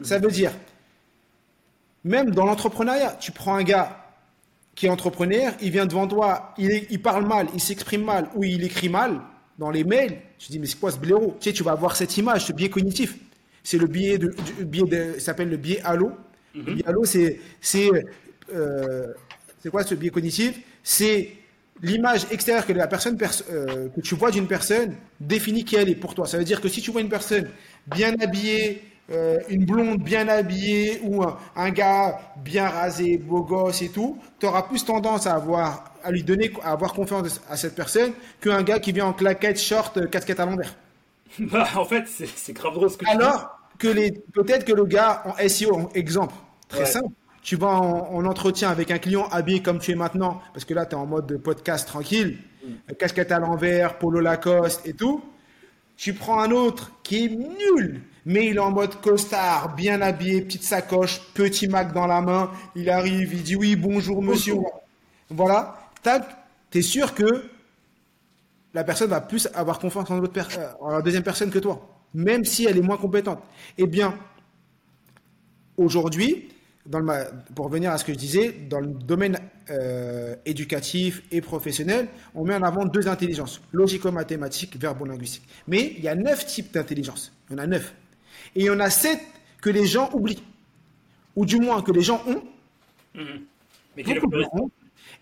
Ça 0.02 0.18
veut 0.18 0.30
dire, 0.30 0.52
même 2.04 2.30
dans 2.30 2.46
l'entrepreneuriat, 2.46 3.16
tu 3.20 3.32
prends 3.32 3.54
un 3.54 3.62
gars 3.62 4.00
qui 4.74 4.86
est 4.86 4.88
entrepreneur, 4.88 5.52
il 5.60 5.70
vient 5.70 5.86
devant 5.86 6.06
toi, 6.06 6.54
il, 6.56 7.02
parle 7.02 7.26
mal, 7.26 7.48
il 7.54 7.60
s'exprime 7.60 8.04
mal 8.04 8.28
ou 8.34 8.44
il 8.44 8.64
écrit 8.64 8.88
mal 8.88 9.20
dans 9.58 9.70
les 9.70 9.84
mails. 9.84 10.18
Je 10.38 10.48
dis, 10.48 10.58
mais 10.58 10.66
c'est 10.66 10.78
quoi 10.78 10.90
ce 10.90 10.98
blaireau? 10.98 11.36
Tu 11.40 11.50
sais, 11.50 11.52
tu 11.52 11.62
vas 11.62 11.72
avoir 11.72 11.96
cette 11.96 12.16
image, 12.16 12.46
ce 12.46 12.52
biais 12.52 12.70
cognitif. 12.70 13.16
C'est 13.62 13.76
le 13.76 13.86
biais 13.86 14.16
de, 14.16 14.34
biais 14.62 14.84
de, 14.84 15.18
s'appelle 15.18 15.50
le 15.50 15.58
biais 15.58 15.82
halo. 15.82 16.12
Le 16.54 16.62
mhm. 16.62 16.74
biais 16.74 16.86
halo, 16.86 17.04
c'est, 17.04 17.40
euh, 18.54 19.12
c'est 19.60 19.70
quoi 19.70 19.84
ce 19.84 19.94
biais 19.94 20.10
cognitif? 20.10 20.58
C'est 20.82 21.30
l'image 21.82 22.26
extérieure 22.30 22.66
que 22.66 22.72
la 22.72 22.86
personne 22.86 23.18
euh, 23.50 23.88
que 23.88 24.00
tu 24.00 24.14
vois 24.14 24.30
d'une 24.30 24.46
personne 24.46 24.94
définit 25.20 25.64
qui 25.64 25.76
elle 25.76 25.88
est 25.88 25.94
pour 25.94 26.14
toi. 26.14 26.26
Ça 26.26 26.38
veut 26.38 26.44
dire 26.44 26.60
que 26.60 26.68
si 26.68 26.80
tu 26.80 26.90
vois 26.90 27.00
une 27.00 27.08
personne 27.08 27.48
bien 27.86 28.14
habillée, 28.20 28.82
euh, 29.10 29.38
une 29.48 29.64
blonde 29.64 30.02
bien 30.02 30.28
habillée 30.28 31.00
ou 31.02 31.22
un, 31.56 31.70
gars 31.70 32.20
bien 32.36 32.68
rasé, 32.68 33.18
beau 33.18 33.42
gosse 33.42 33.82
et 33.82 33.88
tout, 33.88 34.18
tu 34.38 34.46
auras 34.46 34.62
plus 34.62 34.84
tendance 34.84 35.26
à 35.26 35.34
avoir 35.34 35.84
à 36.02 36.10
lui 36.10 36.22
donner 36.22 36.50
à 36.62 36.72
avoir 36.72 36.94
confiance 36.94 37.42
à 37.50 37.56
cette 37.56 37.74
personne 37.74 38.12
qu'un 38.40 38.62
gars 38.62 38.78
qui 38.78 38.92
vient 38.92 39.06
en 39.06 39.12
claquette, 39.12 39.60
short, 39.60 39.96
euh, 39.98 40.06
casquette 40.06 40.40
à 40.40 40.46
l'envers. 40.46 40.74
Bah, 41.38 41.68
en 41.76 41.84
fait, 41.84 42.04
c'est 42.08 42.52
grave 42.52 42.74
drôle 42.74 42.90
ce 42.90 42.96
que 42.96 43.08
Alors 43.08 43.60
que 43.78 43.86
les 43.86 44.10
peut-être 44.10 44.64
que 44.64 44.72
le 44.72 44.84
gars 44.84 45.22
en 45.24 45.48
SEO, 45.48 45.90
exemple 45.94 46.34
très 46.68 46.86
simple, 46.86 47.12
tu 47.42 47.56
vas 47.56 47.68
en, 47.68 48.24
entretien 48.24 48.70
avec 48.70 48.90
un 48.90 48.98
client 48.98 49.26
habillé 49.30 49.62
comme 49.62 49.78
tu 49.78 49.92
es 49.92 49.94
maintenant, 49.94 50.40
parce 50.52 50.64
que 50.64 50.74
là 50.74 50.86
tu 50.86 50.92
es 50.92 50.98
en 50.98 51.06
mode 51.06 51.38
podcast 51.38 51.86
tranquille, 51.86 52.38
mm. 52.64 52.94
casquette 52.94 53.32
à 53.32 53.38
l'envers, 53.38 53.98
polo 53.98 54.20
Lacoste 54.20 54.86
et 54.86 54.92
tout. 54.92 55.22
Tu 55.96 56.14
prends 56.14 56.40
un 56.40 56.50
autre 56.50 56.92
qui 57.02 57.24
est 57.24 57.28
nul, 57.28 58.02
mais 58.24 58.46
il 58.46 58.56
est 58.56 58.60
en 58.60 58.70
mode 58.70 59.00
costard, 59.02 59.74
bien 59.74 60.00
habillé, 60.00 60.40
petite 60.42 60.62
sacoche, 60.62 61.20
petit 61.34 61.68
Mac 61.68 61.92
dans 61.92 62.06
la 62.06 62.22
main. 62.22 62.50
Il 62.74 62.88
arrive, 62.88 63.34
il 63.34 63.42
dit 63.42 63.56
oui, 63.56 63.76
bonjour 63.76 64.22
monsieur. 64.22 64.54
Voilà, 65.28 65.90
tac, 66.02 66.24
es 66.72 66.82
sûr 66.82 67.14
que 67.14 67.50
la 68.72 68.84
personne 68.84 69.10
va 69.10 69.20
plus 69.20 69.48
avoir 69.54 69.78
confiance 69.78 70.10
en, 70.10 70.22
euh, 70.22 70.72
en 70.80 70.90
la 70.90 71.02
deuxième 71.02 71.22
personne 71.22 71.50
que 71.50 71.58
toi. 71.58 71.86
même 72.14 72.44
si 72.44 72.64
elle 72.64 72.78
est 72.78 72.82
moins 72.82 72.96
compétente. 72.96 73.40
Eh 73.78 73.86
bien, 73.86 74.14
aujourd'hui, 75.76 76.48
pour 77.54 77.66
revenir 77.66 77.92
à 77.92 77.98
ce 77.98 78.04
que 78.04 78.12
je 78.12 78.18
disais, 78.18 78.54
dans 78.68 78.80
le 78.80 78.88
domaine 78.88 79.38
euh, 79.70 80.34
éducatif 80.44 81.22
et 81.30 81.40
professionnel, 81.40 82.08
on 82.34 82.44
met 82.44 82.54
en 82.54 82.62
avant 82.62 82.84
deux 82.84 83.08
intelligences, 83.08 83.60
logico-mathématiques, 83.72 84.76
verbo-linguistique. 84.76 85.44
Mais 85.68 85.94
il 85.96 86.04
y 86.04 86.08
a 86.08 86.14
neuf 86.14 86.46
types 86.46 86.72
d'intelligence. 86.72 87.32
Il 87.48 87.52
y 87.52 87.56
en 87.56 87.62
a 87.62 87.66
neuf. 87.66 87.94
Et 88.56 88.60
il 88.60 88.66
y 88.66 88.70
en 88.70 88.80
a 88.80 88.90
sept 88.90 89.20
que 89.60 89.70
les 89.70 89.86
gens 89.86 90.10
oublient. 90.12 90.42
Ou 91.36 91.46
du 91.46 91.56
moins 91.56 91.82
que 91.82 91.92
les 91.92 92.02
gens 92.02 92.22
ont. 92.26 92.42
Mais, 93.96 94.04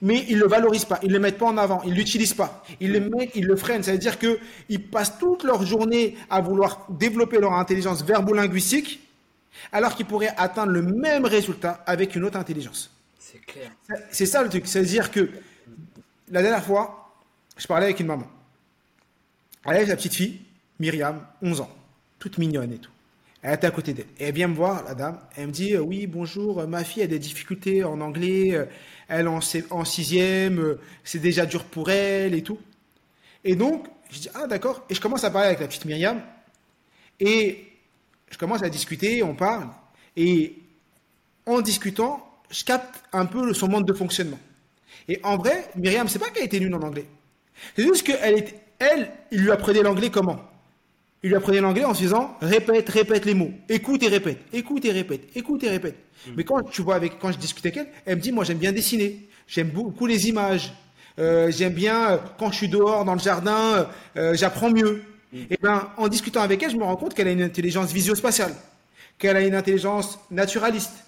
mais 0.00 0.24
ils 0.28 0.36
ne 0.36 0.42
le 0.42 0.48
valorisent 0.48 0.84
pas, 0.84 1.00
ils 1.02 1.08
ne 1.08 1.14
le 1.14 1.20
mettent 1.20 1.38
pas 1.38 1.46
en 1.46 1.58
avant, 1.58 1.82
ils 1.84 1.90
ne 1.90 1.96
l'utilisent 1.96 2.34
pas. 2.34 2.64
Ils 2.80 2.92
le 2.92 3.00
mettent, 3.00 3.32
ils 3.34 3.44
le 3.44 3.56
freinent. 3.56 3.82
Ça 3.82 3.92
veut 3.92 3.98
dire 3.98 4.18
qu'ils 4.18 4.90
passent 4.90 5.18
toute 5.18 5.44
leur 5.44 5.64
journée 5.66 6.16
à 6.30 6.40
vouloir 6.40 6.86
développer 6.88 7.40
leur 7.40 7.52
intelligence 7.54 8.04
verbo-linguistique 8.04 9.00
alors 9.72 9.94
qu'ils 9.94 10.06
pourraient 10.06 10.34
atteindre 10.36 10.72
le 10.72 10.82
même 10.82 11.24
résultat 11.24 11.82
avec 11.86 12.14
une 12.14 12.24
autre 12.24 12.38
intelligence. 12.38 12.90
C'est 13.18 13.44
clair. 13.44 13.70
C'est 14.10 14.26
ça 14.26 14.42
le 14.42 14.48
truc. 14.48 14.66
C'est-à-dire 14.66 15.10
que 15.10 15.30
la 16.30 16.42
dernière 16.42 16.64
fois, 16.64 17.12
je 17.56 17.66
parlais 17.66 17.86
avec 17.86 18.00
une 18.00 18.06
maman. 18.06 18.26
Elle 19.64 19.76
avait 19.76 19.86
sa 19.86 19.96
petite 19.96 20.14
fille, 20.14 20.40
Myriam, 20.78 21.26
11 21.42 21.60
ans, 21.60 21.70
toute 22.18 22.38
mignonne 22.38 22.72
et 22.72 22.78
tout. 22.78 22.90
Elle 23.42 23.54
était 23.54 23.66
à 23.66 23.70
côté 23.70 23.92
d'elle. 23.92 24.06
Et 24.18 24.24
elle 24.24 24.34
vient 24.34 24.48
me 24.48 24.54
voir, 24.54 24.82
la 24.84 24.94
dame. 24.94 25.20
Elle 25.36 25.48
me 25.48 25.52
dit 25.52 25.74
euh, 25.74 25.80
Oui, 25.80 26.06
bonjour, 26.06 26.60
euh, 26.60 26.66
ma 26.66 26.82
fille 26.82 27.02
a 27.02 27.06
des 27.06 27.18
difficultés 27.20 27.84
en 27.84 28.00
anglais. 28.00 28.54
Euh, 28.54 28.64
elle 29.08 29.28
en, 29.28 29.38
en 29.70 29.84
sixième. 29.84 30.76
C'est 31.04 31.20
déjà 31.20 31.46
dur 31.46 31.64
pour 31.64 31.90
elle 31.90 32.34
et 32.34 32.42
tout. 32.42 32.58
Et 33.44 33.54
donc, 33.54 33.86
je 34.10 34.20
dis 34.20 34.28
Ah, 34.34 34.46
d'accord. 34.46 34.84
Et 34.90 34.94
je 34.94 35.00
commence 35.00 35.22
à 35.22 35.30
parler 35.30 35.48
avec 35.48 35.60
la 35.60 35.68
petite 35.68 35.84
Myriam. 35.84 36.20
Et 37.20 37.67
je 38.30 38.38
commence 38.38 38.62
à 38.62 38.68
discuter, 38.68 39.22
on 39.22 39.34
parle, 39.34 39.68
et 40.16 40.58
en 41.46 41.60
discutant, 41.60 42.24
je 42.50 42.64
capte 42.64 43.02
un 43.12 43.26
peu 43.26 43.52
son 43.54 43.68
mode 43.68 43.86
de 43.86 43.92
fonctionnement. 43.92 44.38
Et 45.08 45.20
en 45.22 45.36
vrai, 45.36 45.70
Myriam, 45.76 46.08
c'est 46.08 46.18
pas 46.18 46.30
qu'elle 46.30 46.44
était 46.44 46.60
nulle 46.60 46.74
en 46.74 46.82
anglais. 46.82 47.06
C'est 47.76 47.82
juste 47.82 48.04
qu'elle, 48.04 48.44
elle, 48.78 49.10
il 49.30 49.40
lui 49.40 49.50
apprenait 49.50 49.82
l'anglais 49.82 50.10
comment? 50.10 50.38
Il 51.22 51.30
lui 51.30 51.36
apprenait 51.36 51.60
l'anglais 51.60 51.84
en 51.84 51.94
se 51.94 52.00
disant 52.00 52.36
répète, 52.40 52.88
répète 52.88 53.24
les 53.24 53.34
mots, 53.34 53.50
écoute 53.68 54.02
et 54.04 54.08
répète, 54.08 54.38
écoute 54.52 54.84
et 54.84 54.92
répète, 54.92 55.22
écoute 55.34 55.64
et 55.64 55.68
répète. 55.68 55.96
Mm. 56.26 56.30
Mais 56.36 56.44
quand 56.44 56.62
tu 56.62 56.82
vois 56.82 56.94
avec, 56.94 57.18
quand 57.18 57.32
je 57.32 57.38
discute 57.38 57.66
avec 57.66 57.76
elle, 57.76 57.88
elle 58.06 58.16
me 58.16 58.22
dit 58.22 58.30
moi 58.30 58.44
j'aime 58.44 58.58
bien 58.58 58.70
dessiner, 58.70 59.28
j'aime 59.48 59.70
beaucoup 59.70 60.06
les 60.06 60.28
images, 60.28 60.72
euh, 61.18 61.50
j'aime 61.50 61.72
bien 61.72 62.10
euh, 62.10 62.18
quand 62.38 62.52
je 62.52 62.56
suis 62.58 62.68
dehors 62.68 63.04
dans 63.04 63.14
le 63.14 63.18
jardin, 63.18 63.88
euh, 64.16 64.34
j'apprends 64.34 64.70
mieux. 64.70 65.02
Et 65.34 65.46
eh 65.50 65.56
ben, 65.60 65.90
en 65.96 66.08
discutant 66.08 66.40
avec 66.40 66.62
elle, 66.62 66.70
je 66.70 66.76
me 66.76 66.84
rends 66.84 66.96
compte 66.96 67.14
qu'elle 67.14 67.28
a 67.28 67.32
une 67.32 67.42
intelligence 67.42 67.92
visio-spatiale, 67.92 68.54
qu'elle 69.18 69.36
a 69.36 69.42
une 69.42 69.54
intelligence 69.54 70.18
naturaliste, 70.30 71.04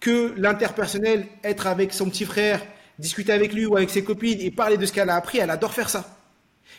que 0.00 0.34
l'interpersonnel, 0.38 1.26
être 1.44 1.66
avec 1.66 1.92
son 1.92 2.08
petit 2.08 2.24
frère, 2.24 2.62
discuter 2.98 3.32
avec 3.32 3.52
lui 3.52 3.66
ou 3.66 3.76
avec 3.76 3.90
ses 3.90 4.02
copines 4.02 4.40
et 4.40 4.50
parler 4.50 4.76
de 4.78 4.86
ce 4.86 4.92
qu'elle 4.92 5.10
a 5.10 5.16
appris, 5.16 5.38
elle 5.38 5.50
adore 5.50 5.74
faire 5.74 5.90
ça. 5.90 6.18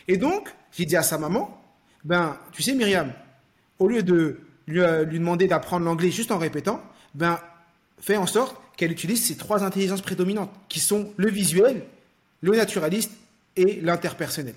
Et 0.08 0.16
donc, 0.16 0.48
j'ai 0.72 0.84
dit 0.84 0.96
à 0.96 1.02
sa 1.02 1.18
maman, 1.18 1.62
ben, 2.04 2.36
tu 2.52 2.62
sais, 2.62 2.74
Myriam, 2.74 3.12
au 3.78 3.88
lieu 3.88 4.02
de 4.02 4.40
lui, 4.66 4.80
euh, 4.80 5.04
demander 5.04 5.46
d'apprendre 5.46 5.84
l'anglais 5.84 6.10
juste 6.10 6.32
en 6.32 6.38
répétant, 6.38 6.82
ben, 7.14 7.38
fais 8.00 8.16
en 8.16 8.26
sorte 8.26 8.56
qu'elle 8.76 8.92
utilise 8.92 9.24
ces 9.24 9.36
trois 9.36 9.62
intelligences 9.62 10.02
prédominantes, 10.02 10.52
qui 10.68 10.80
sont 10.80 11.12
le 11.16 11.30
visuel, 11.30 11.84
le 12.40 12.56
naturaliste 12.56 13.12
et 13.56 13.80
l'interpersonnel. 13.80 14.54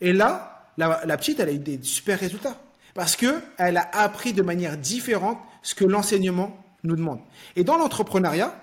Et 0.00 0.12
là, 0.12 0.57
la, 0.78 1.16
petite, 1.16 1.40
elle 1.40 1.48
a 1.48 1.52
eu 1.52 1.58
des 1.58 1.80
super 1.82 2.18
résultats. 2.18 2.60
Parce 2.94 3.16
qu'elle 3.16 3.42
a 3.58 3.88
appris 3.92 4.32
de 4.32 4.42
manière 4.42 4.76
différente 4.76 5.38
ce 5.62 5.74
que 5.74 5.84
l'enseignement 5.84 6.56
nous 6.84 6.96
demande. 6.96 7.20
Et 7.56 7.64
dans 7.64 7.76
l'entrepreneuriat, 7.76 8.54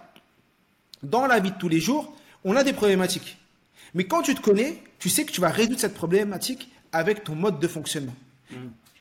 dans 1.03 1.27
la 1.27 1.39
vie 1.39 1.51
de 1.51 1.57
tous 1.57 1.69
les 1.69 1.79
jours, 1.79 2.13
on 2.43 2.55
a 2.55 2.63
des 2.63 2.73
problématiques. 2.73 3.37
Mais 3.93 4.05
quand 4.05 4.21
tu 4.21 4.33
te 4.35 4.41
connais, 4.41 4.81
tu 4.99 5.09
sais 5.09 5.25
que 5.25 5.31
tu 5.31 5.41
vas 5.41 5.49
résoudre 5.49 5.79
cette 5.79 5.93
problématique 5.93 6.69
avec 6.91 7.23
ton 7.23 7.35
mode 7.35 7.59
de 7.59 7.67
fonctionnement. 7.67 8.15
Mm. 8.51 8.55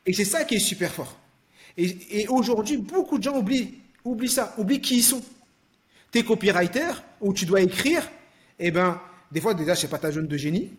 Et 0.06 0.12
c'est 0.12 0.24
ça 0.24 0.44
qui 0.44 0.56
est 0.56 0.60
super 0.60 0.92
fort. 0.92 1.16
Et, 1.76 2.28
aujourd'hui, 2.28 2.76
beaucoup 2.76 3.18
de 3.18 3.24
gens 3.24 3.36
oublient, 3.36 3.74
oublient 4.04 4.28
ça, 4.28 4.54
oublient 4.58 4.80
qui 4.80 4.98
ils 4.98 5.02
sont. 5.02 5.22
Tes 6.12 6.22
copywriters, 6.22 7.02
où 7.20 7.32
tu 7.32 7.46
dois 7.46 7.60
écrire, 7.62 8.08
eh 8.60 8.70
ben, 8.70 9.00
des 9.32 9.40
fois, 9.40 9.54
déjà, 9.54 9.74
c'est 9.74 9.88
pas 9.88 9.98
ta 9.98 10.12
jeune 10.12 10.28
de 10.28 10.36
génie, 10.36 10.70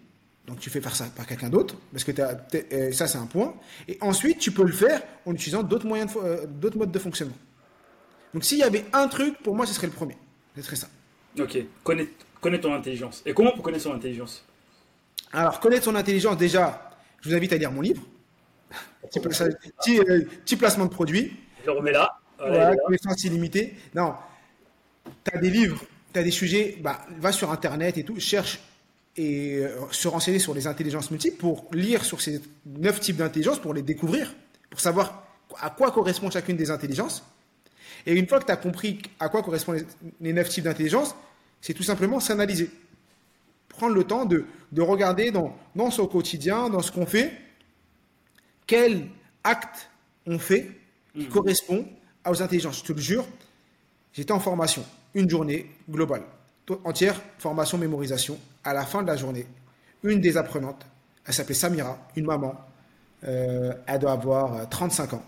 donc 0.48 0.60
tu 0.60 0.70
fais 0.70 0.82
faire 0.82 0.96
ça 0.96 1.06
par 1.16 1.26
quelqu'un 1.26 1.50
d'autre, 1.50 1.76
parce 1.92 2.04
que 2.04 2.12
euh, 2.20 2.92
ça 2.92 3.08
c'est 3.08 3.18
un 3.18 3.26
point. 3.26 3.56
Et 3.88 3.98
ensuite, 4.02 4.40
tu 4.40 4.52
peux 4.52 4.64
le 4.64 4.72
faire 4.72 5.02
en 5.26 5.34
utilisant 5.34 5.64
d'autres 5.64 5.88
moyens, 5.88 6.12
euh, 6.18 6.46
d'autres 6.46 6.78
modes 6.78 6.92
de 6.92 7.00
fonctionnement. 7.00 7.38
Donc 8.34 8.44
s'il 8.44 8.60
y 8.60 8.64
avait 8.64 8.86
un 8.94 9.08
truc, 9.08 9.38
pour 9.42 9.56
moi, 9.56 9.66
ce 9.66 9.74
serait 9.74 9.88
le 9.88 9.94
premier. 9.94 10.18
Ce 10.56 10.62
serait 10.62 10.76
ça. 10.76 10.88
Ok, 11.40 11.58
connais, 11.84 12.08
connais 12.40 12.60
ton 12.60 12.74
intelligence. 12.74 13.24
Et 13.26 13.34
comment 13.34 13.52
pour 13.52 13.64
connaître 13.64 13.84
son 13.84 13.94
intelligence? 13.94 14.46
Alors, 15.34 15.60
connaître 15.60 15.86
son 15.86 15.96
intelligence, 15.96 16.38
déjà, 16.38 16.92
je 17.22 17.30
vous 17.30 17.36
invite 17.36 17.54
à 17.54 17.58
lire 17.58 17.72
mon 17.72 17.82
livre. 17.82 18.04
petit, 19.12 20.00
euh, 20.00 20.26
placement 20.58 20.86
de 20.86 20.92
produit. 20.92 21.36
Je 21.62 21.66
le 21.66 21.78
remets 21.78 21.92
là. 21.92 22.20
Voilà, 22.38 22.76
connaissance 22.76 23.24
illimitée. 23.24 23.76
Non, 23.96 24.14
tu 25.24 25.36
as 25.36 25.40
des 25.40 25.50
livres, 25.50 25.82
tu 26.14 26.20
as 26.20 26.24
des 26.24 26.32
sujets, 26.32 26.78
bah, 26.82 27.02
va 27.18 27.32
sur 27.32 27.52
Internet 27.52 27.98
et 27.98 28.04
tout, 28.04 28.20
cherche 28.20 28.60
et 29.18 29.60
euh, 29.60 29.70
se 29.92 30.08
renseigner 30.08 30.40
sur 30.40 30.54
les 30.54 30.68
intelligences 30.68 31.12
multiples 31.12 31.38
pour 31.38 31.66
lire 31.72 32.04
sur 32.04 32.22
ces 32.22 32.42
neuf 32.66 33.00
types 33.00 33.18
d'intelligence, 33.18 33.60
pour 33.60 33.74
les 33.74 33.82
découvrir, 33.82 34.34
pour 34.70 34.80
savoir 34.80 35.24
à 35.60 35.70
quoi 35.70 35.92
correspond 35.92 36.30
chacune 36.30 36.58
des 36.58 36.70
intelligences. 36.70 37.24
Et 38.06 38.14
une 38.14 38.28
fois 38.28 38.40
que 38.40 38.46
tu 38.46 38.52
as 38.52 38.58
compris 38.58 39.02
à 39.20 39.30
quoi 39.30 39.42
correspondent 39.42 39.86
les 40.20 40.34
neuf 40.34 40.50
types 40.50 40.64
d'intelligence, 40.64 41.16
c'est 41.62 41.74
tout 41.74 41.84
simplement 41.84 42.20
s'analyser. 42.20 42.70
Prendre 43.70 43.96
le 43.96 44.04
temps 44.04 44.26
de, 44.26 44.46
de 44.72 44.82
regarder 44.82 45.32
dans, 45.32 45.56
dans 45.76 45.92
son 45.92 46.08
quotidien, 46.08 46.70
dans 46.70 46.82
ce 46.82 46.92
qu'on 46.92 47.06
fait, 47.06 47.34
quel 48.68 49.08
acte 49.44 49.90
on 50.26 50.40
fait 50.40 50.72
qui 51.14 51.26
mmh. 51.26 51.30
correspond 51.30 51.88
aux 52.28 52.42
intelligences. 52.42 52.80
Je 52.80 52.84
te 52.84 52.94
le 52.94 53.02
jure, 53.02 53.26
j'étais 54.14 54.32
en 54.32 54.40
formation, 54.40 54.84
une 55.14 55.30
journée 55.30 55.72
globale 55.90 56.24
entière, 56.84 57.22
formation, 57.38 57.78
mémorisation. 57.78 58.40
À 58.66 58.74
la 58.74 58.86
fin 58.86 59.02
de 59.02 59.08
la 59.08 59.16
journée, 59.16 59.48
une 60.04 60.20
des 60.20 60.36
apprenantes, 60.36 60.86
elle 61.26 61.34
s'appelait 61.34 61.56
Samira, 61.56 61.98
une 62.18 62.26
maman, 62.26 62.60
euh, 63.24 63.74
elle 63.88 64.00
doit 64.00 64.12
avoir 64.12 64.68
35 64.68 65.14
euh, 65.14 65.16
ans, 65.16 65.24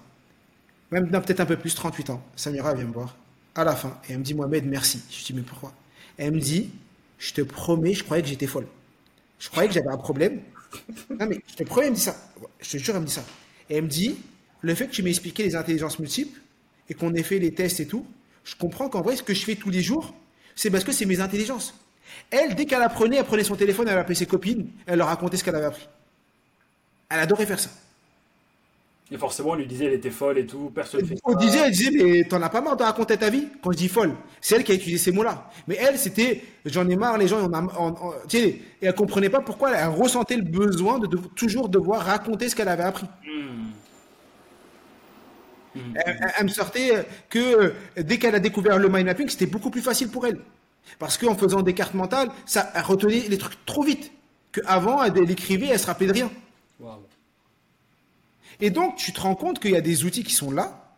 même 0.91 1.09
peut-être 1.09 1.39
un 1.39 1.45
peu 1.45 1.57
plus, 1.57 1.73
38 1.73 2.09
ans. 2.09 2.21
Samira 2.35 2.73
vient 2.73 2.85
me 2.85 2.93
voir 2.93 3.15
à 3.55 3.63
la 3.63 3.75
fin 3.75 3.99
et 4.07 4.13
elle 4.13 4.19
me 4.19 4.23
dit 4.23 4.33
Mohamed, 4.33 4.65
merci. 4.65 5.01
Je 5.09 5.23
dis 5.25 5.33
mais 5.33 5.41
pourquoi? 5.41 5.73
Elle 6.17 6.33
me 6.33 6.39
dit 6.39 6.71
Je 7.17 7.33
te 7.33 7.41
promets, 7.41 7.93
je 7.93 8.03
croyais 8.03 8.23
que 8.23 8.29
j'étais 8.29 8.47
folle. 8.47 8.67
Je 9.39 9.49
croyais 9.49 9.67
que 9.67 9.73
j'avais 9.73 9.89
un 9.89 9.97
problème. 9.97 10.41
Non 11.09 11.25
mais 11.27 11.41
je 11.47 11.55
te 11.55 11.63
promets, 11.63 11.87
elle 11.87 11.91
me 11.91 11.95
dit 11.95 12.01
ça. 12.01 12.15
Je 12.59 12.71
te 12.71 12.77
jure, 12.77 12.95
elle 12.95 13.01
me 13.01 13.07
dit 13.07 13.13
ça. 13.13 13.23
Et 13.69 13.77
elle 13.77 13.83
me 13.83 13.89
dit 13.89 14.15
Le 14.61 14.75
fait 14.75 14.87
que 14.87 14.91
tu 14.91 15.03
m'aies 15.03 15.09
expliqué 15.09 15.43
les 15.43 15.55
intelligences 15.55 15.99
multiples 15.99 16.39
et 16.89 16.93
qu'on 16.93 17.13
ait 17.13 17.23
fait 17.23 17.39
les 17.39 17.53
tests 17.53 17.79
et 17.79 17.87
tout, 17.87 18.05
je 18.43 18.55
comprends 18.55 18.89
qu'en 18.89 19.01
vrai, 19.01 19.15
ce 19.15 19.23
que 19.23 19.33
je 19.33 19.43
fais 19.43 19.55
tous 19.55 19.69
les 19.69 19.81
jours, 19.81 20.13
c'est 20.55 20.69
parce 20.69 20.83
que 20.83 20.91
c'est 20.91 21.05
mes 21.05 21.19
intelligences. 21.19 21.73
Elle, 22.31 22.55
dès 22.55 22.65
qu'elle 22.65 22.81
apprenait, 22.81 23.17
elle 23.17 23.25
prenait 23.25 23.43
son 23.43 23.55
téléphone, 23.55 23.87
elle 23.87 23.97
appelait 23.97 24.15
ses 24.15 24.25
copines, 24.25 24.67
elle 24.85 24.99
leur 24.99 25.07
racontait 25.07 25.37
ce 25.37 25.43
qu'elle 25.43 25.55
avait 25.55 25.65
appris. 25.65 25.87
Elle 27.09 27.19
adorait 27.19 27.45
faire 27.45 27.59
ça. 27.59 27.69
Et 29.09 29.17
forcément, 29.17 29.51
on 29.51 29.55
lui 29.55 29.65
disait 29.65 29.85
elle 29.85 29.93
était 29.93 30.09
folle 30.09 30.37
et 30.37 30.45
tout, 30.45 30.69
personne 30.75 31.05
fait 31.05 31.15
On 31.23 31.33
disait, 31.35 31.59
elle 31.59 31.71
disait, 31.71 31.91
mais 31.91 32.23
t'en 32.25 32.41
as 32.41 32.49
pas 32.49 32.59
marre 32.59 32.75
de 32.75 32.83
raconter 32.83 33.15
ta 33.15 33.29
vie 33.29 33.47
Quand 33.63 33.71
je 33.71 33.77
dis 33.77 33.87
folle, 33.87 34.13
c'est 34.41 34.55
elle 34.55 34.65
qui 34.65 34.73
a 34.73 34.75
utilisé 34.75 34.97
ces 34.97 35.11
mots-là. 35.13 35.49
Mais 35.67 35.77
elle, 35.79 35.97
c'était, 35.97 36.43
j'en 36.65 36.87
ai 36.89 36.97
marre, 36.97 37.17
les 37.17 37.29
gens, 37.29 37.39
on 37.39 37.53
a, 37.53 38.03
tu 38.27 38.37
sais, 38.37 38.47
et 38.47 38.61
elle 38.81 38.93
comprenait 38.93 39.29
pas 39.29 39.39
pourquoi 39.39 39.71
elle, 39.71 39.87
ressentait 39.87 40.35
le 40.35 40.43
besoin 40.43 40.99
de, 40.99 41.07
toujours 41.35 41.69
devoir 41.69 42.01
raconter 42.01 42.49
ce 42.49 42.55
qu'elle 42.55 42.67
avait 42.67 42.83
appris. 42.83 43.07
Hmm. 43.23 43.71
Elle, 46.37 46.43
me 46.43 46.49
sortait 46.49 47.05
que 47.29 47.39
euh, 47.39 47.73
dès 47.97 48.17
qu'elle 48.17 48.35
a 48.35 48.39
découvert 48.39 48.77
le 48.79 48.89
mind 48.89 49.05
mapping, 49.05 49.29
c'était 49.29 49.45
beaucoup 49.45 49.69
plus 49.69 49.81
facile 49.81 50.09
pour 50.09 50.25
elle. 50.25 50.39
Parce 50.99 51.17
qu'en 51.17 51.35
faisant 51.35 51.61
des 51.61 51.73
cartes 51.73 51.93
mentales, 51.93 52.29
ça 52.45 52.71
retenait 52.83 53.27
les 53.27 53.37
trucs 53.37 53.65
trop 53.65 53.83
vite. 53.83 54.11
Qu'avant, 54.51 55.03
elle 55.03 55.29
écrivait, 55.29 55.67
elle 55.67 55.79
se 55.79 55.85
rappelait 55.87 56.07
de 56.07 56.13
rien. 56.13 56.31
Et 58.59 58.69
donc, 58.69 58.95
tu 58.95 59.13
te 59.13 59.21
rends 59.21 59.35
compte 59.35 59.59
qu'il 59.59 59.71
y 59.71 59.75
a 59.75 59.81
des 59.81 60.05
outils 60.05 60.23
qui 60.23 60.33
sont 60.33 60.51
là 60.51 60.95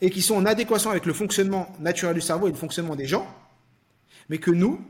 et 0.00 0.10
qui 0.10 0.22
sont 0.22 0.36
en 0.36 0.46
adéquation 0.46 0.90
avec 0.90 1.04
le 1.04 1.12
fonctionnement 1.12 1.70
naturel 1.78 2.14
du 2.14 2.20
cerveau 2.20 2.48
et 2.48 2.50
le 2.50 2.56
fonctionnement 2.56 2.96
des 2.96 3.06
gens, 3.06 3.26
mais 4.30 4.38
que 4.38 4.50
nous, 4.50 4.80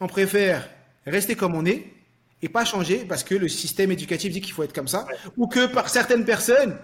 on 0.00 0.06
préfère 0.06 0.68
rester 1.06 1.34
comme 1.34 1.54
on 1.54 1.66
est 1.66 1.92
et 2.40 2.48
pas 2.48 2.64
changer 2.64 3.04
parce 3.04 3.24
que 3.24 3.34
le 3.34 3.48
système 3.48 3.92
éducatif 3.92 4.32
dit 4.32 4.40
qu'il 4.40 4.52
faut 4.52 4.62
être 4.62 4.72
comme 4.72 4.88
ça, 4.88 5.06
ou 5.36 5.48
que 5.48 5.66
par 5.66 5.88
certaines 5.88 6.24
personnes, 6.24 6.78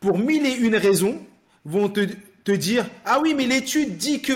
pour 0.00 0.18
mille 0.18 0.46
et 0.46 0.54
une 0.54 0.76
raisons, 0.76 1.20
vont 1.64 1.88
te, 1.88 2.50
dire 2.52 2.86
Ah 3.04 3.20
oui, 3.20 3.34
mais 3.34 3.46
l'étude 3.46 3.96
dit 3.96 4.22
que. 4.22 4.32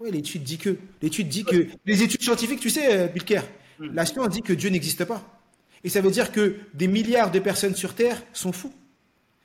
Oui, 0.00 0.10
l'étude 0.12 0.42
dit 0.42 0.58
que. 0.58 0.76
L'étude 1.02 1.28
dit 1.28 1.44
que. 1.44 1.66
Les 1.84 2.02
études 2.02 2.22
scientifiques, 2.22 2.60
tu 2.60 2.70
sais, 2.70 2.94
euh, 2.94 3.06
Bilker, 3.08 3.40
hmm. 3.78 3.94
la 3.94 4.06
science 4.06 4.28
dit 4.28 4.42
que 4.42 4.52
Dieu 4.52 4.70
n'existe 4.70 5.04
pas. 5.04 5.22
Et 5.84 5.88
ça 5.88 6.00
veut 6.00 6.10
dire 6.10 6.32
que 6.32 6.56
des 6.74 6.88
milliards 6.88 7.30
de 7.30 7.38
personnes 7.38 7.74
sur 7.74 7.94
Terre 7.94 8.22
sont 8.32 8.52
fous. 8.52 8.72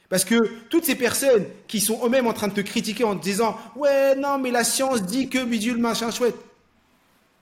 Parce 0.09 0.25
que 0.25 0.35
toutes 0.69 0.85
ces 0.85 0.95
personnes 0.95 1.45
qui 1.67 1.79
sont 1.79 2.05
eux-mêmes 2.05 2.27
en 2.27 2.33
train 2.33 2.47
de 2.47 2.53
te 2.53 2.61
critiquer 2.61 3.03
en 3.03 3.15
te 3.15 3.23
disant 3.23 3.57
Ouais, 3.75 4.15
non, 4.15 4.37
mais 4.37 4.51
la 4.51 4.63
science 4.63 5.03
dit 5.03 5.29
que 5.29 5.43
bidule, 5.43 5.77
machin, 5.77 6.11
chouette. 6.11 6.37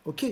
Ok. 0.06 0.26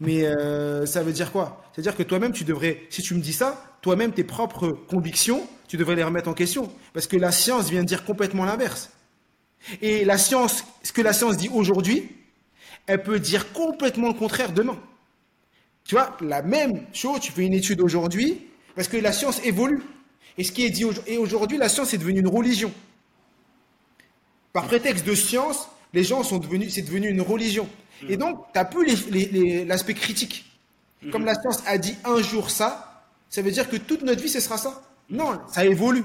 Mais 0.00 0.26
euh, 0.26 0.86
ça 0.86 1.02
veut 1.02 1.12
dire 1.12 1.32
quoi? 1.32 1.62
C'est-à-dire 1.72 1.96
que 1.96 2.02
toi-même, 2.02 2.32
tu 2.32 2.44
devrais, 2.44 2.82
si 2.90 3.02
tu 3.02 3.14
me 3.14 3.20
dis 3.20 3.32
ça, 3.32 3.62
toi-même, 3.80 4.12
tes 4.12 4.24
propres 4.24 4.70
convictions, 4.70 5.46
tu 5.68 5.76
devrais 5.76 5.94
les 5.94 6.04
remettre 6.04 6.28
en 6.28 6.34
question. 6.34 6.70
Parce 6.92 7.06
que 7.06 7.16
la 7.16 7.32
science 7.32 7.70
vient 7.70 7.84
dire 7.84 8.04
complètement 8.04 8.44
l'inverse. 8.44 8.90
Et 9.82 10.04
la 10.04 10.18
science, 10.18 10.64
ce 10.82 10.92
que 10.92 11.02
la 11.02 11.12
science 11.12 11.36
dit 11.36 11.48
aujourd'hui, 11.52 12.08
elle 12.86 13.02
peut 13.02 13.18
dire 13.18 13.52
complètement 13.52 14.08
le 14.08 14.14
contraire 14.14 14.52
demain. 14.52 14.78
Tu 15.84 15.94
vois, 15.94 16.16
la 16.20 16.42
même 16.42 16.84
chose, 16.92 17.20
tu 17.20 17.32
fais 17.32 17.44
une 17.44 17.54
étude 17.54 17.80
aujourd'hui, 17.80 18.46
parce 18.74 18.88
que 18.88 18.96
la 18.96 19.12
science 19.12 19.40
évolue. 19.44 19.82
Et 20.38 20.44
ce 20.44 20.52
qui 20.52 20.64
est 20.64 20.70
dit 20.70 20.84
aujourd'hui, 20.84 21.58
la 21.58 21.68
science 21.68 21.94
est 21.94 21.98
devenue 21.98 22.20
une 22.20 22.28
religion. 22.28 22.72
Par 24.52 24.66
prétexte 24.66 25.06
de 25.06 25.14
science, 25.14 25.68
les 25.92 26.04
gens 26.04 26.22
sont 26.22 26.38
devenus, 26.38 26.74
c'est 26.74 26.82
devenu 26.82 27.08
une 27.08 27.20
religion. 27.20 27.68
Et 28.08 28.16
donc, 28.16 28.44
tu 28.52 28.58
n'as 28.58 28.64
plus 28.64 29.64
l'aspect 29.64 29.94
critique. 29.94 30.44
Comme 31.10 31.24
la 31.24 31.34
science 31.34 31.62
a 31.66 31.78
dit 31.78 31.96
un 32.04 32.20
jour 32.20 32.50
ça, 32.50 33.04
ça 33.28 33.42
veut 33.42 33.50
dire 33.50 33.68
que 33.68 33.76
toute 33.76 34.02
notre 34.02 34.22
vie, 34.22 34.28
ce 34.28 34.40
sera 34.40 34.58
ça. 34.58 34.82
Non, 35.08 35.40
ça 35.48 35.64
évolue. 35.64 36.04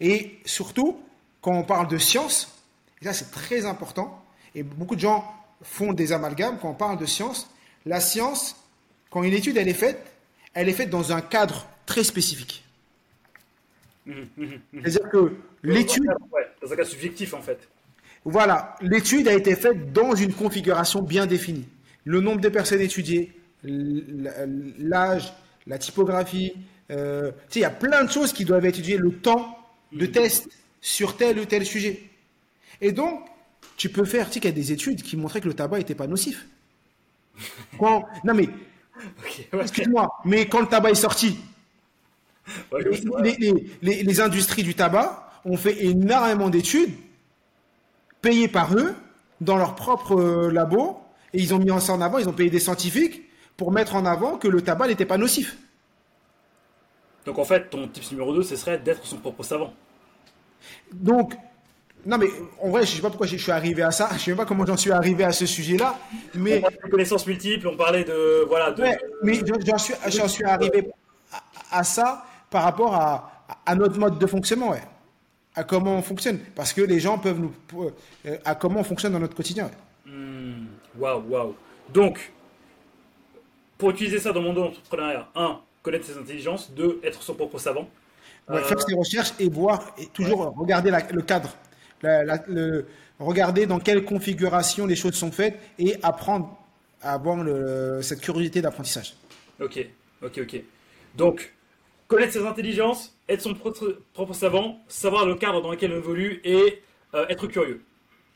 Et 0.00 0.38
surtout, 0.44 0.98
quand 1.40 1.52
on 1.52 1.64
parle 1.64 1.88
de 1.88 1.98
science, 1.98 2.57
et 3.00 3.04
ça 3.04 3.12
c'est 3.12 3.30
très 3.30 3.66
important, 3.66 4.24
et 4.54 4.62
beaucoup 4.62 4.96
de 4.96 5.00
gens 5.00 5.24
font 5.62 5.92
des 5.92 6.12
amalgames 6.12 6.58
quand 6.60 6.70
on 6.70 6.74
parle 6.74 6.98
de 6.98 7.06
science, 7.06 7.50
la 7.86 8.00
science, 8.00 8.56
quand 9.10 9.22
une 9.22 9.32
étude 9.32 9.56
elle 9.56 9.68
est 9.68 9.74
faite, 9.74 10.12
elle 10.54 10.68
est 10.68 10.74
faite 10.74 10.90
dans 10.90 11.12
un 11.12 11.20
cadre 11.20 11.66
très 11.86 12.04
spécifique. 12.04 12.64
C'est-à-dire 14.06 15.08
que 15.10 15.36
l'étude... 15.62 16.04
dans 16.62 16.72
un 16.72 16.76
cas 16.76 16.84
subjectif 16.84 17.34
en 17.34 17.42
fait. 17.42 17.68
Voilà, 18.24 18.76
l'étude 18.80 19.28
a 19.28 19.34
été 19.34 19.54
faite 19.54 19.92
dans 19.92 20.14
une 20.14 20.32
configuration 20.32 21.02
bien 21.02 21.26
définie. 21.26 21.66
Le 22.04 22.20
nombre 22.20 22.40
de 22.40 22.48
personnes 22.48 22.80
étudiées, 22.80 23.32
l'âge, 23.62 25.32
la 25.66 25.78
typographie, 25.78 26.54
euh, 26.90 27.30
il 27.54 27.60
y 27.60 27.64
a 27.64 27.70
plein 27.70 28.04
de 28.04 28.10
choses 28.10 28.32
qui 28.32 28.44
doivent 28.44 28.64
être 28.64 28.78
étudiées, 28.78 28.96
le 28.96 29.12
temps 29.12 29.58
de 29.92 30.06
mm. 30.06 30.10
test 30.10 30.48
sur 30.80 31.16
tel 31.16 31.38
ou 31.38 31.44
tel 31.44 31.66
sujet. 31.66 32.02
Et 32.80 32.92
donc, 32.92 33.26
tu 33.76 33.88
peux 33.88 34.04
faire, 34.04 34.26
tu 34.26 34.34
sais 34.34 34.40
qu'il 34.40 34.50
y 34.50 34.52
a 34.52 34.56
des 34.56 34.72
études 34.72 35.02
qui 35.02 35.16
montraient 35.16 35.40
que 35.40 35.48
le 35.48 35.54
tabac 35.54 35.78
n'était 35.78 35.94
pas 35.94 36.06
nocif. 36.06 36.46
non 37.80 38.04
mais, 38.34 38.48
excuse-moi, 39.52 40.08
mais 40.24 40.48
quand 40.48 40.60
le 40.60 40.66
tabac 40.66 40.90
est 40.90 40.94
sorti, 40.94 41.38
les, 43.82 44.20
industries 44.20 44.62
du 44.62 44.74
tabac 44.74 45.30
ont 45.44 45.56
fait 45.56 45.84
énormément 45.84 46.48
d'études 46.48 46.94
payées 48.20 48.48
par 48.48 48.74
eux 48.74 48.94
dans 49.40 49.56
leur 49.56 49.74
propre 49.74 50.18
euh, 50.18 50.50
labo 50.50 51.00
et 51.32 51.40
ils 51.40 51.54
ont 51.54 51.58
mis 51.58 51.68
ça 51.80 51.92
en 51.92 52.00
avant, 52.00 52.18
ils 52.18 52.28
ont 52.28 52.32
payé 52.32 52.50
des 52.50 52.58
scientifiques 52.58 53.22
pour 53.56 53.70
mettre 53.70 53.94
en 53.94 54.06
avant 54.06 54.38
que 54.38 54.48
le 54.48 54.62
tabac 54.62 54.88
n'était 54.88 55.04
pas 55.04 55.18
nocif. 55.18 55.58
Donc 57.26 57.38
en 57.38 57.44
fait, 57.44 57.68
ton 57.68 57.86
tips 57.86 58.12
numéro 58.12 58.34
2, 58.34 58.42
ce 58.42 58.56
serait 58.56 58.78
d'être 58.78 59.04
son 59.04 59.18
propre 59.18 59.42
savant. 59.42 59.74
Donc, 60.92 61.34
non, 62.06 62.16
mais 62.16 62.28
en 62.62 62.70
vrai, 62.70 62.86
je 62.86 62.92
ne 62.92 62.96
sais 62.96 63.02
pas 63.02 63.08
pourquoi 63.08 63.26
je 63.26 63.36
suis 63.36 63.52
arrivé 63.52 63.82
à 63.82 63.90
ça. 63.90 64.08
Je 64.10 64.14
ne 64.14 64.18
sais 64.18 64.30
même 64.30 64.38
pas 64.38 64.44
comment 64.44 64.64
j'en 64.64 64.76
suis 64.76 64.92
arrivé 64.92 65.24
à 65.24 65.32
ce 65.32 65.46
sujet-là. 65.46 65.98
Mais... 66.34 66.58
On 66.58 66.62
parlait 66.62 66.78
de 66.84 66.90
connaissances 66.90 67.26
multiples, 67.26 67.68
on 67.68 67.76
parlait 67.76 68.04
de. 68.04 68.44
Voilà, 68.48 68.74
mais 69.22 69.40
j'en 69.66 69.78
suis, 69.78 69.94
suis, 70.28 70.44
arrivé 70.44 70.88
à, 71.70 71.84
ça 71.84 72.24
par 72.50 72.62
rapport 72.62 72.94
à, 72.94 73.44
à, 73.66 73.74
notre 73.74 73.98
mode 73.98 74.18
de 74.18 74.26
fonctionnement, 74.26 74.70
ouais. 74.70 74.82
À 75.54 75.64
comment 75.64 75.96
on 75.96 76.02
fonctionne. 76.02 76.38
Parce 76.54 76.72
que 76.72 76.82
les 76.82 77.00
gens 77.00 77.18
peuvent 77.18 77.40
nous. 77.40 77.52
Euh, 78.26 78.36
à 78.44 78.54
comment 78.54 78.80
on 78.80 78.84
fonctionne 78.84 79.12
dans 79.12 79.18
notre 79.18 79.34
quotidien. 79.34 79.70
Hmm. 80.06 80.66
Waouh, 80.96 81.22
waouh. 81.28 81.54
Donc, 81.92 82.32
pour 83.76 83.90
utiliser 83.90 84.20
ça 84.20 84.32
dans 84.32 84.40
mon 84.40 84.52
d'entrepreneuriat, 84.52 85.28
un, 85.34 85.60
connaître 85.82 86.06
ses 86.06 86.16
intelligences, 86.16 86.70
deux, 86.70 87.00
être 87.02 87.22
son 87.22 87.34
propre 87.34 87.58
savant. 87.58 87.88
Ouais, 88.48 88.62
Faire 88.62 88.80
ses 88.80 88.94
recherches 88.94 89.32
et 89.40 89.48
voir, 89.48 89.94
et 89.98 90.06
toujours 90.06 90.54
regarder 90.56 90.90
le 91.10 91.22
cadre 91.22 91.50
le, 92.02 92.86
regarder 93.18 93.66
dans 93.66 93.78
quelle 93.78 94.04
configuration 94.04 94.86
les 94.86 94.96
choses 94.96 95.14
sont 95.14 95.32
faites 95.32 95.58
et 95.78 95.96
apprendre 96.02 96.56
à 97.02 97.14
avoir 97.14 97.44
cette 98.02 98.20
curiosité 98.20 98.60
d'apprentissage. 98.60 99.14
Ok, 99.60 99.86
ok, 100.22 100.40
ok. 100.42 100.62
Donc, 101.16 101.52
connaître 102.06 102.32
ses 102.32 102.46
intelligences, 102.46 103.14
être 103.28 103.42
son 103.42 103.54
propre, 103.54 103.98
propre 104.12 104.34
savant, 104.34 104.80
savoir 104.88 105.26
le 105.26 105.34
cadre 105.34 105.62
dans 105.62 105.70
lequel 105.70 105.92
on 105.92 105.98
évolue 105.98 106.40
et 106.44 106.82
euh, 107.14 107.26
être 107.28 107.46
curieux. 107.46 107.82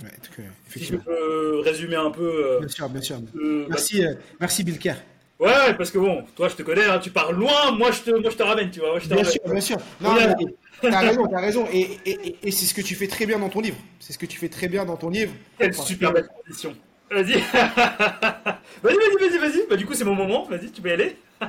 Ouais, 0.03 0.09
être 0.09 0.31
curieux 0.31 0.51
si 0.69 0.85
je 0.85 0.97
peux 0.97 1.61
résumer 1.61 1.97
un 1.97 2.11
peu. 2.11 2.23
Euh, 2.23 2.59
bien 2.61 2.69
sûr, 2.69 2.89
bien 2.89 3.01
sûr. 3.01 3.21
Euh, 3.37 3.67
merci, 3.69 4.05
merci 4.41 4.65
Bilker. 4.65 4.95
Ouais, 5.39 5.75
parce 5.77 5.91
que 5.91 5.99
bon, 5.99 6.25
toi 6.37 6.49
je 6.49 6.55
te 6.55 6.63
connais, 6.63 6.85
hein, 6.85 6.99
tu 6.99 7.11
pars 7.11 7.33
loin, 7.33 7.73
moi 7.73 7.91
je 7.91 8.01
te, 8.03 8.11
moi, 8.11 8.31
je 8.31 8.37
te 8.37 8.43
ramène, 8.43 8.71
tu 8.71 8.81
vois. 8.81 8.99
je 8.99 9.09
te 9.09 9.15
bien 9.15 9.25
sûr, 9.25 9.41
bien 9.45 9.61
sûr. 9.61 9.77
Non, 10.01 10.15
T'as 10.83 11.01
raison, 11.01 11.27
t'as 11.27 11.41
raison. 11.41 11.67
Et, 11.73 11.99
et, 12.05 12.37
et 12.43 12.51
c'est 12.51 12.67
ce 12.67 12.75
que 12.75 12.83
tu 12.83 12.95
fais 12.95 13.07
très 13.07 13.27
bien 13.27 13.39
dans 13.39 13.49
ton 13.49 13.61
livre. 13.61 13.77
C'est 14.01 14.13
ce 14.13 14.19
que 14.19 14.27
tu 14.27 14.39
fais 14.39 14.49
très 14.49 14.69
bien 14.69 14.85
dans 14.85 14.97
ton 14.97 15.09
livre. 15.09 15.33
Quelle 15.59 15.75
super 15.75 16.13
belle 16.13 16.29
transition. 16.29 16.75
Vas-y. 17.11 17.35
vas-y, 18.83 18.97
vas-y, 18.97 19.29
vas-y, 19.29 19.39
vas-y. 19.39 19.67
Bah, 19.69 19.77
du 19.77 19.87
coup, 19.87 19.95
c'est 19.95 20.05
mon 20.05 20.15
moment. 20.15 20.45
Vas-y, 20.45 20.71
tu 20.71 20.81
peux 20.81 20.89
y 20.89 20.93
aller. 20.93 21.17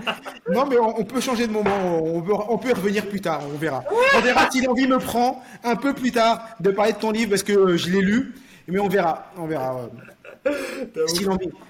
non, 0.52 0.66
mais 0.66 0.78
on, 0.78 1.04
peut 1.04 1.22
changer 1.22 1.48
de 1.48 1.52
moment. 1.52 2.04
On 2.04 2.22
peut, 2.22 2.34
on 2.50 2.58
peut 2.58 2.70
y 2.70 2.74
revenir 2.74 3.08
plus 3.08 3.22
tard. 3.22 3.42
On 3.54 3.58
verra. 3.58 3.84
On 4.16 4.22
verra 4.22 4.50
si 4.52 4.62
l'envie 4.62 4.88
me 4.88 5.00
prend 5.00 5.44
un 5.64 5.76
peu 5.76 5.94
plus 5.94 6.12
tard 6.12 6.48
de 6.60 6.72
parler 6.72 6.94
de 6.94 6.98
ton 6.98 7.12
livre 7.12 7.30
parce 7.30 7.44
que 7.44 7.54
euh, 7.54 7.78
je 7.78 7.90
l'ai 7.90 8.02
lu. 8.02 8.34
Mais 8.68 8.80
on 8.80 8.88
verra. 8.88 9.32
On 9.38 9.46
verra. 9.46 9.90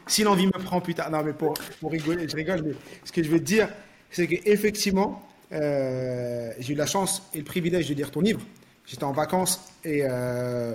Si 0.08 0.24
l'envie, 0.24 0.48
me 0.48 0.64
prend 0.64 0.82
plus 0.82 0.96
tard. 0.96 1.12
Non, 1.12 1.24
mais 1.24 1.34
pour, 1.34 1.54
pour 1.80 1.92
rigoler, 1.92 2.28
je 2.28 2.36
rigole. 2.36 2.62
Mais 2.66 2.74
ce 3.04 3.12
que 3.12 3.22
je 3.24 3.30
veux 3.30 3.40
te 3.40 3.46
dire, 3.46 3.70
c'est 4.10 4.28
qu'effectivement, 4.28 5.24
euh, 5.54 6.52
j'ai 6.60 6.74
eu 6.74 6.76
la 6.76 6.86
chance 6.86 7.24
et 7.34 7.38
le 7.38 7.44
privilège 7.44 7.88
de 7.88 7.94
lire 7.94 8.12
ton 8.12 8.22
livre. 8.22 8.42
J'étais 8.86 9.04
en 9.04 9.12
vacances 9.12 9.62
et, 9.84 10.02
euh, 10.04 10.74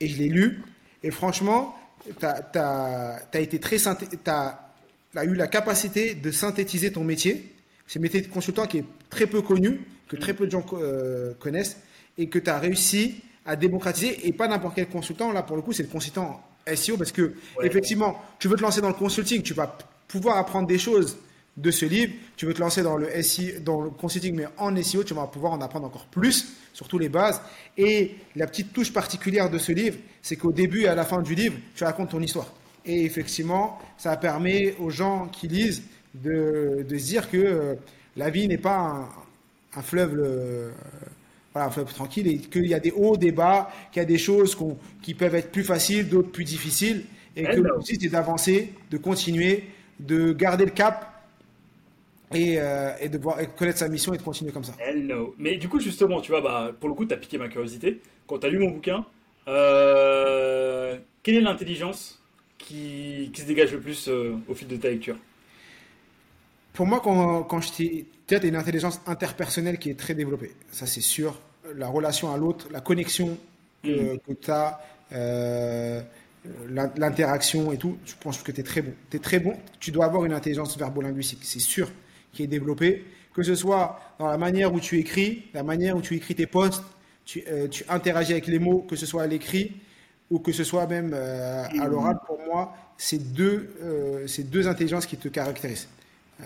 et 0.00 0.08
je 0.08 0.18
l'ai 0.18 0.28
lu. 0.28 0.62
Et 1.02 1.10
franchement, 1.10 1.76
tu 2.18 2.24
as, 2.24 3.20
été 3.34 3.58
très 3.60 3.76
tu 3.76 4.30
as, 4.30 5.24
eu 5.24 5.34
la 5.34 5.46
capacité 5.46 6.14
de 6.14 6.30
synthétiser 6.30 6.92
ton 6.92 7.04
métier. 7.04 7.54
C'est 7.86 7.98
un 7.98 8.02
métier 8.02 8.20
de 8.20 8.28
consultant 8.28 8.66
qui 8.66 8.78
est 8.78 8.84
très 9.10 9.26
peu 9.26 9.42
connu, 9.42 9.80
que 10.08 10.16
très 10.16 10.34
peu 10.34 10.46
de 10.46 10.50
gens 10.50 10.64
euh, 10.72 11.34
connaissent, 11.38 11.78
et 12.18 12.28
que 12.28 12.38
tu 12.38 12.50
as 12.50 12.58
réussi 12.58 13.22
à 13.44 13.56
démocratiser. 13.56 14.26
Et 14.26 14.32
pas 14.32 14.48
n'importe 14.48 14.76
quel 14.76 14.88
consultant, 14.88 15.32
là 15.32 15.42
pour 15.42 15.56
le 15.56 15.62
coup, 15.62 15.72
c'est 15.72 15.82
le 15.82 15.88
consultant 15.88 16.42
SEO, 16.74 16.96
parce 16.96 17.12
que 17.12 17.34
effectivement, 17.62 18.20
tu 18.38 18.48
veux 18.48 18.56
te 18.56 18.62
lancer 18.62 18.80
dans 18.80 18.88
le 18.88 18.94
consulting, 18.94 19.42
tu 19.42 19.54
vas 19.54 19.76
pouvoir 20.08 20.36
apprendre 20.38 20.66
des 20.66 20.78
choses 20.78 21.16
de 21.56 21.70
ce 21.70 21.84
livre. 21.84 22.12
Tu 22.36 22.46
veux 22.46 22.54
te 22.54 22.60
lancer 22.60 22.82
dans 22.82 22.96
le 22.96 23.08
SEO, 23.22 23.60
dans 23.60 23.80
le 23.80 23.90
consulting, 23.90 24.34
mais 24.34 24.46
en 24.56 24.74
SEO, 24.82 25.04
tu 25.04 25.14
vas 25.14 25.26
pouvoir 25.26 25.52
en 25.52 25.60
apprendre 25.60 25.86
encore 25.86 26.06
plus, 26.06 26.54
surtout 26.72 26.98
les 26.98 27.08
bases. 27.08 27.40
Et 27.76 28.16
la 28.36 28.46
petite 28.46 28.72
touche 28.72 28.92
particulière 28.92 29.50
de 29.50 29.58
ce 29.58 29.72
livre, 29.72 29.98
c'est 30.22 30.36
qu'au 30.36 30.52
début 30.52 30.82
et 30.82 30.88
à 30.88 30.94
la 30.94 31.04
fin 31.04 31.22
du 31.22 31.34
livre, 31.34 31.56
tu 31.74 31.84
racontes 31.84 32.10
ton 32.10 32.20
histoire. 32.20 32.52
Et 32.86 33.04
effectivement, 33.04 33.78
ça 33.98 34.16
permet 34.16 34.74
aux 34.78 34.90
gens 34.90 35.28
qui 35.28 35.48
lisent 35.48 35.82
de, 36.14 36.84
se 36.88 36.94
dire 36.94 37.30
que 37.30 37.36
euh, 37.36 37.74
la 38.16 38.30
vie 38.30 38.48
n'est 38.48 38.58
pas 38.58 39.08
un, 39.74 39.82
fleuve, 39.82 40.18
euh, 40.18 40.70
un 41.54 41.70
fleuve 41.70 41.92
tranquille, 41.92 42.26
et 42.26 42.38
qu'il 42.38 42.66
y 42.66 42.74
a 42.74 42.80
des 42.80 42.90
hauts, 42.90 43.16
des 43.16 43.32
bas, 43.32 43.70
qu'il 43.92 44.00
y 44.00 44.02
a 44.02 44.06
des 44.06 44.18
choses 44.18 44.56
qui 45.02 45.14
peuvent 45.14 45.34
être 45.34 45.52
plus 45.52 45.64
faciles, 45.64 46.08
d'autres 46.08 46.30
plus 46.30 46.44
difficiles, 46.44 47.04
et 47.36 47.44
que 47.44 47.60
l'objectif 47.60 47.98
c'est 48.00 48.08
d'avancer, 48.08 48.72
de 48.90 48.96
continuer, 48.96 49.64
de 50.00 50.32
garder 50.32 50.64
le 50.64 50.72
cap 50.72 51.09
euh, 52.32 52.94
et, 53.00 53.08
de 53.08 53.18
connaître 53.18 53.78
sa 53.78 53.88
mission 53.88 54.14
et 54.14 54.18
de 54.18 54.22
continuer 54.22 54.52
comme 54.52 54.62
ça. 54.62 54.72
Hello. 54.78 55.34
Mais 55.38 55.56
du 55.56 55.68
coup, 55.68 55.80
justement, 55.80 56.20
tu 56.20 56.30
vois, 56.30 56.40
bah, 56.40 56.70
pour 56.78 56.88
le 56.88 56.94
coup, 56.94 57.04
tu 57.04 57.12
as 57.12 57.16
piqué 57.16 57.38
ma 57.38 57.48
curiosité. 57.48 58.00
Quand 58.26 58.38
tu 58.38 58.46
as 58.46 58.50
lu 58.50 58.58
mon 58.58 58.70
bouquin, 58.70 59.04
euh, 59.48 60.96
quelle 61.22 61.36
est 61.36 61.40
l'intelligence 61.40 62.22
qui, 62.58 63.30
qui, 63.32 63.40
se 63.40 63.46
dégage 63.46 63.72
le 63.72 63.80
plus 63.80 64.08
euh, 64.08 64.36
au 64.48 64.54
fil 64.54 64.68
de 64.68 64.76
ta 64.76 64.90
lecture? 64.90 65.16
Pour 66.72 66.86
moi, 66.86 67.00
quand, 67.02 67.42
quand 67.42 67.60
je 67.60 67.72
t'ai. 67.72 68.06
Tu 68.28 68.36
as 68.36 68.44
une 68.44 68.54
intelligence 68.54 69.00
interpersonnelle 69.06 69.78
qui 69.78 69.90
est 69.90 69.98
très 69.98 70.14
développée. 70.14 70.52
Ça, 70.70 70.86
c'est 70.86 71.00
sûr. 71.00 71.40
La 71.74 71.88
relation 71.88 72.32
à 72.32 72.36
l'autre, 72.36 72.68
la 72.70 72.80
connexion 72.80 73.36
que, 73.82 74.14
mm. 74.14 74.18
tu 74.40 74.50
as. 74.52 74.80
l'interaction 76.68 77.72
et 77.72 77.76
tout, 77.76 77.98
je 78.06 78.14
pense 78.20 78.40
que 78.40 78.52
tu 78.52 78.60
es 78.60 78.62
très 78.62 78.82
bon. 78.82 78.92
Tu 79.10 79.16
es 79.16 79.20
très 79.20 79.40
bon, 79.40 79.54
tu 79.80 79.90
dois 79.90 80.04
avoir 80.04 80.24
une 80.24 80.32
intelligence 80.32 80.78
verbo-linguistique, 80.78 81.40
c'est 81.42 81.58
sûr 81.58 81.90
qui 82.32 82.42
est 82.44 82.46
développé, 82.46 83.04
que 83.34 83.42
ce 83.42 83.54
soit 83.54 84.00
dans 84.18 84.26
la 84.28 84.38
manière 84.38 84.72
où 84.74 84.80
tu 84.80 84.98
écris, 84.98 85.44
la 85.54 85.62
manière 85.62 85.96
où 85.96 86.00
tu 86.02 86.14
écris 86.16 86.34
tes 86.34 86.46
posts, 86.46 86.84
tu, 87.24 87.42
euh, 87.48 87.68
tu 87.68 87.84
interagis 87.88 88.32
avec 88.32 88.46
les 88.46 88.58
mots, 88.58 88.80
que 88.88 88.96
ce 88.96 89.06
soit 89.06 89.22
à 89.22 89.26
l'écrit 89.26 89.72
ou 90.30 90.38
que 90.38 90.52
ce 90.52 90.64
soit 90.64 90.86
même 90.86 91.12
euh, 91.14 91.64
à 91.80 91.86
l'oral. 91.88 92.16
Pour 92.26 92.38
moi, 92.46 92.74
c'est 92.96 93.32
deux, 93.32 93.70
euh, 93.82 94.26
deux 94.44 94.68
intelligences 94.68 95.06
qui 95.06 95.16
te 95.16 95.28
caractérisent, 95.28 95.88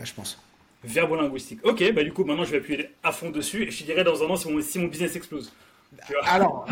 je 0.03 0.13
pense. 0.15 0.39
verbo-linguistique. 0.83 1.61
Ok, 1.65 1.93
bah 1.95 2.03
du 2.05 2.13
coup, 2.13 2.25
maintenant 2.25 2.45
je 2.45 2.51
vais 2.53 2.59
appuyer 2.59 2.91
à 3.03 3.13
fond 3.13 3.31
dessus 3.31 3.63
et 3.65 3.71
je 3.71 3.79
te 3.81 3.85
dirai 3.85 4.05
dans 4.05 4.23
un 4.23 4.27
an 4.27 4.37
si 4.37 4.51
mon, 4.51 4.61
si 4.63 4.79
mon 4.79 4.87
business 4.89 5.17
explose. 5.17 5.53
Alors, 6.25 6.67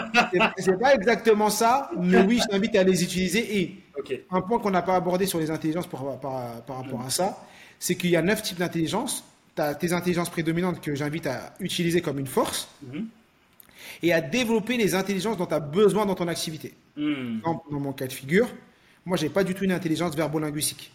c'est 0.58 0.78
pas 0.78 0.94
exactement 0.94 1.48
ça, 1.48 1.90
mais 1.98 2.22
oui, 2.22 2.40
je 2.42 2.48
t'invite 2.48 2.74
à 2.76 2.82
les 2.82 3.02
utiliser. 3.04 3.56
Et 3.60 3.76
un 4.30 4.40
point 4.40 4.58
qu'on 4.58 4.70
n'a 4.70 4.82
pas 4.82 4.96
abordé 4.96 5.26
sur 5.26 5.38
les 5.38 5.50
intelligences 5.50 5.86
par, 5.86 6.18
par- 6.18 6.62
par 6.62 6.76
rapport 6.78 7.02
à 7.02 7.10
ça, 7.10 7.38
c'est 7.82 7.96
qu'il 7.96 8.10
y 8.10 8.16
a 8.16 8.22
neuf 8.22 8.42
types 8.42 8.58
d'intelligence. 8.60 9.24
Tu 9.56 9.60
as 9.62 9.74
tes 9.74 9.92
intelligences 9.92 10.30
prédominantes 10.30 10.80
que 10.80 10.94
j'invite 10.94 11.26
à 11.26 11.52
utiliser 11.58 12.00
comme 12.00 12.20
une 12.20 12.28
force 12.28 12.68
Mhm. 12.82 13.08
et 14.04 14.12
à 14.12 14.20
développer 14.20 14.76
les 14.76 14.94
intelligences 14.94 15.36
dont 15.36 15.46
tu 15.46 15.54
as 15.54 15.58
besoin 15.58 16.06
dans 16.06 16.14
ton 16.14 16.28
activité. 16.28 16.74
Exemple, 16.96 17.64
dans 17.72 17.80
mon 17.80 17.92
cas 17.92 18.06
de 18.06 18.12
figure, 18.12 18.48
moi, 19.04 19.16
j'ai 19.16 19.28
pas 19.28 19.42
du 19.42 19.52
tout 19.56 19.64
une 19.64 19.72
intelligence 19.72 20.14
verbo-linguistique. 20.14 20.92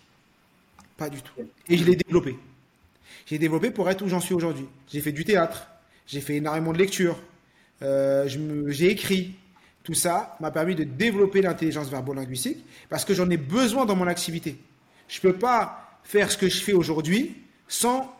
Pas 0.96 1.10
du 1.10 1.22
tout. 1.22 1.34
Et 1.68 1.78
je 1.78 1.84
l'ai 1.84 1.98
développée. 1.98 2.38
J'ai 3.26 3.38
développé 3.38 3.70
pour 3.70 3.90
être 3.90 4.02
où 4.06 4.08
j'en 4.08 4.22
suis 4.22 4.34
aujourd'hui. 4.34 4.66
J'ai 4.88 5.02
fait 5.02 5.12
du 5.12 5.26
théâtre, 5.26 5.68
j'ai 6.08 6.22
fait 6.22 6.38
énormément 6.38 6.72
de 6.72 6.78
lectures, 6.78 7.20
euh, 7.82 8.30
j'ai 8.68 8.90
écrit. 8.92 9.36
Tout 9.84 9.94
ça 9.94 10.38
m'a 10.40 10.52
permis 10.52 10.76
de 10.76 10.86
développer 10.86 11.42
l'intelligence 11.42 11.90
verbo-linguistique 11.90 12.64
parce 12.90 13.04
que 13.04 13.14
j'en 13.14 13.30
ai 13.30 13.38
besoin 13.38 13.86
dans 13.86 13.96
mon 13.98 14.08
activité. 14.08 14.58
Je 15.10 15.20
peux 15.20 15.34
pas 15.34 15.87
faire 16.08 16.32
ce 16.32 16.38
que 16.38 16.48
je 16.50 16.62
fais 16.62 16.74
aujourd'hui 16.74 17.36
sans 17.68 18.14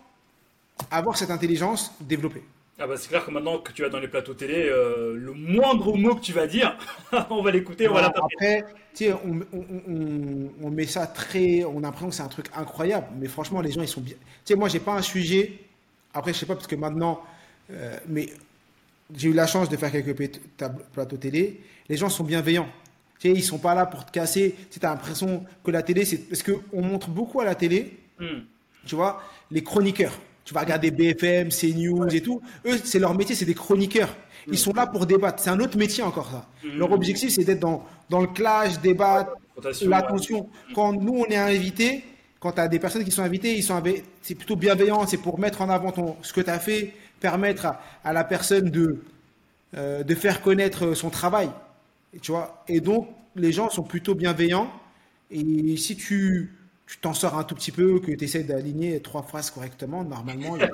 avoir 0.92 1.18
cette 1.18 1.32
intelligence 1.32 1.92
développée. 2.02 2.44
Ah 2.80 2.86
bah 2.86 2.96
c'est 2.98 3.08
clair 3.10 3.26
que 3.26 3.32
maintenant 3.32 3.58
que 3.58 3.72
tu 3.72 3.82
vas 3.82 3.90
dans 3.90 4.00
les 4.00 4.08
plateaux 4.08 4.36
télé, 4.36 4.68
euh, 4.70 5.16
le 5.16 5.34
moindre 5.34 5.98
mot 5.98 6.14
que 6.16 6.22
tu 6.22 6.32
vas 6.34 6.46
dire, 6.46 6.78
on 7.32 7.42
va 7.42 7.50
l'écouter, 7.52 7.88
on 7.88 7.94
va. 7.94 8.06
Après, 8.06 8.64
on, 9.02 9.40
on- 9.54 9.66
on- 9.88 10.52
on 10.62 10.70
met 10.70 10.86
ça 10.86 11.08
très. 11.08 11.64
On 11.64 11.80
a 11.80 11.82
l'impression 11.82 12.10
que 12.10 12.16
c'est 12.16 12.22
un 12.24 12.28
truc 12.28 12.48
incroyable, 12.56 13.08
mais 13.20 13.28
franchement, 13.28 13.62
les 13.62 13.72
gens, 13.72 13.82
ils 13.82 13.88
sont 13.88 14.02
bien. 14.02 14.16
Tu 14.46 14.54
sais, 14.54 14.56
moi, 14.56 14.70
j'ai 14.70 14.80
pas 14.80 14.94
un 14.94 15.02
sujet. 15.02 15.54
Après, 16.14 16.34
je 16.34 16.40
sais 16.40 16.46
pas, 16.46 16.56
parce 16.56 16.68
que 16.68 16.76
maintenant. 16.76 17.24
euh, 17.72 17.98
mais 18.08 18.30
j'ai 19.16 19.30
eu 19.30 19.34
la 19.34 19.48
chance 19.48 19.70
de 19.70 19.78
faire 19.78 19.92
quelques 19.92 20.16
plateaux 20.94 21.18
télé. 21.18 21.62
Les 21.90 21.96
gens 21.98 22.10
sont 22.10 22.26
bienveillants. 22.26 22.68
Tu 23.20 23.30
sais, 23.30 23.34
ils 23.36 23.44
sont 23.44 23.58
pas 23.58 23.74
là 23.76 23.86
pour 23.86 24.06
te 24.06 24.12
casser. 24.12 24.56
Tu 24.70 24.80
as 24.86 24.90
l'impression 24.90 25.44
que 25.64 25.72
la 25.72 25.82
télé, 25.84 26.06
c'est. 26.06 26.18
Parce 26.18 26.44
qu'on 26.44 26.82
montre 26.82 27.10
beaucoup 27.10 27.42
à 27.42 27.46
la 27.46 27.56
télé, 27.56 27.98
Hmm. 28.20 28.40
tu 28.86 28.96
vois, 28.96 29.22
les 29.52 29.62
chroniqueurs. 29.64 30.14
Tu 30.44 30.54
vas 30.54 30.62
regarder 30.62 30.90
BFM, 30.92 31.50
CNews 31.50 32.08
et 32.16 32.22
tout. 32.22 32.42
Eux, 32.66 32.78
c'est 32.84 32.98
leur 33.00 33.14
métier, 33.14 33.36
c'est 33.36 33.46
des 33.46 33.54
chroniqueurs. 33.54 34.16
Ils 34.50 34.58
sont 34.58 34.74
là 34.74 34.88
pour 34.88 35.06
débattre. 35.06 35.44
C'est 35.44 35.50
un 35.50 35.60
autre 35.60 35.78
métier 35.78 36.02
encore, 36.04 36.32
ça. 36.32 36.48
Leur 36.78 36.92
objectif, 36.94 37.30
c'est 37.32 37.44
d'être 37.44 37.60
dans, 37.60 37.86
dans 38.10 38.22
le 38.22 38.28
clash, 38.28 38.80
débattre, 38.80 39.34
l'attention. 39.84 40.50
Quand 40.74 40.94
nous, 40.94 41.20
on 41.20 41.26
est 41.26 41.36
invités, 41.36 42.04
quand 42.40 42.54
tu 42.54 42.62
as 42.62 42.68
des 42.68 42.80
personnes 42.80 43.04
qui 43.04 43.12
sont 43.12 43.24
invitées, 43.24 43.56
ils 43.56 43.64
sont 43.64 43.82
c'est 44.22 44.36
plutôt 44.36 44.56
bienveillant. 44.56 45.06
C'est 45.06 45.18
pour 45.18 45.38
mettre 45.40 45.62
en 45.62 45.70
avant 45.70 45.92
ton, 45.92 46.16
ce 46.22 46.32
que 46.34 46.42
tu 46.42 46.50
as 46.50 46.60
fait, 46.60 46.94
permettre 47.20 47.66
à, 47.66 47.82
à 48.04 48.14
la 48.14 48.24
personne 48.24 48.70
de, 48.70 49.04
euh, 49.76 50.04
de 50.04 50.16
faire 50.16 50.42
connaître 50.42 50.94
son 50.94 51.10
travail. 51.10 51.50
Et, 52.14 52.20
tu 52.20 52.32
vois 52.32 52.64
et 52.68 52.82
donc, 52.82 53.10
les 53.36 53.52
gens 53.52 53.70
sont 53.70 53.84
plutôt 53.84 54.16
bienveillants. 54.16 54.72
Et 55.30 55.76
si 55.78 55.96
tu 55.96 56.58
tu 56.88 56.98
t'en 57.00 57.14
sors 57.14 57.38
un 57.38 57.44
tout 57.44 57.54
petit 57.54 57.72
peu, 57.72 58.00
que 58.00 58.12
tu 58.12 58.24
essaies 58.24 58.44
d'aligner 58.44 59.02
trois 59.02 59.22
phrases 59.22 59.52
correctement, 59.52 60.06
normalement, 60.06 60.56
il 60.56 60.60
n'y 60.60 60.64
a, 60.64 60.70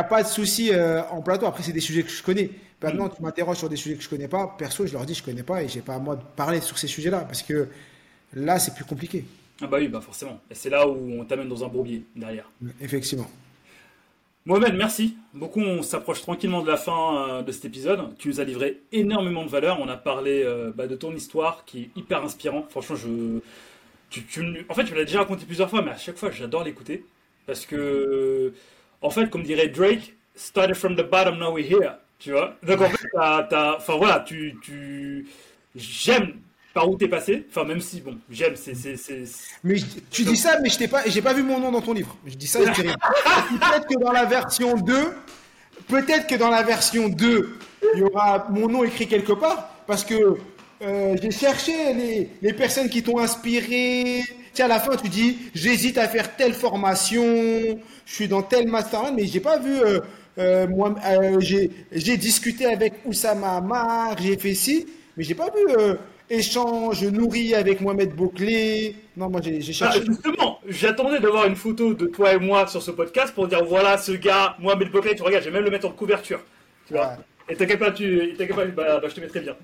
a 0.00 0.04
pas 0.04 0.22
de 0.22 0.28
souci 0.28 0.72
euh, 0.72 1.02
en 1.10 1.20
plateau. 1.20 1.44
Après, 1.46 1.62
c'est 1.62 1.72
des 1.72 1.80
sujets 1.80 2.02
que 2.02 2.08
je 2.08 2.22
connais. 2.22 2.50
Maintenant, 2.82 3.10
tu 3.10 3.22
m'interroges 3.22 3.58
sur 3.58 3.68
des 3.68 3.76
sujets 3.76 3.96
que 3.96 4.02
je 4.02 4.08
connais 4.08 4.26
pas. 4.26 4.54
Perso, 4.58 4.86
je 4.86 4.94
leur 4.94 5.04
dis 5.04 5.12
je 5.12 5.22
connais 5.22 5.42
pas 5.42 5.62
et 5.62 5.68
j'ai 5.68 5.82
pas 5.82 5.96
à 5.96 5.98
moi 5.98 6.16
de 6.16 6.22
parler 6.34 6.62
sur 6.62 6.78
ces 6.78 6.86
sujets-là 6.86 7.20
parce 7.20 7.42
que 7.42 7.68
là, 8.32 8.58
c'est 8.58 8.74
plus 8.74 8.86
compliqué. 8.86 9.26
Ah 9.60 9.66
bah 9.66 9.76
oui, 9.78 9.88
bah 9.88 10.00
forcément. 10.00 10.40
Et 10.50 10.54
c'est 10.54 10.70
là 10.70 10.88
où 10.88 11.20
on 11.20 11.24
t'amène 11.26 11.50
dans 11.50 11.62
un 11.62 11.68
bourbier 11.68 12.02
derrière. 12.16 12.50
Effectivement. 12.80 13.30
Mohamed, 14.46 14.74
merci. 14.74 15.16
Beaucoup, 15.34 15.60
on 15.60 15.82
s'approche 15.82 16.22
tranquillement 16.22 16.62
de 16.62 16.68
la 16.68 16.76
fin 16.76 17.28
euh, 17.28 17.42
de 17.42 17.52
cet 17.52 17.66
épisode. 17.66 18.16
Tu 18.18 18.28
nous 18.28 18.40
as 18.40 18.44
livré 18.44 18.80
énormément 18.90 19.44
de 19.44 19.50
valeur. 19.50 19.78
On 19.80 19.88
a 19.88 19.96
parlé 19.96 20.42
euh, 20.44 20.72
bah, 20.74 20.86
de 20.86 20.96
ton 20.96 21.14
histoire 21.14 21.64
qui 21.66 21.82
est 21.82 21.90
hyper 21.96 22.24
inspirant. 22.24 22.66
Franchement, 22.70 22.96
je, 22.96 23.38
tu, 24.08 24.24
en 24.68 24.74
fait, 24.74 24.84
tu 24.84 24.92
me 24.92 24.98
l'as 24.98 25.04
déjà 25.04 25.18
raconté 25.20 25.44
plusieurs 25.44 25.68
fois, 25.70 25.82
mais 25.82 25.90
à 25.90 25.98
chaque 25.98 26.16
fois, 26.16 26.30
j'adore 26.30 26.64
l'écouter 26.64 27.04
parce 27.46 27.66
que, 27.66 28.52
en 29.02 29.10
fait, 29.10 29.28
comme 29.30 29.42
dirait 29.42 29.68
Drake, 29.68 30.14
started 30.34 30.74
from 30.74 30.96
the 30.96 31.02
bottom, 31.08 31.38
now 31.38 31.52
we're 31.52 31.66
here. 31.70 31.92
Tu 32.18 32.32
vois? 32.32 32.56
Donc 32.62 32.80
en 32.82 32.88
fait, 32.90 33.08
t'as- 33.14 33.76
enfin 33.76 33.96
voilà, 33.96 34.20
tu, 34.20 34.54
tu, 34.62 35.26
j'aime 35.74 36.34
par 36.74 36.88
où 36.88 36.96
t'es 36.96 37.08
passé. 37.08 37.46
Enfin, 37.50 37.64
même 37.64 37.80
si 37.80 38.00
bon, 38.00 38.16
j'aime, 38.30 38.54
c'est, 38.56 38.74
Mais 39.64 39.76
je- 39.76 39.86
tu 40.10 40.22
dis 40.24 40.36
ça, 40.36 40.58
mais 40.62 40.68
je 40.70 40.78
t'ai 40.78 40.88
pas, 40.88 41.02
j'ai 41.06 41.22
pas 41.22 41.32
vu 41.32 41.42
mon 41.42 41.58
nom 41.58 41.72
dans 41.72 41.80
ton 41.80 41.92
livre. 41.92 42.16
Je 42.26 42.34
dis 42.34 42.46
ça. 42.46 42.60
Peut-être 42.64 43.86
que 43.88 43.98
dans 43.98 44.12
la 44.12 44.24
version 44.24 44.76
2, 44.76 44.94
peut-être 45.88 46.26
que 46.26 46.34
dans 46.36 46.50
la 46.50 46.62
version 46.62 47.08
2, 47.08 47.58
il 47.94 48.00
y 48.00 48.02
aura 48.02 48.46
mon 48.50 48.68
nom 48.68 48.84
écrit 48.84 49.06
quelque 49.08 49.32
part, 49.32 49.70
parce 49.86 50.04
que 50.04 50.36
euh, 50.82 51.16
j'ai 51.20 51.30
cherché 51.30 51.72
les, 51.94 52.30
les 52.40 52.52
personnes 52.52 52.88
qui 52.88 53.02
t'ont 53.02 53.18
inspiré. 53.18 54.22
Tiens, 54.52 54.64
à 54.66 54.68
la 54.68 54.80
fin, 54.80 54.96
tu 54.96 55.08
dis, 55.08 55.38
j'hésite 55.54 55.98
à 55.98 56.08
faire 56.08 56.36
telle 56.36 56.54
formation, 56.54 57.24
je 58.06 58.14
suis 58.14 58.28
dans 58.28 58.42
tel 58.42 58.66
mastermind, 58.68 59.14
mais 59.16 59.26
j'ai 59.26 59.40
pas 59.40 59.58
vu. 59.58 59.74
euh, 59.76 60.00
euh, 60.38 60.66
moi, 60.68 60.94
j'ai 61.40 61.70
j'ai 61.92 62.16
discuté 62.16 62.66
avec 62.66 62.94
Oussama 63.04 63.56
Amar, 63.56 64.16
j'ai 64.20 64.38
fait 64.38 64.54
ci, 64.54 64.86
mais 65.16 65.24
j'ai 65.24 65.34
pas 65.34 65.50
vu 65.50 65.74
échange 66.30 67.04
nourri 67.04 67.54
avec 67.54 67.80
Mohamed 67.80 68.14
Bouclé. 68.14 68.94
Non, 69.16 69.28
moi 69.28 69.40
j'ai 69.42 69.60
j'ai 69.60 69.72
Ah, 69.84 69.90
cherché. 69.92 70.04
justement, 70.06 70.60
j'attendais 70.66 71.18
d'avoir 71.20 71.46
une 71.46 71.56
photo 71.56 71.92
de 71.92 72.06
toi 72.06 72.32
et 72.32 72.38
moi 72.38 72.66
sur 72.66 72.80
ce 72.82 72.90
podcast 72.92 73.34
pour 73.34 73.48
dire 73.48 73.64
voilà 73.64 73.98
ce 73.98 74.12
gars, 74.12 74.56
Mohamed 74.60 74.90
Bokeh, 74.90 75.14
tu 75.16 75.22
regardes, 75.22 75.44
je 75.44 75.50
vais 75.50 75.54
même 75.56 75.64
le 75.64 75.70
mettre 75.70 75.86
en 75.88 75.92
couverture. 75.92 76.40
Tu 76.86 76.94
vois. 76.94 77.08
Ouais. 77.08 77.14
Et 77.50 77.56
t'inquiète 77.56 77.78
pas, 77.80 77.90
tu, 77.90 78.34
pas, 78.38 78.64
bah, 78.66 79.00
bah, 79.00 79.08
je 79.08 79.14
te 79.14 79.20
mettrai 79.20 79.40
bien. 79.40 79.56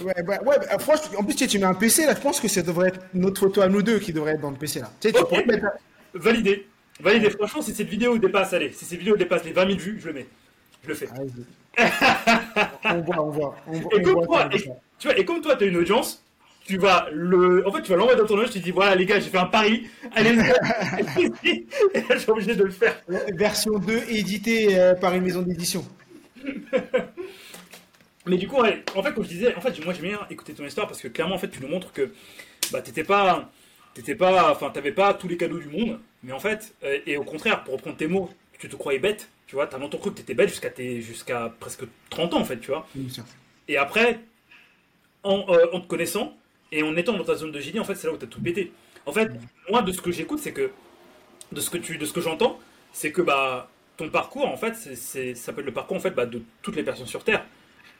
Ouais, 0.00 0.12
bah, 0.26 0.38
ouais, 0.44 0.56
bah, 0.58 0.78
franchement, 0.80 1.20
en 1.20 1.24
plus, 1.24 1.34
tu, 1.34 1.44
sais, 1.44 1.46
tu 1.46 1.58
mets 1.58 1.64
un 1.66 1.74
PC 1.74 2.04
là, 2.04 2.14
je 2.14 2.20
pense 2.20 2.40
que 2.40 2.48
ça 2.48 2.62
devrait 2.62 2.88
être 2.88 3.00
notre 3.14 3.40
photo 3.40 3.60
à 3.60 3.68
nous 3.68 3.80
deux 3.80 4.00
qui 4.00 4.12
devrait 4.12 4.32
être 4.32 4.40
dans 4.40 4.50
le 4.50 4.56
PC 4.56 4.80
là. 4.80 4.90
Tu 5.00 5.08
sais, 5.08 5.14
tu 5.14 5.20
Ok. 5.22 5.28
pourrais 5.28 5.44
mettre. 5.46 5.66
Validé. 6.14 6.66
Validé. 7.00 7.30
Franchement, 7.30 7.62
si 7.62 7.72
cette 7.74 7.88
vidéo 7.88 8.18
dépasse, 8.18 8.52
allez, 8.52 8.72
si 8.72 8.84
cette 8.84 8.98
vidéo 8.98 9.16
dépasse 9.16 9.44
les 9.44 9.52
20 9.52 9.66
000 9.68 9.78
vues, 9.78 9.98
je 10.02 10.08
le 10.08 10.14
mets. 10.14 10.26
Je 10.82 10.88
le 10.88 10.94
fais. 10.94 11.06
Ah. 11.12 11.20
On 12.84 13.00
voit, 13.02 13.22
on 13.24 13.30
voit. 13.30 13.56
On 13.66 13.72
voit, 13.72 13.90
Et 13.94 14.00
on 14.00 14.02
comme 14.02 14.24
voit 14.24 14.26
toi, 14.26 14.48
et- 14.52 14.58
tu 14.98 15.08
vois, 15.08 15.18
et 15.18 15.24
comme 15.24 15.40
toi, 15.40 15.56
t'as 15.56 15.66
une 15.66 15.76
audience, 15.76 16.22
tu 16.66 16.76
vas 16.78 17.08
le, 17.12 17.66
en 17.66 17.72
fait, 17.72 17.82
tu 17.82 17.90
vas 17.90 17.96
l'envoyer 17.96 18.18
dans 18.18 18.26
ton 18.26 18.34
audience, 18.34 18.50
tu 18.52 18.58
dis 18.60 18.70
voilà 18.70 18.94
les 18.94 19.06
gars, 19.06 19.20
j'ai 19.20 19.30
fait 19.30 19.38
un 19.38 19.46
pari, 19.46 19.88
allez, 20.14 20.30
et 21.44 22.00
là, 22.00 22.06
je 22.10 22.18
suis 22.18 22.30
obligé 22.30 22.54
de 22.54 22.64
le 22.64 22.70
faire. 22.70 23.00
Version 23.34 23.78
2 23.78 24.02
éditée 24.08 24.78
euh, 24.78 24.94
par 24.94 25.14
une 25.14 25.22
maison 25.22 25.42
d'édition. 25.42 25.84
Mais 28.26 28.36
du 28.36 28.46
coup, 28.48 28.60
ouais, 28.60 28.82
en 28.94 29.02
fait, 29.02 29.14
comme 29.14 29.24
je 29.24 29.28
disais, 29.28 29.54
en 29.54 29.60
fait, 29.60 29.82
moi 29.84 29.94
j'aime 29.94 30.04
bien 30.10 30.20
écouter 30.30 30.52
ton 30.52 30.64
histoire 30.64 30.86
parce 30.86 31.00
que 31.00 31.08
clairement, 31.08 31.36
en 31.36 31.38
fait, 31.38 31.48
tu 31.48 31.60
nous 31.60 31.68
montres 31.68 31.92
que 31.92 32.10
bah, 32.72 32.82
t'étais 32.82 33.04
pas, 33.04 33.50
t'étais 33.94 34.14
pas, 34.14 34.50
enfin, 34.52 34.70
t'avais 34.70 34.92
pas 34.92 35.14
tous 35.14 35.28
les 35.28 35.36
cadeaux 35.36 35.58
du 35.58 35.68
monde, 35.68 35.98
mais 36.22 36.32
en 36.32 36.40
fait, 36.40 36.74
euh, 36.84 36.98
et 37.06 37.16
au 37.16 37.24
contraire, 37.24 37.64
pour 37.64 37.74
reprendre 37.74 37.96
tes 37.96 38.06
mots, 38.08 38.30
tu 38.58 38.68
te 38.68 38.76
croyais 38.76 38.98
bête, 38.98 39.28
tu 39.48 39.56
vois, 39.56 39.68
t'as 39.68 39.78
longtemps 39.78 39.98
cru 39.98 40.12
que 40.12 40.18
t'étais 40.18 40.34
bête 40.34 40.50
jusqu'à 40.50 40.70
tes, 40.70 41.02
jusqu'à 41.02 41.54
presque 41.60 41.84
30 42.10 42.34
ans, 42.34 42.40
en 42.40 42.46
fait, 42.46 42.60
tu 42.60 42.68
vois. 42.68 42.88
Et 43.68 43.76
après, 43.78 44.20
en, 45.22 45.44
euh, 45.48 45.66
en 45.72 45.80
te 45.80 45.86
connaissant 45.86 46.36
et 46.72 46.82
en 46.82 46.96
étant 46.96 47.14
dans 47.16 47.24
ta 47.24 47.34
zone 47.34 47.52
de 47.52 47.60
génie, 47.60 47.80
en 47.80 47.84
fait, 47.84 47.94
c'est 47.94 48.06
là 48.06 48.12
où 48.12 48.16
t'as 48.16 48.26
tout 48.26 48.40
pété. 48.42 48.72
En 49.06 49.12
fait, 49.12 49.30
moi, 49.70 49.82
de 49.82 49.92
ce 49.92 50.00
que 50.02 50.12
j'écoute, 50.12 50.38
c'est 50.40 50.52
que, 50.52 50.70
de 51.52 51.60
ce 51.60 51.70
que 51.70 51.78
tu, 51.78 51.98
de 51.98 52.06
ce 52.06 52.12
que 52.12 52.20
j'entends, 52.20 52.60
c'est 52.92 53.12
que 53.12 53.22
bah, 53.22 53.70
ton 53.96 54.10
parcours, 54.10 54.46
en 54.46 54.56
fait, 54.56 54.74
c'est, 54.76 55.34
ça 55.34 55.52
peut 55.52 55.60
être 55.60 55.66
le 55.66 55.72
parcours 55.74 55.96
en 55.96 56.00
fait 56.00 56.12
bah, 56.12 56.26
de 56.26 56.42
toutes 56.62 56.76
les 56.76 56.82
personnes 56.84 57.06
sur 57.06 57.24
Terre 57.24 57.46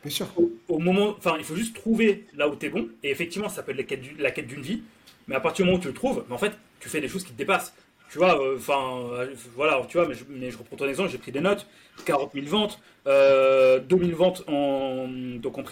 Bien 0.03 0.11
sûr. 0.11 0.28
au, 0.36 0.51
au 0.68 0.78
moment, 0.78 1.14
enfin, 1.18 1.36
il 1.38 1.44
faut 1.44 1.57
juste 1.57 1.74
trouver 1.76 2.26
là 2.34 2.49
où 2.49 2.57
t'es 2.57 2.68
bon. 2.70 2.88
Et 3.03 3.11
effectivement, 3.11 3.49
ça 3.49 3.62
peut 3.62 3.72
être 3.72 3.78
la 3.78 3.84
quête, 3.84 4.01
du- 4.03 4.16
la 4.16 4.30
quête 4.30 4.46
d'une 4.46 4.62
vie. 4.62 4.82
Mais 5.28 5.34
à 5.36 5.40
partir 5.40 5.64
du 5.64 5.70
moment 5.70 5.78
où 5.78 5.82
tu 5.82 5.88
le 5.88 5.94
trouves, 5.94 6.24
mais 6.28 6.34
en 6.34 6.38
fait, 6.38 6.53
tu 6.80 6.88
fais 6.88 7.01
des 7.01 7.09
choses 7.09 7.24
qui 7.24 7.32
te 7.32 7.38
dépassent. 7.38 7.74
Tu 8.11 8.16
vois, 8.16 8.40
euh, 8.40 8.56
enfin, 8.56 8.96
euh, 9.12 9.34
voilà, 9.54 9.82
tu 9.86 9.98
vois, 9.98 10.09
mais 10.30 10.50
je, 10.50 10.56
reprends 10.56 10.76
ton 10.76 10.88
exemple, 10.88 11.11
j'ai 11.11 11.18
pris 11.18 11.30
des 11.30 11.42
notes, 11.42 11.66
40 12.06 12.32
000 12.32 12.46
ventes, 12.46 12.80
euh, 13.06 13.80
2000 13.80 14.14
ventes 14.14 14.44
en, 14.48 15.06
donc 15.09 15.59
en, 15.59 15.62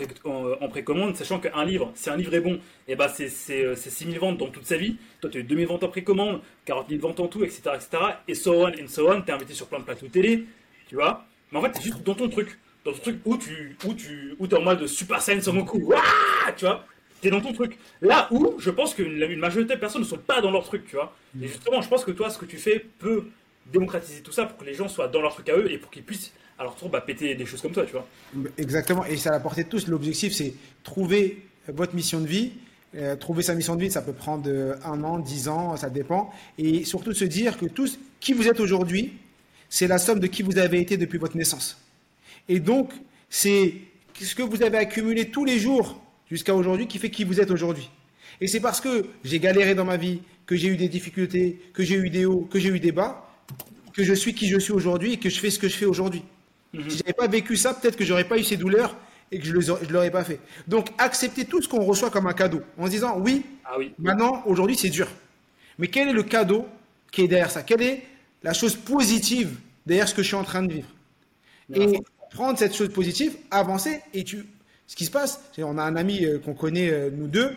en, 0.60 0.68
précommande, 0.68 1.16
sachant 1.16 1.38
qu'un 1.38 1.64
livre, 1.64 1.90
si 1.94 2.10
un 2.10 2.16
livre 2.16 2.34
est 2.34 2.40
bon, 2.40 2.60
et 2.88 2.94
ben 2.94 3.08
c'est, 3.08 3.30
c'est, 3.30 3.64
euh, 3.64 3.74
c'est 3.74 3.88
6 3.88 4.12
000 4.12 4.18
ventes 4.18 4.36
dans 4.36 4.48
toute 4.48 4.66
sa 4.66 4.76
vie. 4.76 4.98
Toi, 5.22 5.30
tu 5.30 5.38
as 5.38 5.40
eu 5.40 5.44
2000 5.44 5.66
ventes 5.66 5.84
en 5.84 5.88
précommande, 5.88 6.40
40 6.66 6.90
000 6.90 7.00
ventes 7.00 7.20
en 7.20 7.28
tout, 7.28 7.42
etc., 7.42 7.62
etc. 7.74 8.02
Et 8.28 8.34
so 8.34 8.66
on 8.66 8.68
and 8.68 8.88
so 8.88 9.10
on, 9.10 9.22
t'es 9.22 9.32
invité 9.32 9.54
sur 9.54 9.66
plein 9.68 9.78
de 9.78 9.84
plateaux 9.84 10.08
télé, 10.08 10.44
tu 10.88 10.96
vois. 10.96 11.24
Mais 11.52 11.58
en 11.58 11.62
fait, 11.62 11.72
t'es 11.72 11.82
juste 11.82 12.02
dans 12.02 12.14
ton 12.14 12.28
truc. 12.28 12.58
Dans 12.84 12.92
ton 12.92 12.98
truc 12.98 13.20
où 13.24 13.38
tu, 13.38 13.76
où 13.84 13.94
tu, 13.94 14.34
où 14.38 14.46
t'es 14.46 14.56
en 14.56 14.62
mode 14.62 14.86
Super 14.86 15.22
Saiyan 15.22 15.40
sur 15.40 15.54
mon. 15.54 15.66
Ouah 15.66 16.02
tu 16.56 16.66
vois. 16.66 16.84
T'es 17.20 17.30
dans 17.30 17.40
ton 17.40 17.52
truc. 17.52 17.78
Là 18.02 18.28
où 18.30 18.54
je 18.58 18.70
pense 18.70 18.94
qu'une 18.94 19.22
une 19.22 19.38
majorité 19.38 19.74
de 19.74 19.80
personnes 19.80 20.02
ne 20.02 20.06
sont 20.06 20.18
pas 20.18 20.40
dans 20.40 20.50
leur 20.50 20.64
truc, 20.64 20.86
tu 20.86 20.96
vois. 20.96 21.14
Et 21.40 21.48
justement, 21.48 21.80
je 21.80 21.88
pense 21.88 22.04
que 22.04 22.10
toi, 22.10 22.30
ce 22.30 22.38
que 22.38 22.44
tu 22.44 22.56
fais 22.58 22.84
peut 22.98 23.24
démocratiser 23.72 24.20
tout 24.22 24.32
ça 24.32 24.46
pour 24.46 24.58
que 24.58 24.64
les 24.64 24.74
gens 24.74 24.88
soient 24.88 25.08
dans 25.08 25.20
leur 25.22 25.32
truc 25.34 25.48
à 25.48 25.56
eux 25.56 25.70
et 25.70 25.78
pour 25.78 25.90
qu'ils 25.90 26.02
puissent 26.04 26.32
à 26.58 26.62
leur 26.62 26.76
tour 26.76 26.88
bah, 26.88 27.00
péter 27.00 27.34
des 27.34 27.44
choses 27.46 27.60
comme 27.60 27.72
toi, 27.72 27.84
tu 27.84 27.92
vois. 27.92 28.06
Exactement. 28.58 29.04
Et 29.06 29.16
c'est 29.16 29.28
à 29.28 29.32
la 29.32 29.40
portée 29.40 29.64
de 29.64 29.68
tous. 29.68 29.88
L'objectif, 29.88 30.32
c'est 30.32 30.54
trouver 30.84 31.42
votre 31.68 31.94
mission 31.94 32.20
de 32.20 32.26
vie 32.26 32.52
Euh, 32.94 33.14
trouver 33.16 33.42
sa 33.42 33.54
mission 33.54 33.74
de 33.76 33.82
vie, 33.82 33.90
ça 33.90 34.00
peut 34.00 34.14
prendre 34.14 34.48
euh, 34.48 34.74
un 34.84 35.02
an, 35.04 35.18
dix 35.18 35.48
ans, 35.48 35.76
ça 35.76 35.90
dépend. 35.90 36.32
Et 36.56 36.84
surtout 36.84 37.10
de 37.10 37.16
se 37.16 37.26
dire 37.26 37.58
que 37.58 37.66
tout 37.66 37.86
ce- 37.88 37.98
qui 38.20 38.32
vous 38.32 38.46
êtes 38.48 38.58
aujourd'hui, 38.60 39.12
c'est 39.68 39.88
la 39.88 39.98
somme 39.98 40.18
de 40.20 40.28
qui 40.28 40.42
vous 40.42 40.56
avez 40.56 40.80
été 40.80 40.96
depuis 40.96 41.18
votre 41.18 41.36
naissance. 41.36 41.76
Et 42.48 42.58
donc, 42.60 42.92
c'est 43.28 43.74
ce 44.18 44.34
que 44.34 44.42
vous 44.42 44.62
avez 44.62 44.78
accumulé 44.78 45.30
tous 45.30 45.44
les 45.44 45.58
jours 45.58 46.00
jusqu'à 46.30 46.54
aujourd'hui 46.54 46.86
qui 46.86 46.98
fait 46.98 47.10
qui 47.10 47.24
vous 47.24 47.40
êtes 47.40 47.50
aujourd'hui. 47.50 47.90
Et 48.40 48.46
c'est 48.46 48.60
parce 48.60 48.80
que 48.80 49.06
j'ai 49.24 49.40
galéré 49.40 49.74
dans 49.74 49.84
ma 49.84 49.96
vie, 49.96 50.20
que 50.46 50.56
j'ai 50.56 50.68
eu 50.68 50.76
des 50.76 50.88
difficultés, 50.88 51.60
que 51.72 51.82
j'ai 51.82 51.96
eu 51.96 52.10
des 52.10 52.24
hauts, 52.24 52.48
que 52.50 52.58
j'ai 52.58 52.68
eu 52.68 52.80
des 52.80 52.92
bas, 52.92 53.28
que 53.92 54.04
je 54.04 54.12
suis 54.12 54.34
qui 54.34 54.48
je 54.48 54.58
suis 54.58 54.72
aujourd'hui 54.72 55.14
et 55.14 55.16
que 55.18 55.30
je 55.30 55.40
fais 55.40 55.50
ce 55.50 55.58
que 55.58 55.68
je 55.68 55.76
fais 55.76 55.86
aujourd'hui. 55.86 56.22
Si 56.88 56.98
j'avais 56.98 57.14
pas 57.14 57.26
vécu 57.26 57.56
ça, 57.56 57.72
peut-être 57.72 57.96
que 57.96 58.04
j'aurais 58.04 58.28
pas 58.28 58.38
eu 58.38 58.44
ces 58.44 58.56
douleurs 58.56 58.94
et 59.32 59.38
que 59.38 59.46
je 59.46 59.52
ne 59.52 59.92
l'aurais 59.92 60.10
pas 60.10 60.24
fait. 60.24 60.38
Donc, 60.68 60.88
accepter 60.98 61.46
tout 61.46 61.62
ce 61.62 61.68
qu'on 61.68 61.82
reçoit 61.82 62.10
comme 62.10 62.26
un 62.26 62.32
cadeau 62.32 62.60
en 62.76 62.86
se 62.86 62.90
disant 62.90 63.18
oui, 63.18 63.44
Ah 63.64 63.76
oui. 63.78 63.92
Maintenant, 63.98 64.42
aujourd'hui, 64.46 64.76
c'est 64.76 64.90
dur. 64.90 65.08
Mais 65.78 65.88
quel 65.88 66.08
est 66.08 66.12
le 66.12 66.22
cadeau 66.22 66.66
qui 67.10 67.22
est 67.22 67.28
derrière 67.28 67.50
ça? 67.50 67.62
Quelle 67.62 67.82
est 67.82 68.02
la 68.42 68.52
chose 68.52 68.76
positive 68.76 69.56
derrière 69.86 70.08
ce 70.08 70.14
que 70.14 70.22
je 70.22 70.28
suis 70.28 70.36
en 70.36 70.44
train 70.44 70.62
de 70.62 70.72
vivre? 70.72 70.88
Et 71.74 71.98
prendre 72.30 72.58
cette 72.58 72.74
chose 72.74 72.90
positive, 72.90 73.36
avancer, 73.50 74.00
et 74.14 74.22
tu... 74.22 74.44
Ce 74.86 74.94
qui 74.94 75.04
se 75.04 75.10
passe, 75.10 75.40
c'est 75.52 75.62
on 75.62 75.78
a 75.78 75.82
un 75.82 75.96
ami 75.96 76.24
euh, 76.24 76.38
qu'on 76.38 76.54
connaît, 76.54 76.90
euh, 76.90 77.10
nous 77.10 77.26
deux, 77.28 77.56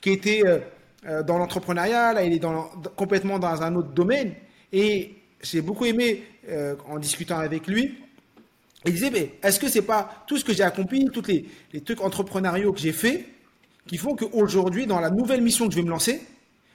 qui 0.00 0.10
était 0.10 0.42
euh, 0.44 1.22
dans 1.22 1.38
l'entrepreneuriat, 1.38 2.12
là, 2.12 2.22
il 2.22 2.32
est 2.32 2.38
dans, 2.38 2.64
complètement 2.96 3.38
dans 3.38 3.62
un 3.62 3.74
autre 3.76 3.90
domaine, 3.90 4.34
et 4.72 5.14
j'ai 5.42 5.62
beaucoup 5.62 5.84
aimé, 5.84 6.24
en 6.88 6.98
discutant 6.98 7.38
avec 7.38 7.66
lui, 7.66 7.98
il 8.84 8.92
disait, 8.92 9.10
mais 9.10 9.34
est-ce 9.42 9.60
que 9.60 9.68
c'est 9.68 9.82
pas 9.82 10.24
tout 10.26 10.38
ce 10.38 10.44
que 10.44 10.52
j'ai 10.52 10.64
accompli, 10.64 11.04
tous 11.12 11.26
les, 11.26 11.46
les 11.72 11.80
trucs 11.80 12.00
entrepreneuriaux 12.00 12.72
que 12.72 12.80
j'ai 12.80 12.92
fait, 12.92 13.26
qui 13.86 13.96
font 13.96 14.16
qu'aujourd'hui, 14.16 14.86
dans 14.86 15.00
la 15.00 15.10
nouvelle 15.10 15.42
mission 15.42 15.66
que 15.66 15.72
je 15.72 15.76
vais 15.76 15.84
me 15.84 15.90
lancer, 15.90 16.20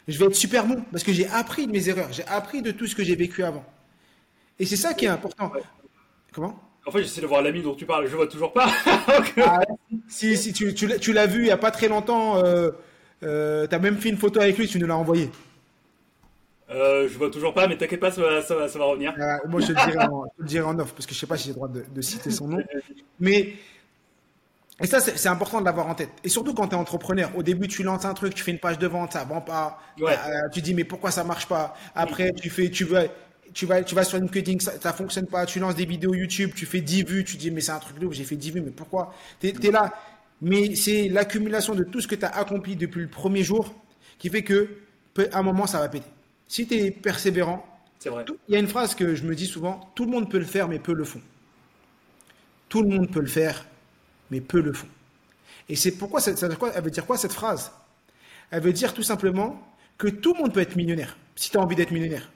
je 0.08 0.18
vais 0.18 0.26
être 0.26 0.36
super 0.36 0.66
bon 0.66 0.84
parce 0.92 1.04
que 1.04 1.14
j'ai 1.14 1.28
appris 1.28 1.68
de 1.68 1.72
mes 1.72 1.90
erreurs, 1.90 2.12
j'ai 2.12 2.26
appris 2.28 2.62
de 2.62 2.72
tout 2.72 2.88
ce 2.88 2.96
que 2.96 3.04
j'ai 3.04 3.16
vécu 3.16 3.44
avant. 3.44 3.66
Et 4.60 4.66
c'est 4.66 4.78
ça 4.78 4.94
qui 4.94 5.06
est 5.06 5.10
important. 5.10 5.52
Comment? 6.32 6.71
En 6.86 6.92
fait, 6.92 7.04
j'essaie 7.04 7.22
de 7.22 7.28
voir 7.28 7.42
l'ami 7.42 7.62
dont 7.62 7.76
tu 7.76 7.86
parles, 7.86 8.08
je 8.08 8.16
vois 8.16 8.28
toujours 8.28 8.54
pas. 8.54 8.68
Ah 9.46 9.60
Si, 10.08 10.36
si 10.38 10.54
tu, 10.54 10.74
tu 10.74 10.88
l'as- 10.88 11.00
tu 11.00 11.14
l'as 11.14 11.28
vu 11.28 11.42
il 11.42 11.46
n'y 11.46 11.52
a 11.52 11.58
pas 11.58 11.72
très 11.72 11.88
longtemps, 11.88 12.38
euh, 12.44 12.72
euh, 13.24 13.68
tu 13.68 13.76
as 13.76 13.80
même 13.80 13.98
fait 13.98 14.10
une 14.10 14.18
photo 14.18 14.40
avec 14.42 14.58
lui, 14.58 14.68
tu 14.68 14.80
nous 14.80 14.88
l'as 14.88 14.98
envoyé. 14.98 15.30
euh, 16.70 17.08
je 17.10 17.18
vois 17.18 17.30
toujours 17.30 17.54
pas, 17.54 17.68
mais 17.68 17.78
t'inquiète 17.78 18.00
pas, 18.00 18.12
ça 18.12 18.22
va, 18.22 18.42
ça 18.42 18.56
va, 18.56 18.68
ça 18.70 18.80
va 18.80 18.86
revenir. 18.86 19.14
Euh, 19.18 19.48
moi, 19.50 19.60
je 19.60 19.68
te, 19.68 19.72
le 19.74 19.92
dirai 19.92 20.00
en, 20.06 20.24
je 20.26 20.30
te 20.38 20.42
le 20.42 20.48
dirai 20.48 20.66
en 20.66 20.80
off 20.80 20.94
parce 20.94 21.06
que 21.06 21.14
je 21.14 21.20
sais 21.20 21.28
pas 21.28 21.36
si 21.38 21.44
j'ai 21.46 21.50
le 21.50 21.56
droit 21.56 21.68
de, 21.68 21.84
de 21.94 22.02
citer 22.02 22.32
son 22.32 22.48
nom. 22.48 22.64
Mais 23.20 23.56
et 24.82 24.88
ça, 24.88 25.00
c'est 25.00 25.30
important 25.30 25.60
de 25.60 25.66
l'avoir 25.66 25.88
en 25.88 25.94
tête. 25.94 26.10
Et 26.24 26.30
surtout 26.30 26.56
quand 26.56 26.68
tu 26.70 26.74
es 26.76 26.78
entrepreneur, 26.78 27.30
au 27.36 27.44
début, 27.44 27.68
tu 27.68 27.84
lances 27.84 28.04
un 28.06 28.16
truc, 28.16 28.34
tu 28.34 28.44
fais 28.44 28.50
une 28.52 28.58
page 28.60 28.80
de 28.80 28.88
vente, 28.88 29.14
ça 29.14 29.24
vend 29.26 29.42
pas. 29.42 29.78
Ouais. 30.00 30.14
Euh, 30.14 30.50
tu 30.52 30.62
dis 30.64 30.74
mais 30.74 30.86
pourquoi 30.86 31.12
ça 31.12 31.24
marche 31.24 31.46
pas? 31.48 31.76
Après, 31.94 32.32
tu 32.34 32.50
fais, 32.50 32.70
tu 32.72 32.86
vas, 32.86 33.04
tu 33.54 33.66
vas, 33.66 33.84
tu 33.84 33.96
vas 33.96 34.04
sur 34.04 34.18
LinkedIn, 34.18 34.60
ça, 34.60 34.80
ça 34.80 34.94
fonctionne 34.94 35.28
pas. 35.28 35.46
Tu 35.46 35.60
lances 35.60 35.76
des 35.76 35.86
vidéos 35.86 36.14
YouTube, 36.14 36.52
tu 36.56 36.66
fais 36.66 36.82
10 36.82 37.04
vues, 37.04 37.24
tu 37.24 37.38
dis 37.38 37.52
mais 37.52 37.62
c'est 37.62 37.72
un 37.72 37.80
truc 37.80 38.00
de 38.00 38.06
ouf, 38.06 38.14
j'ai 38.14 38.24
fait 38.24 38.36
10 38.36 38.52
vues, 38.52 38.62
mais 38.62 38.72
pourquoi? 38.72 39.14
T'es 39.40 39.54
es 39.62 39.72
là. 39.72 39.94
Mais 40.42 40.76
c'est 40.76 41.08
l'accumulation 41.08 41.76
de 41.76 41.84
tout 41.84 42.02
ce 42.02 42.08
que 42.08 42.16
tu 42.16 42.26
as 42.26 42.36
accompli 42.36 42.76
depuis 42.76 43.02
le 43.02 43.08
premier 43.08 43.44
jour 43.44 43.74
qui 44.18 44.30
fait 44.30 44.44
que 44.44 44.70
à 45.32 45.40
un 45.40 45.44
moment 45.44 45.68
ça 45.68 45.80
va 45.80 45.90
péter. 45.90 46.10
Si 46.48 46.68
tu 46.68 46.76
es 46.76 46.92
persévérant, 46.92 47.66
Il 48.48 48.54
y 48.54 48.56
a 48.56 48.60
une 48.60 48.68
phrase 48.68 48.96
que 48.96 49.14
je 49.14 49.24
me 49.24 49.36
dis 49.36 49.46
souvent, 49.46 49.92
tout 49.96 50.06
le 50.06 50.12
monde 50.12 50.30
peut 50.30 50.40
le 50.40 50.46
faire, 50.46 50.68
mais 50.68 50.80
peu 50.80 50.94
le 50.94 51.04
font. 51.04 51.22
Tout 52.68 52.82
le 52.82 52.90
monde 52.90 53.12
peut 53.12 53.20
le 53.20 53.28
faire, 53.28 53.68
mais 54.32 54.42
peu 54.42 54.62
le 54.62 54.74
font. 54.74 54.88
Et 55.70 55.76
c'est 55.76 55.92
pourquoi, 55.92 56.20
ça, 56.20 56.32
elle 56.32 56.84
veut 56.84 56.90
dire 56.90 57.06
quoi 57.06 57.18
cette 57.18 57.34
phrase? 57.34 57.72
Elle 58.50 58.64
veut 58.64 58.74
dire 58.74 58.94
tout 58.94 59.04
simplement 59.04 59.62
que 59.98 60.08
tout 60.08 60.34
le 60.34 60.40
monde 60.40 60.54
peut 60.54 60.62
être 60.62 60.76
millionnaire, 60.76 61.16
si 61.36 61.52
tu 61.52 61.58
as 61.58 61.62
envie 61.62 61.76
d'être 61.76 61.92
millionnaire, 61.92 62.32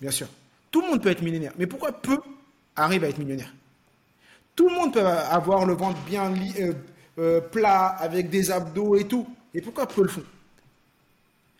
bien 0.00 0.10
sûr. 0.10 0.26
Tout 0.74 0.80
le 0.80 0.88
monde 0.88 1.00
peut 1.00 1.10
être 1.10 1.22
millionnaire, 1.22 1.52
mais 1.56 1.68
pourquoi 1.68 1.92
peu 1.92 2.18
arrivent 2.74 3.04
à 3.04 3.08
être 3.08 3.18
millionnaire? 3.18 3.54
Tout 4.56 4.68
le 4.68 4.74
monde 4.74 4.92
peut 4.92 5.06
avoir 5.06 5.66
le 5.66 5.72
ventre 5.74 6.00
bien 6.04 6.30
li- 6.30 6.52
euh, 6.58 6.72
euh, 7.20 7.40
plat, 7.40 7.86
avec 8.00 8.28
des 8.28 8.50
abdos 8.50 8.96
et 8.96 9.04
tout, 9.06 9.24
et 9.54 9.60
pourquoi 9.60 9.86
peu 9.86 10.02
le 10.02 10.08
font? 10.08 10.24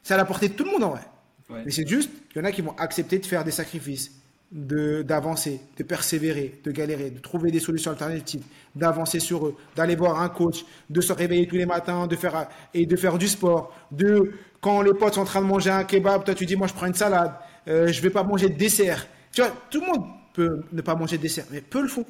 C'est 0.02 0.14
à 0.14 0.16
la 0.16 0.24
portée 0.24 0.48
de 0.48 0.54
tout 0.54 0.64
le 0.64 0.72
monde 0.72 0.82
en 0.82 0.90
vrai. 0.90 1.02
Ouais. 1.48 1.62
Mais 1.64 1.70
c'est 1.70 1.86
juste 1.86 2.10
qu'il 2.28 2.42
y 2.42 2.44
en 2.44 2.48
a 2.48 2.50
qui 2.50 2.60
vont 2.62 2.74
accepter 2.76 3.20
de 3.20 3.26
faire 3.26 3.44
des 3.44 3.52
sacrifices, 3.52 4.10
de 4.50 5.02
d'avancer, 5.02 5.60
de 5.76 5.84
persévérer, 5.84 6.60
de 6.64 6.72
galérer, 6.72 7.10
de 7.10 7.20
trouver 7.20 7.52
des 7.52 7.60
solutions 7.60 7.92
alternatives, 7.92 8.42
d'avancer 8.74 9.20
sur 9.20 9.46
eux, 9.46 9.54
d'aller 9.76 9.94
voir 9.94 10.20
un 10.20 10.28
coach, 10.28 10.64
de 10.90 11.00
se 11.00 11.12
réveiller 11.12 11.46
tous 11.46 11.54
les 11.54 11.66
matins, 11.66 12.08
de 12.08 12.16
faire 12.16 12.48
et 12.74 12.84
de 12.84 12.96
faire 12.96 13.16
du 13.16 13.28
sport, 13.28 13.72
de 13.92 14.32
quand 14.60 14.82
les 14.82 14.92
potes 14.92 15.14
sont 15.14 15.20
en 15.20 15.24
train 15.24 15.40
de 15.40 15.46
manger 15.46 15.70
un 15.70 15.84
kebab, 15.84 16.24
toi 16.24 16.34
tu 16.34 16.46
dis 16.46 16.56
moi 16.56 16.66
je 16.66 16.74
prends 16.74 16.86
une 16.86 16.94
salade, 16.94 17.32
euh, 17.68 17.88
je 17.88 18.00
vais 18.00 18.10
pas 18.10 18.22
manger 18.22 18.48
de 18.48 18.56
dessert. 18.56 19.06
Tu 19.32 19.40
vois, 19.40 19.50
tout 19.70 19.80
le 19.80 19.86
monde 19.86 20.06
peut 20.32 20.62
ne 20.72 20.82
pas 20.82 20.94
manger 20.94 21.16
de 21.16 21.22
dessert, 21.22 21.46
mais 21.50 21.60
peu 21.60 21.82
le 21.82 21.88
font. 21.88 22.04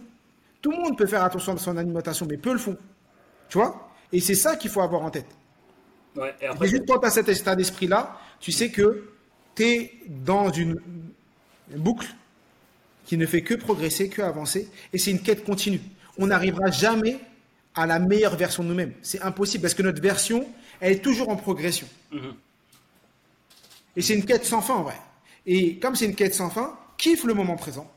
Tout 0.61 0.71
le 0.71 0.79
monde 0.79 0.97
peut 0.97 1.07
faire 1.07 1.23
attention 1.23 1.53
à 1.53 1.59
son 1.59 1.77
alimentation, 1.77 2.27
mais 2.29 2.37
peu 2.37 2.53
le 2.53 2.59
font. 2.59 2.77
Tu 3.49 3.59
vois? 3.59 3.91
Et 4.13 4.21
c'est 4.21 4.35
ça 4.35 4.57
qu'il 4.57 4.71
faut 4.71 4.81
avoir 4.81 5.03
en 5.03 5.11
tête. 5.11 5.27
Ouais, 6.17 6.35
et 6.41 6.45
Et 6.45 6.47
après, 6.47 6.69
juste 6.69 6.85
quand 6.87 6.99
tu 6.99 7.07
as 7.07 7.11
cet 7.11 7.29
état 7.29 7.57
d'esprit-là, 7.57 8.19
tu 8.41 8.53
sais 8.53 8.71
que 8.71 9.11
tu 9.55 9.65
es 9.65 9.93
dans 10.09 10.51
une 10.51 10.81
boucle 11.77 12.09
qui 13.05 13.17
ne 13.17 13.27
fait 13.27 13.43
que 13.43 13.55
progresser, 13.55 14.09
que 14.09 14.23
avancer, 14.23 14.69
et 14.93 14.99
c'est 14.99 15.11
une 15.11 15.21
quête 15.21 15.45
continue. 15.45 15.81
On 16.17 16.29
n'arrivera 16.29 16.71
jamais 16.71 17.19
à 17.75 17.87
la 17.87 17.99
meilleure 17.99 18.37
version 18.37 18.63
de 18.63 18.69
nous-mêmes. 18.69 18.95
C'est 19.03 19.21
impossible 19.23 19.63
parce 19.63 19.75
que 19.75 19.83
notre 19.83 20.01
version, 20.01 20.47
elle 20.81 20.93
est 20.93 21.03
toujours 21.03 21.29
en 21.29 21.37
progression. 21.37 21.89
Mhm. 22.13 22.35
Et 23.97 24.03
c'est 24.03 24.15
une 24.15 24.25
quête 24.25 24.45
sans 24.45 24.61
fin 24.61 24.75
en 24.75 24.83
vrai. 24.83 24.97
Et 25.47 25.79
comme 25.79 25.95
c'est 25.97 26.07
une 26.07 26.15
quête 26.15 26.35
sans 26.35 26.51
fin, 26.51 26.77
kiffe 26.97 27.25
le 27.25 27.35
moment 27.35 27.57
présent, 27.57 27.91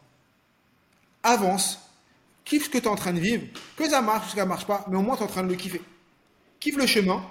avance, 1.23 1.79
kiffe 2.45 2.65
ce 2.65 2.69
que 2.69 2.77
tu 2.77 2.83
es 2.85 2.87
en 2.87 2.95
train 2.95 3.13
de 3.13 3.19
vivre, 3.19 3.43
que 3.75 3.89
ça 3.89 4.01
marche, 4.01 4.31
que 4.33 4.37
ça 4.39 4.45
marche 4.45 4.65
pas, 4.65 4.85
mais 4.89 4.97
au 4.97 5.01
moins 5.01 5.15
tu 5.15 5.21
es 5.23 5.25
en 5.25 5.29
train 5.29 5.43
de 5.43 5.49
le 5.49 5.55
kiffer. 5.55 5.81
Kiffe 6.59 6.77
le 6.77 6.85
chemin, 6.87 7.23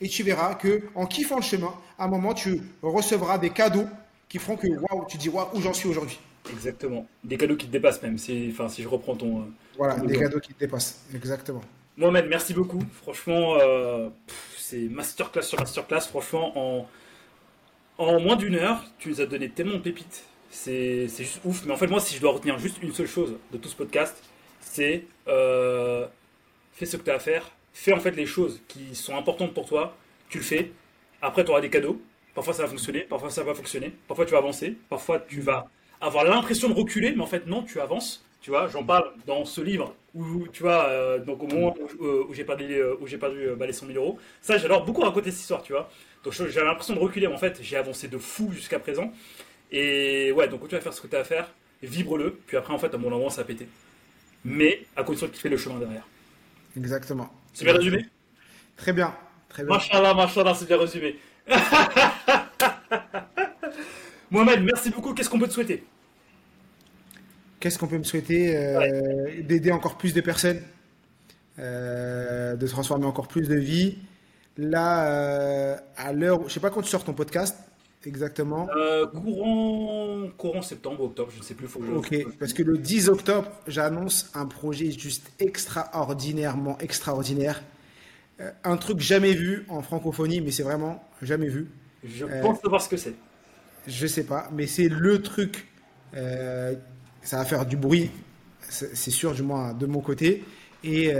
et 0.00 0.08
tu 0.08 0.22
verras 0.22 0.54
que 0.54 0.84
en 0.94 1.06
kiffant 1.06 1.36
le 1.36 1.42
chemin, 1.42 1.74
à 1.98 2.04
un 2.04 2.08
moment 2.08 2.34
tu 2.34 2.62
recevras 2.82 3.38
des 3.38 3.50
cadeaux 3.50 3.86
qui 4.28 4.38
feront 4.38 4.56
que 4.56 4.66
waouh, 4.68 5.06
tu 5.08 5.16
dis 5.18 5.28
waouh, 5.28 5.48
où 5.54 5.60
j'en 5.60 5.72
suis 5.72 5.88
aujourd'hui. 5.88 6.18
exactement. 6.50 7.06
Des 7.24 7.36
cadeaux 7.36 7.56
qui 7.56 7.66
te 7.66 7.72
dépassent 7.72 8.02
même, 8.02 8.18
si, 8.18 8.48
enfin, 8.52 8.68
si 8.68 8.82
je 8.82 8.88
reprends 8.88 9.16
ton. 9.16 9.40
euh, 9.42 9.44
Voilà, 9.76 9.96
ton 9.96 10.04
des 10.06 10.16
cadeaux 10.18 10.40
qui 10.40 10.52
te 10.54 10.58
dépassent. 10.58 11.04
Exactement. 11.14 11.62
Mohamed, 11.96 12.26
merci 12.28 12.54
beaucoup. 12.54 12.80
Franchement, 13.02 13.56
euh, 13.60 14.08
c'est 14.56 14.88
masterclass 14.88 15.42
sur 15.42 15.58
masterclass. 15.58 16.02
Franchement, 16.02 16.52
en, 16.56 16.88
en 17.98 18.20
moins 18.20 18.36
d'une 18.36 18.54
heure, 18.54 18.84
tu 18.98 19.08
nous 19.10 19.20
as 19.20 19.26
donné 19.26 19.48
tellement 19.50 19.74
de 19.74 19.82
pépites. 19.82 20.24
C'est 20.50 21.08
juste 21.08 21.40
ouf. 21.44 21.64
Mais 21.66 21.72
en 21.72 21.76
fait, 21.76 21.88
moi, 21.88 22.00
si 22.00 22.16
je 22.16 22.20
dois 22.20 22.32
retenir 22.32 22.58
juste 22.58 22.82
une 22.82 22.92
seule 22.92 23.06
chose 23.06 23.36
de 23.52 23.58
tout 23.58 23.68
ce 23.68 23.76
podcast, 23.76 24.22
c'est 24.60 25.04
euh, 25.26 26.06
fais 26.72 26.86
ce 26.86 26.96
que 26.96 27.02
tu 27.02 27.10
as 27.10 27.14
à 27.14 27.18
faire. 27.18 27.50
Fais 27.72 27.92
en 27.92 28.00
fait 28.00 28.12
les 28.12 28.26
choses 28.26 28.60
qui 28.68 28.94
sont 28.94 29.16
importantes 29.16 29.52
pour 29.52 29.66
toi. 29.66 29.96
Tu 30.30 30.38
le 30.38 30.44
fais. 30.44 30.72
Après, 31.20 31.44
tu 31.44 31.50
auras 31.50 31.60
des 31.60 31.70
cadeaux. 31.70 32.00
Parfois, 32.34 32.54
ça 32.54 32.62
va 32.62 32.68
fonctionner. 32.68 33.00
Parfois, 33.00 33.30
ça 33.30 33.42
va 33.42 33.54
fonctionner. 33.54 33.92
Parfois, 34.06 34.24
tu 34.24 34.32
vas 34.32 34.38
avancer. 34.38 34.76
Parfois, 34.88 35.18
tu 35.20 35.40
vas 35.40 35.68
avoir 36.00 36.24
l'impression 36.24 36.68
de 36.68 36.74
reculer. 36.74 37.12
Mais 37.12 37.22
en 37.22 37.26
fait, 37.26 37.46
non, 37.46 37.62
tu 37.62 37.80
avances. 37.80 38.24
Tu 38.40 38.50
vois, 38.50 38.68
j'en 38.68 38.84
parle 38.84 39.12
dans 39.26 39.44
ce 39.44 39.60
livre 39.60 39.94
où, 40.14 40.46
tu 40.52 40.62
vois, 40.62 40.84
euh, 40.84 41.18
donc 41.18 41.42
au 41.42 41.48
moment 41.48 41.74
où, 41.98 42.04
euh, 42.04 42.26
j'ai 42.32 42.44
perdu, 42.44 42.80
où 43.00 43.04
perdu 43.18 43.48
bah, 43.56 43.66
les 43.66 43.72
100 43.72 43.86
000 43.86 43.98
euros. 43.98 44.18
Ça, 44.40 44.56
j'adore 44.58 44.84
beaucoup 44.84 45.00
raconter 45.00 45.32
cette 45.32 45.40
histoire, 45.40 45.62
tu 45.62 45.72
vois. 45.72 45.90
Donc, 46.24 46.32
j'avais 46.32 46.66
l'impression 46.66 46.94
de 46.94 46.98
reculer. 46.98 47.26
Mais 47.28 47.34
en 47.34 47.38
fait, 47.38 47.58
j'ai 47.62 47.76
avancé 47.76 48.08
de 48.08 48.18
fou 48.18 48.50
jusqu'à 48.52 48.78
présent. 48.78 49.12
Et 49.70 50.32
ouais, 50.32 50.48
donc, 50.48 50.66
tu 50.68 50.74
vas 50.74 50.80
faire 50.80 50.92
ce 50.92 51.00
que 51.00 51.06
tu 51.06 51.16
as 51.16 51.20
à 51.20 51.24
faire. 51.24 51.52
Vibre-le. 51.82 52.38
Puis 52.46 52.56
après, 52.56 52.72
en 52.72 52.78
fait, 52.78 52.92
à 52.94 52.98
mon 52.98 53.10
moment, 53.10 53.30
ça 53.30 53.42
a 53.42 53.44
pété. 53.44 53.68
Mais 54.44 54.86
à 54.96 55.02
condition 55.02 55.26
que 55.28 55.34
tu 55.34 55.40
fais 55.40 55.48
le 55.48 55.56
chemin 55.56 55.78
derrière. 55.78 56.06
Exactement. 56.76 57.30
C'est 57.52 57.64
bien 57.64 57.74
résumé? 57.74 58.06
Très 58.76 58.92
bien. 58.92 59.14
Très 59.48 59.64
bien. 59.64 59.74
Machallah, 59.74 60.14
machallah, 60.14 60.54
c'est 60.54 60.66
bien 60.66 60.78
résumé. 60.78 61.16
Mohamed, 64.30 64.62
merci 64.62 64.90
beaucoup. 64.90 65.14
Qu'est-ce 65.14 65.30
qu'on 65.30 65.38
peut 65.38 65.48
te 65.48 65.52
souhaiter? 65.54 65.84
Qu'est-ce 67.60 67.78
qu'on 67.78 67.88
peut 67.88 67.98
me 67.98 68.04
souhaiter 68.04 68.56
Euh, 68.56 69.42
D'aider 69.42 69.72
encore 69.72 69.96
plus 69.98 70.14
de 70.14 70.20
personnes, 70.20 70.62
euh, 71.58 72.54
de 72.54 72.66
transformer 72.66 73.06
encore 73.06 73.26
plus 73.28 73.48
de 73.48 73.56
vies. 73.56 73.98
Là, 74.58 75.06
euh, 75.06 75.76
à 75.96 76.12
l'heure, 76.12 76.48
je 76.48 76.52
sais 76.54 76.60
pas 76.60 76.70
quand 76.70 76.82
tu 76.82 76.90
sors 76.90 77.04
ton 77.04 77.14
podcast 77.14 77.56
exactement. 78.04 78.68
Euh, 78.76 79.06
courant, 79.06 80.28
courant 80.36 80.62
septembre, 80.62 81.04
octobre, 81.04 81.30
je 81.32 81.38
ne 81.38 81.44
sais 81.44 81.54
plus. 81.54 81.66
Faut 81.68 81.78
que 81.78 81.86
je- 81.86 81.92
Ok, 81.92 82.14
parce 82.38 82.52
que 82.52 82.62
le 82.62 82.76
10 82.78 83.08
octobre, 83.08 83.48
j'annonce 83.66 84.30
un 84.34 84.46
projet 84.46 84.90
juste 84.90 85.30
extraordinairement 85.38 86.76
extraordinaire. 86.78 87.62
Euh, 88.40 88.50
un 88.64 88.76
truc 88.76 89.00
jamais 89.00 89.32
vu 89.32 89.64
en 89.68 89.82
francophonie, 89.82 90.40
mais 90.40 90.50
c'est 90.50 90.62
vraiment 90.62 91.04
jamais 91.22 91.48
vu. 91.48 91.68
Je 92.04 92.24
Euh, 92.24 92.40
pense 92.42 92.60
savoir 92.60 92.80
ce 92.82 92.88
que 92.88 92.96
c'est. 92.96 93.14
Je 93.86 94.06
sais 94.06 94.24
pas, 94.24 94.48
mais 94.52 94.66
c'est 94.66 94.88
le 94.88 95.22
truc. 95.22 95.66
ça 97.22 97.36
va 97.36 97.44
faire 97.44 97.66
du 97.66 97.76
bruit, 97.76 98.10
c'est 98.68 99.10
sûr, 99.10 99.34
du 99.34 99.42
moins 99.42 99.74
de 99.74 99.84
mon 99.86 100.00
côté. 100.00 100.42
Et 100.82 101.12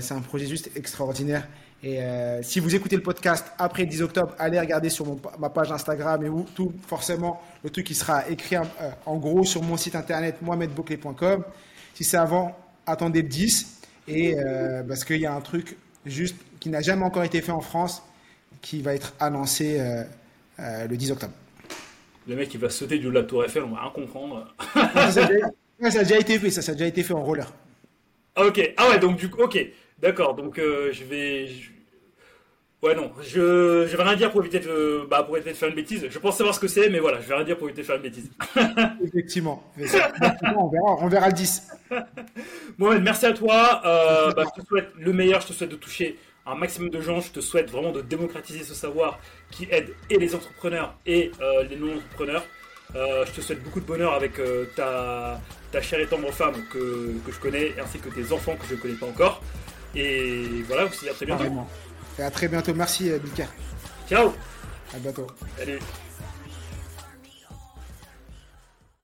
c'est 0.00 0.14
un 0.14 0.20
projet 0.20 0.46
juste 0.46 0.70
extraordinaire. 0.76 1.46
Et 1.86 2.00
euh, 2.00 2.42
si 2.42 2.60
vous 2.60 2.74
écoutez 2.74 2.96
le 2.96 3.02
podcast 3.02 3.44
après 3.58 3.82
le 3.82 3.88
10 3.90 4.00
octobre, 4.02 4.34
allez 4.38 4.58
regarder 4.58 4.88
sur 4.88 5.04
mon- 5.04 5.20
ma 5.38 5.50
page 5.50 5.70
Instagram 5.70 6.24
et 6.24 6.30
où 6.30 6.46
tout 6.54 6.72
forcément 6.86 7.42
le 7.62 7.68
truc 7.68 7.86
qui 7.86 7.94
sera 7.94 8.26
écrit 8.30 8.56
euh, 8.56 8.62
en 9.04 9.16
gros 9.18 9.44
sur 9.44 9.62
mon 9.62 9.76
site 9.76 9.94
internet 9.94 10.40
mohamedbouclé.com. 10.40 11.44
Si 11.92 12.02
c'est 12.04 12.16
avant, 12.16 12.56
attendez 12.86 13.20
le 13.20 13.28
10 13.28 13.80
et 14.08 14.34
euh, 14.38 14.82
parce 14.82 15.04
qu'il 15.04 15.20
y 15.20 15.26
a 15.26 15.34
un 15.34 15.42
truc 15.42 15.76
juste 16.06 16.36
qui 16.58 16.70
n'a 16.70 16.80
jamais 16.80 17.04
encore 17.04 17.24
été 17.24 17.42
fait 17.42 17.52
en 17.52 17.60
France 17.60 18.02
qui 18.62 18.80
va 18.80 18.94
être 18.94 19.12
annoncé 19.20 19.78
le 20.58 20.96
10 20.96 21.12
octobre. 21.12 21.34
Le 22.26 22.34
mec, 22.36 22.54
il 22.54 22.60
va 22.60 22.70
sauter 22.70 22.98
du 22.98 23.08
haut 23.08 23.10
de 23.10 23.16
la 23.16 23.24
Tour 23.24 23.44
Eiffel, 23.44 23.62
on 23.64 23.72
va 23.74 23.82
rien 23.82 23.90
comprendre. 23.90 24.54
ça, 24.72 25.10
ça 25.10 25.24
a 25.24 25.26
déjà, 25.28 25.46
ouais, 25.80 25.90
ça 25.90 25.98
a 26.00 26.02
déjà 26.04 26.18
été 26.18 26.38
fait, 26.38 26.50
ça, 26.50 26.62
ça 26.62 26.72
a 26.72 26.74
déjà 26.74 26.86
été 26.86 27.02
fait 27.02 27.12
en 27.12 27.22
roller. 27.22 27.52
Ah, 28.36 28.46
ok. 28.46 28.72
Ah 28.78 28.88
ouais, 28.88 28.98
donc 28.98 29.16
du 29.18 29.28
coup, 29.28 29.42
ok. 29.42 29.58
D'accord, 30.00 30.34
donc 30.34 30.58
euh, 30.58 30.90
je 30.92 31.04
vais. 31.04 31.46
je- 31.46 31.70
Ouais, 32.84 32.94
non, 32.94 33.10
je, 33.22 33.86
je 33.90 33.96
vais 33.96 34.02
rien 34.02 34.14
dire 34.14 34.30
pour 34.30 34.42
éviter 34.42 34.60
de, 34.60 35.06
bah, 35.08 35.22
pour 35.22 35.38
éviter 35.38 35.52
de 35.52 35.56
faire 35.56 35.70
une 35.70 35.74
bêtise. 35.74 36.06
Je 36.10 36.18
pense 36.18 36.36
savoir 36.36 36.54
ce 36.54 36.60
que 36.60 36.68
c'est, 36.68 36.90
mais 36.90 36.98
voilà, 36.98 37.18
je 37.18 37.26
vais 37.26 37.34
rien 37.34 37.44
dire 37.44 37.56
pour 37.56 37.66
éviter 37.66 37.80
de 37.80 37.86
faire 37.86 37.96
une 37.96 38.02
bêtise. 38.02 38.30
Effectivement. 39.02 39.72
On, 40.54 40.68
verra, 40.68 40.96
on 41.00 41.08
verra 41.08 41.28
le 41.28 41.32
10. 41.32 41.62
Mohamed, 42.78 43.02
merci 43.02 43.24
à 43.24 43.32
toi. 43.32 43.80
Euh, 43.86 44.32
bah, 44.32 44.42
je 44.54 44.60
te 44.60 44.66
souhaite 44.66 44.90
le 44.98 45.14
meilleur. 45.14 45.40
Je 45.40 45.46
te 45.46 45.52
souhaite 45.54 45.70
de 45.70 45.76
toucher 45.76 46.18
un 46.44 46.56
maximum 46.56 46.90
de 46.90 47.00
gens. 47.00 47.22
Je 47.22 47.30
te 47.30 47.40
souhaite 47.40 47.70
vraiment 47.70 47.90
de 47.90 48.02
démocratiser 48.02 48.64
ce 48.64 48.74
savoir 48.74 49.18
qui 49.50 49.66
aide 49.70 49.94
et 50.10 50.18
les 50.18 50.34
entrepreneurs 50.34 50.94
et 51.06 51.32
euh, 51.40 51.62
les 51.62 51.76
non-entrepreneurs. 51.76 52.44
Euh, 52.96 53.24
je 53.24 53.32
te 53.32 53.40
souhaite 53.40 53.64
beaucoup 53.64 53.80
de 53.80 53.86
bonheur 53.86 54.12
avec 54.12 54.34
ta, 54.76 55.40
ta 55.72 55.80
chère 55.80 56.00
et 56.00 56.06
tendre 56.06 56.30
femme 56.32 56.56
que, 56.70 57.14
que 57.24 57.32
je 57.32 57.40
connais, 57.40 57.72
ainsi 57.82 57.98
que 57.98 58.10
tes 58.10 58.30
enfants 58.30 58.56
que 58.56 58.66
je 58.68 58.74
ne 58.74 58.80
connais 58.80 58.94
pas 58.94 59.06
encore. 59.06 59.42
Et 59.94 60.44
voilà, 60.66 60.84
aussi 60.84 61.08
à 61.08 61.14
très 61.14 61.24
bientôt. 61.24 61.44
Et 62.18 62.22
à 62.22 62.30
très 62.30 62.48
bientôt. 62.48 62.74
Merci, 62.74 63.10
euh, 63.10 63.18
Bilka. 63.18 63.44
Ciao 64.08 64.32
À 64.94 64.98
bientôt. 64.98 65.26
Salut 65.58 65.78